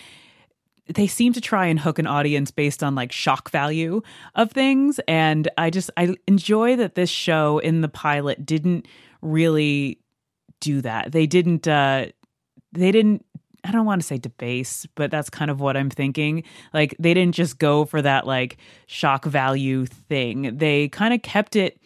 they 0.95 1.07
seem 1.07 1.33
to 1.33 1.41
try 1.41 1.67
and 1.67 1.81
hook 1.81 1.99
an 1.99 2.07
audience 2.07 2.51
based 2.51 2.83
on 2.83 2.95
like 2.95 3.13
shock 3.13 3.51
value 3.51 4.01
of 4.35 4.51
things 4.51 5.01
and 5.07 5.49
i 5.59 5.71
just 5.71 5.91
i 5.97 6.15
enjoy 6.27 6.77
that 6.77 6.95
this 6.95 7.11
show 7.11 7.59
in 7.59 7.81
the 7.81 7.89
pilot 7.89 8.45
didn't 8.45 8.87
really 9.23 9.99
do 10.61 10.81
that 10.81 11.13
they 11.13 11.27
didn't 11.27 11.69
uh 11.69 12.07
they 12.73 12.93
didn't 12.93 13.25
I 13.65 13.73
don't 13.73 13.87
want 13.87 14.01
to 14.01 14.07
say 14.07 14.19
debase, 14.19 14.87
but 14.95 15.11
that's 15.11 15.29
kind 15.29 15.51
of 15.51 15.61
what 15.61 15.77
I'm 15.77 15.91
thinking. 15.91 16.45
Like 16.73 16.95
they 16.99 17.13
didn't 17.13 17.35
just 17.35 17.59
go 17.59 17.85
for 17.85 18.01
that 18.01 18.27
like 18.27 18.57
shock 18.87 19.25
value 19.25 19.85
thing. 19.85 20.57
They 20.57 20.89
kind 20.89 21.13
of 21.13 21.23
kept 21.23 21.57
it 21.57 21.79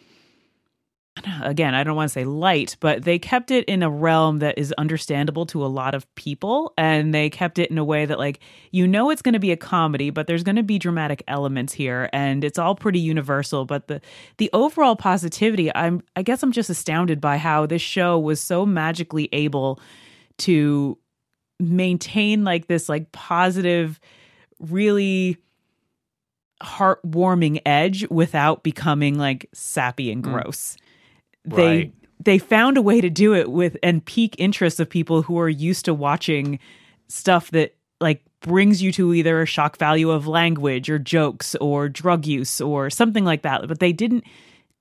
again, 1.41 1.75
I 1.75 1.83
don't 1.83 1.95
want 1.95 2.09
to 2.09 2.13
say 2.13 2.25
light, 2.25 2.75
but 2.79 3.03
they 3.03 3.19
kept 3.19 3.51
it 3.51 3.65
in 3.65 3.83
a 3.83 3.89
realm 3.89 4.39
that 4.39 4.57
is 4.57 4.73
understandable 4.77 5.45
to 5.47 5.63
a 5.63 5.67
lot 5.67 5.95
of 5.95 6.13
people. 6.15 6.73
And 6.77 7.13
they 7.13 7.29
kept 7.29 7.59
it 7.59 7.69
in 7.69 7.77
a 7.77 7.83
way 7.83 8.05
that, 8.05 8.17
like, 8.17 8.39
you 8.71 8.87
know, 8.87 9.09
it's 9.09 9.21
going 9.21 9.33
to 9.33 9.39
be 9.39 9.51
a 9.51 9.57
comedy, 9.57 10.09
but 10.09 10.27
there's 10.27 10.43
going 10.43 10.55
to 10.55 10.63
be 10.63 10.79
dramatic 10.79 11.23
elements 11.27 11.73
here. 11.73 12.09
And 12.13 12.43
it's 12.43 12.59
all 12.59 12.75
pretty 12.75 12.99
universal. 12.99 13.65
But 13.65 13.87
the, 13.87 14.01
the 14.37 14.49
overall 14.53 14.95
positivity, 14.95 15.73
I'm, 15.75 16.01
I 16.15 16.23
guess 16.23 16.43
I'm 16.43 16.51
just 16.51 16.69
astounded 16.69 17.21
by 17.21 17.37
how 17.37 17.65
this 17.65 17.81
show 17.81 18.19
was 18.19 18.41
so 18.41 18.65
magically 18.65 19.29
able 19.31 19.79
to 20.39 20.97
maintain, 21.59 22.43
like, 22.43 22.67
this, 22.67 22.89
like, 22.89 23.11
positive, 23.11 23.99
really 24.59 25.37
heartwarming 26.61 27.61
edge 27.65 28.07
without 28.09 28.63
becoming 28.63 29.17
like 29.17 29.49
sappy 29.53 30.09
and 30.09 30.23
mm. 30.23 30.31
gross. 30.31 30.77
Mm 30.77 30.83
they 31.45 31.65
right. 31.65 31.93
they 32.19 32.37
found 32.37 32.77
a 32.77 32.81
way 32.81 33.01
to 33.01 33.09
do 33.09 33.33
it 33.33 33.51
with 33.51 33.77
and 33.83 34.03
pique 34.05 34.35
interest 34.37 34.79
of 34.79 34.89
people 34.89 35.21
who 35.21 35.39
are 35.39 35.49
used 35.49 35.85
to 35.85 35.93
watching 35.93 36.59
stuff 37.07 37.51
that 37.51 37.75
like 38.01 38.23
brings 38.41 38.81
you 38.81 38.91
to 38.91 39.13
either 39.13 39.41
a 39.41 39.45
shock 39.45 39.77
value 39.77 40.11
of 40.11 40.27
language 40.27 40.89
or 40.89 40.99
jokes 40.99 41.55
or 41.55 41.87
drug 41.87 42.25
use 42.25 42.59
or 42.59 42.89
something 42.89 43.23
like 43.23 43.41
that 43.41 43.67
but 43.67 43.79
they 43.79 43.93
didn't 43.93 44.23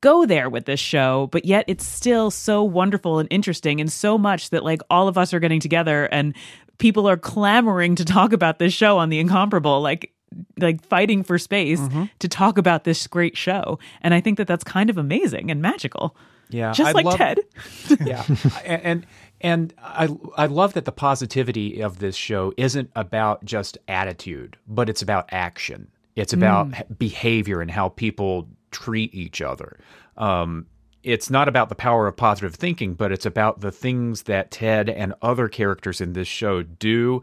go 0.00 0.26
there 0.26 0.50
with 0.50 0.64
this 0.64 0.80
show 0.80 1.28
but 1.30 1.44
yet 1.44 1.64
it's 1.68 1.86
still 1.86 2.30
so 2.30 2.62
wonderful 2.64 3.20
and 3.20 3.28
interesting 3.30 3.80
and 3.80 3.92
so 3.92 4.18
much 4.18 4.50
that 4.50 4.64
like 4.64 4.80
all 4.90 5.06
of 5.06 5.16
us 5.16 5.32
are 5.32 5.38
getting 5.38 5.60
together 5.60 6.06
and 6.06 6.34
people 6.78 7.08
are 7.08 7.16
clamoring 7.16 7.94
to 7.94 8.04
talk 8.04 8.32
about 8.32 8.58
this 8.58 8.72
show 8.72 8.98
on 8.98 9.08
the 9.08 9.20
incomparable 9.20 9.80
like 9.80 10.12
like 10.58 10.82
fighting 10.86 11.22
for 11.22 11.38
space 11.38 11.78
mm-hmm. 11.78 12.04
to 12.18 12.28
talk 12.28 12.58
about 12.58 12.82
this 12.82 13.06
great 13.06 13.36
show 13.36 13.78
and 14.00 14.12
i 14.12 14.20
think 14.20 14.38
that 14.38 14.48
that's 14.48 14.64
kind 14.64 14.90
of 14.90 14.98
amazing 14.98 15.50
and 15.50 15.62
magical 15.62 16.16
yeah, 16.52 16.72
just 16.72 16.88
I 16.88 16.92
like 16.92 17.04
love, 17.04 17.16
Ted. 17.16 17.40
yeah, 18.04 18.24
and 18.64 19.06
and 19.40 19.74
I 19.82 20.08
I 20.36 20.46
love 20.46 20.74
that 20.74 20.84
the 20.84 20.92
positivity 20.92 21.80
of 21.80 21.98
this 21.98 22.16
show 22.16 22.52
isn't 22.56 22.90
about 22.94 23.44
just 23.44 23.78
attitude, 23.88 24.56
but 24.66 24.88
it's 24.88 25.02
about 25.02 25.28
action. 25.30 25.90
It's 26.14 26.32
about 26.32 26.70
mm. 26.70 26.98
behavior 26.98 27.60
and 27.60 27.70
how 27.70 27.88
people 27.88 28.48
treat 28.70 29.14
each 29.14 29.40
other. 29.40 29.78
Um, 30.16 30.66
it's 31.02 31.30
not 31.30 31.48
about 31.48 31.68
the 31.68 31.74
power 31.74 32.06
of 32.06 32.16
positive 32.16 32.54
thinking, 32.54 32.94
but 32.94 33.10
it's 33.12 33.26
about 33.26 33.60
the 33.60 33.72
things 33.72 34.22
that 34.22 34.50
Ted 34.50 34.88
and 34.88 35.14
other 35.22 35.48
characters 35.48 36.00
in 36.00 36.12
this 36.12 36.28
show 36.28 36.62
do 36.62 37.22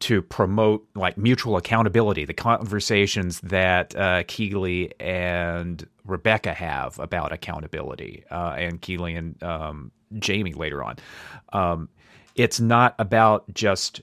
to 0.00 0.22
promote 0.22 0.86
like 0.94 1.18
mutual 1.18 1.56
accountability, 1.56 2.24
the 2.24 2.34
conversations 2.34 3.40
that 3.40 3.96
uh, 3.96 4.22
Keeley 4.28 4.92
and 5.00 5.86
Rebecca 6.04 6.54
have 6.54 6.98
about 6.98 7.32
accountability, 7.32 8.24
uh, 8.30 8.54
and 8.56 8.80
Keeley 8.80 9.14
and 9.14 9.42
um, 9.42 9.90
Jamie 10.18 10.54
later 10.54 10.82
on. 10.82 10.96
Um, 11.52 11.88
it's 12.34 12.60
not 12.60 12.94
about 12.98 13.52
just 13.52 14.00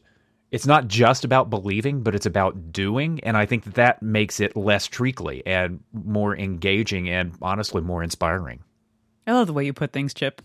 it's 0.52 0.66
not 0.66 0.88
just 0.88 1.26
about 1.26 1.50
believing, 1.50 2.02
but 2.02 2.16
it's 2.16 2.26
about 2.26 2.72
doing, 2.72 3.20
and 3.22 3.36
I 3.36 3.46
think 3.46 3.64
that 3.64 3.76
that 3.76 4.04
makes 4.04 4.39
it 4.39 4.56
less 4.56 4.88
treacly 4.88 5.46
and 5.46 5.82
more 5.91 6.38
engaging, 6.38 7.10
and 7.10 7.34
honestly 7.41 7.82
more 7.82 8.04
inspiring. 8.04 8.64
I 9.28 9.34
love 9.34 9.48
the 9.48 9.54
way 9.54 9.66
you 9.66 9.74
put 9.74 9.91
things, 9.91 10.14
Chip. 10.14 10.41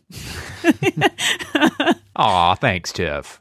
Aw, 2.17 2.55
thanks, 2.55 2.93
Tiff. 2.93 3.41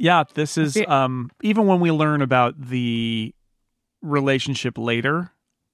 Yeah, 0.00 0.24
this 0.32 0.56
is 0.56 0.82
um 0.88 1.30
even 1.42 1.66
when 1.66 1.78
we 1.78 1.90
learn 1.92 2.22
about 2.22 2.58
the 2.58 3.34
relationship 4.00 4.78
later, 4.78 5.32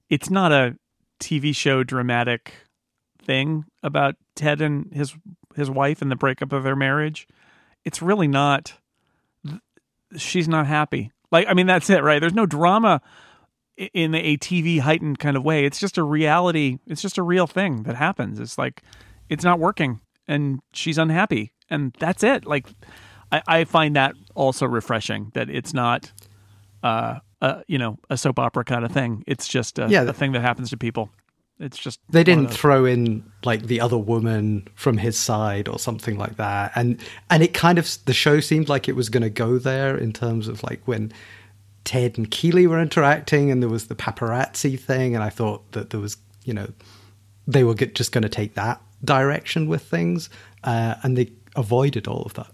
it's 0.09 0.29
not 0.29 0.51
a 0.51 0.75
TV 1.21 1.55
show 1.55 1.81
dramatic 1.81 2.53
thing 3.23 3.63
about 3.81 4.15
Ted 4.35 4.59
and 4.59 4.91
his 4.93 5.15
his 5.55 5.69
wife 5.69 6.01
and 6.01 6.11
the 6.11 6.17
breakup 6.17 6.51
of 6.51 6.65
their 6.65 6.75
marriage. 6.75 7.25
It's 7.85 8.01
really 8.01 8.27
not 8.27 8.73
she's 10.17 10.49
not 10.49 10.67
happy. 10.67 11.13
Like 11.31 11.47
I 11.47 11.53
mean 11.53 11.67
that's 11.67 11.89
it, 11.89 12.03
right? 12.03 12.19
There's 12.19 12.33
no 12.33 12.45
drama 12.45 12.99
in 13.77 14.13
a 14.13 14.35
TV 14.35 14.81
heightened 14.81 15.19
kind 15.19 15.37
of 15.37 15.45
way. 15.45 15.63
It's 15.63 15.79
just 15.79 15.97
a 15.97 16.03
reality. 16.03 16.79
It's 16.85 17.01
just 17.01 17.17
a 17.17 17.23
real 17.23 17.47
thing 17.47 17.83
that 17.83 17.95
happens. 17.95 18.41
It's 18.41 18.57
like 18.57 18.83
it's 19.29 19.45
not 19.45 19.57
working 19.57 20.01
and 20.27 20.59
she's 20.73 20.97
unhappy 20.97 21.53
and 21.69 21.95
that's 21.97 22.23
it. 22.23 22.45
Like 22.45 22.67
I, 23.31 23.41
I 23.47 23.63
find 23.65 23.95
that 23.95 24.15
also 24.35 24.65
refreshing 24.65 25.31
that 25.33 25.49
it's 25.49 25.73
not, 25.73 26.11
uh, 26.83 27.19
uh, 27.41 27.61
you 27.67 27.77
know, 27.77 27.97
a 28.09 28.17
soap 28.17 28.39
opera 28.39 28.63
kind 28.63 28.85
of 28.85 28.91
thing. 28.91 29.23
It's 29.27 29.47
just 29.47 29.79
a, 29.79 29.87
yeah, 29.89 30.03
a 30.03 30.13
thing 30.13 30.31
that 30.33 30.41
happens 30.41 30.69
to 30.71 30.77
people. 30.77 31.09
It's 31.59 31.77
just 31.77 31.99
they 32.09 32.23
didn't 32.23 32.51
throw 32.51 32.85
in 32.85 33.23
like 33.43 33.63
the 33.63 33.81
other 33.81 33.97
woman 33.97 34.67
from 34.75 34.97
his 34.97 35.17
side 35.17 35.67
or 35.67 35.79
something 35.79 36.17
like 36.17 36.37
that, 36.37 36.71
and 36.75 37.01
and 37.31 37.41
it 37.41 37.55
kind 37.55 37.79
of 37.79 37.97
the 38.05 38.13
show 38.13 38.39
seemed 38.39 38.69
like 38.69 38.87
it 38.87 38.95
was 38.95 39.09
going 39.09 39.23
to 39.23 39.29
go 39.29 39.57
there 39.57 39.97
in 39.97 40.13
terms 40.13 40.47
of 40.47 40.61
like 40.61 40.81
when 40.85 41.11
Ted 41.83 42.15
and 42.17 42.29
Keeley 42.29 42.67
were 42.67 42.79
interacting, 42.79 43.49
and 43.49 43.63
there 43.63 43.69
was 43.69 43.87
the 43.87 43.95
paparazzi 43.95 44.79
thing, 44.79 45.15
and 45.15 45.23
I 45.23 45.29
thought 45.29 45.71
that 45.71 45.89
there 45.89 45.99
was 45.99 46.17
you 46.45 46.53
know 46.53 46.67
they 47.47 47.63
were 47.63 47.73
just 47.73 48.11
going 48.11 48.21
to 48.21 48.29
take 48.29 48.53
that 48.53 48.79
direction 49.03 49.67
with 49.67 49.81
things, 49.81 50.29
uh, 50.63 50.95
and 51.01 51.17
they 51.17 51.31
avoided 51.55 52.07
all 52.07 52.21
of 52.21 52.35
that. 52.35 52.51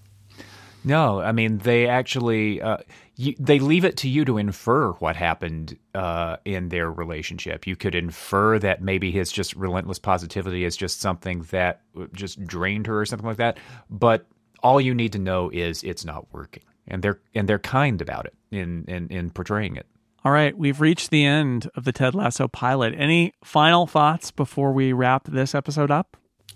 No, 0.83 1.21
I 1.21 1.31
mean 1.31 1.59
they 1.59 1.87
actually 1.87 2.61
uh, 2.61 2.77
you, 3.15 3.35
they 3.39 3.59
leave 3.59 3.85
it 3.85 3.97
to 3.97 4.09
you 4.09 4.25
to 4.25 4.37
infer 4.37 4.91
what 4.93 5.15
happened 5.15 5.77
uh, 5.93 6.37
in 6.45 6.69
their 6.69 6.91
relationship. 6.91 7.67
You 7.67 7.75
could 7.75 7.95
infer 7.95 8.59
that 8.59 8.81
maybe 8.81 9.11
his 9.11 9.31
just 9.31 9.55
relentless 9.55 9.99
positivity 9.99 10.65
is 10.65 10.75
just 10.75 10.99
something 10.99 11.41
that 11.51 11.81
just 12.13 12.43
drained 12.45 12.87
her 12.87 12.99
or 12.99 13.05
something 13.05 13.27
like 13.27 13.37
that. 13.37 13.57
But 13.89 14.25
all 14.61 14.81
you 14.81 14.93
need 14.95 15.13
to 15.13 15.19
know 15.19 15.49
is 15.49 15.83
it's 15.83 16.05
not 16.05 16.33
working, 16.33 16.63
and 16.87 17.03
they're 17.03 17.19
and 17.35 17.47
they're 17.47 17.59
kind 17.59 18.01
about 18.01 18.25
it 18.25 18.33
in 18.51 18.85
in, 18.87 19.07
in 19.09 19.29
portraying 19.29 19.75
it. 19.75 19.85
All 20.25 20.31
right, 20.31 20.57
we've 20.57 20.79
reached 20.79 21.09
the 21.11 21.25
end 21.25 21.69
of 21.75 21.83
the 21.83 21.91
Ted 21.91 22.15
Lasso 22.15 22.47
pilot. 22.47 22.93
Any 22.97 23.33
final 23.43 23.85
thoughts 23.85 24.31
before 24.31 24.71
we 24.71 24.93
wrap 24.93 25.25
this 25.25 25.53
episode 25.53 25.91
up? 25.91 26.15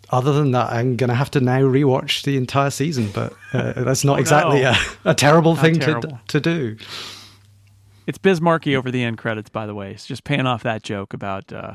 Other 0.10 0.32
than 0.34 0.52
that, 0.52 0.72
I'm 0.72 0.96
going 0.96 1.10
to 1.10 1.16
have 1.16 1.32
to 1.32 1.42
now 1.42 1.60
rewatch 1.62 2.24
the 2.24 2.38
entire 2.38 2.70
season, 2.70 3.10
but 3.14 3.34
uh, 3.54 3.74
that's 3.84 4.04
not 4.06 4.18
Oh, 4.18 4.22
exactly 4.22 4.62
no. 4.62 4.74
a, 5.06 5.10
a 5.12 5.14
terrible 5.16 5.56
How 5.56 5.62
thing 5.64 5.80
terrible. 5.80 6.10
To, 6.12 6.20
to 6.28 6.40
do. 6.40 6.78
It's 8.06 8.18
Biz 8.18 8.40
Markie 8.40 8.76
over 8.76 8.90
the 8.90 9.04
end 9.04 9.18
credits, 9.18 9.50
by 9.50 9.66
the 9.66 9.76
way. 9.76 9.92
It's 9.92 10.06
just 10.06 10.24
paying 10.24 10.46
off 10.48 10.64
that 10.64 10.82
joke 10.84 11.14
about 11.14 11.52
uh, 11.52 11.74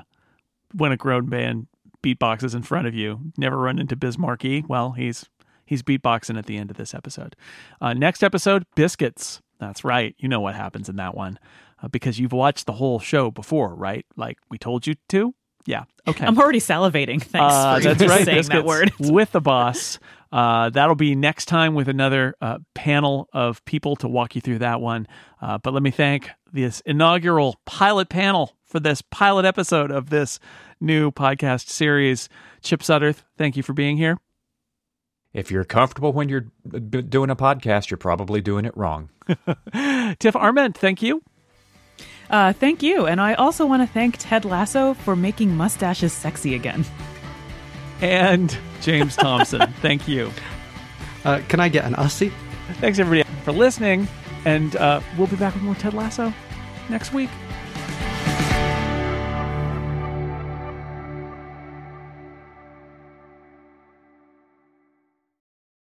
when 0.74 0.92
a 0.92 0.96
grown 0.96 1.28
man 1.28 1.66
beatboxes 2.02 2.54
in 2.54 2.62
front 2.62 2.86
of 2.86 2.94
you. 2.94 3.20
Never 3.36 3.58
run 3.58 3.78
into 3.78 3.96
Biz 3.96 4.16
Markie. 4.18 4.64
Well, 4.66 4.92
he's 4.92 5.26
he's 5.66 5.82
beatboxing 5.82 6.38
at 6.38 6.46
the 6.46 6.56
end 6.56 6.70
of 6.70 6.78
this 6.78 6.94
episode. 6.94 7.36
Uh, 7.82 7.92
next 7.92 8.22
episode, 8.22 8.64
biscuits. 8.74 9.42
That's 9.60 9.84
right. 9.84 10.14
You 10.18 10.28
know 10.28 10.40
what 10.40 10.54
happens 10.54 10.88
in 10.88 10.96
that 10.96 11.14
one 11.14 11.38
uh, 11.82 11.88
because 11.88 12.18
you've 12.18 12.32
watched 12.32 12.64
the 12.64 12.72
whole 12.72 12.98
show 12.98 13.30
before, 13.30 13.74
right? 13.74 14.06
Like 14.16 14.38
we 14.50 14.56
told 14.56 14.86
you 14.86 14.94
to. 15.10 15.34
Yeah. 15.66 15.84
Okay. 16.08 16.26
I'm 16.26 16.38
already 16.38 16.58
salivating. 16.58 17.22
Thanks 17.22 17.34
Uh, 17.54 17.76
for 17.80 17.94
that's 17.94 18.00
right. 18.10 18.24
saying 18.24 18.38
Biscuits 18.38 18.48
that 18.48 18.64
word. 18.64 18.92
with 18.98 19.32
the 19.32 19.40
boss. 19.40 19.98
Uh, 20.32 20.70
that'll 20.70 20.94
be 20.94 21.14
next 21.14 21.44
time 21.44 21.74
with 21.74 21.88
another 21.88 22.34
uh, 22.40 22.58
panel 22.74 23.28
of 23.34 23.62
people 23.66 23.94
to 23.96 24.08
walk 24.08 24.34
you 24.34 24.40
through 24.40 24.58
that 24.60 24.80
one. 24.80 25.06
Uh, 25.42 25.58
but 25.58 25.74
let 25.74 25.82
me 25.82 25.90
thank 25.90 26.30
this 26.52 26.80
inaugural 26.86 27.60
pilot 27.66 28.08
panel 28.08 28.56
for 28.64 28.80
this 28.80 29.02
pilot 29.02 29.44
episode 29.44 29.90
of 29.90 30.08
this 30.10 30.38
new 30.80 31.10
podcast 31.10 31.68
series. 31.68 32.28
Chip 32.62 32.80
Sudderth, 32.80 33.22
thank 33.36 33.56
you 33.56 33.62
for 33.62 33.74
being 33.74 33.98
here. 33.98 34.18
If 35.34 35.50
you're 35.50 35.64
comfortable 35.64 36.12
when 36.12 36.28
you're 36.28 36.46
doing 37.02 37.30
a 37.30 37.36
podcast, 37.36 37.90
you're 37.90 37.98
probably 37.98 38.40
doing 38.40 38.64
it 38.64 38.76
wrong. 38.76 39.10
Tiff 40.18 40.34
Arment, 40.36 40.76
thank 40.76 41.02
you. 41.02 41.22
Uh, 42.32 42.52
thank 42.54 42.82
you. 42.82 43.06
And 43.06 43.20
I 43.20 43.34
also 43.34 43.66
want 43.66 43.82
to 43.82 43.86
thank 43.86 44.16
Ted 44.18 44.46
Lasso 44.46 44.94
for 44.94 45.14
making 45.14 45.54
mustaches 45.54 46.14
sexy 46.14 46.54
again. 46.54 46.84
And 48.00 48.56
James 48.80 49.14
Thomson, 49.14 49.72
thank 49.82 50.08
you. 50.08 50.32
Uh, 51.24 51.40
can 51.48 51.60
I 51.60 51.68
get 51.68 51.84
an 51.84 51.94
Aussie? 51.94 52.32
Thanks, 52.80 52.98
everybody, 52.98 53.28
for 53.44 53.52
listening. 53.52 54.08
And 54.44 54.74
uh, 54.76 55.00
we'll 55.16 55.28
be 55.28 55.36
back 55.36 55.54
with 55.54 55.62
more 55.62 55.74
Ted 55.74 55.94
Lasso 55.94 56.32
next 56.88 57.12
week. 57.12 57.30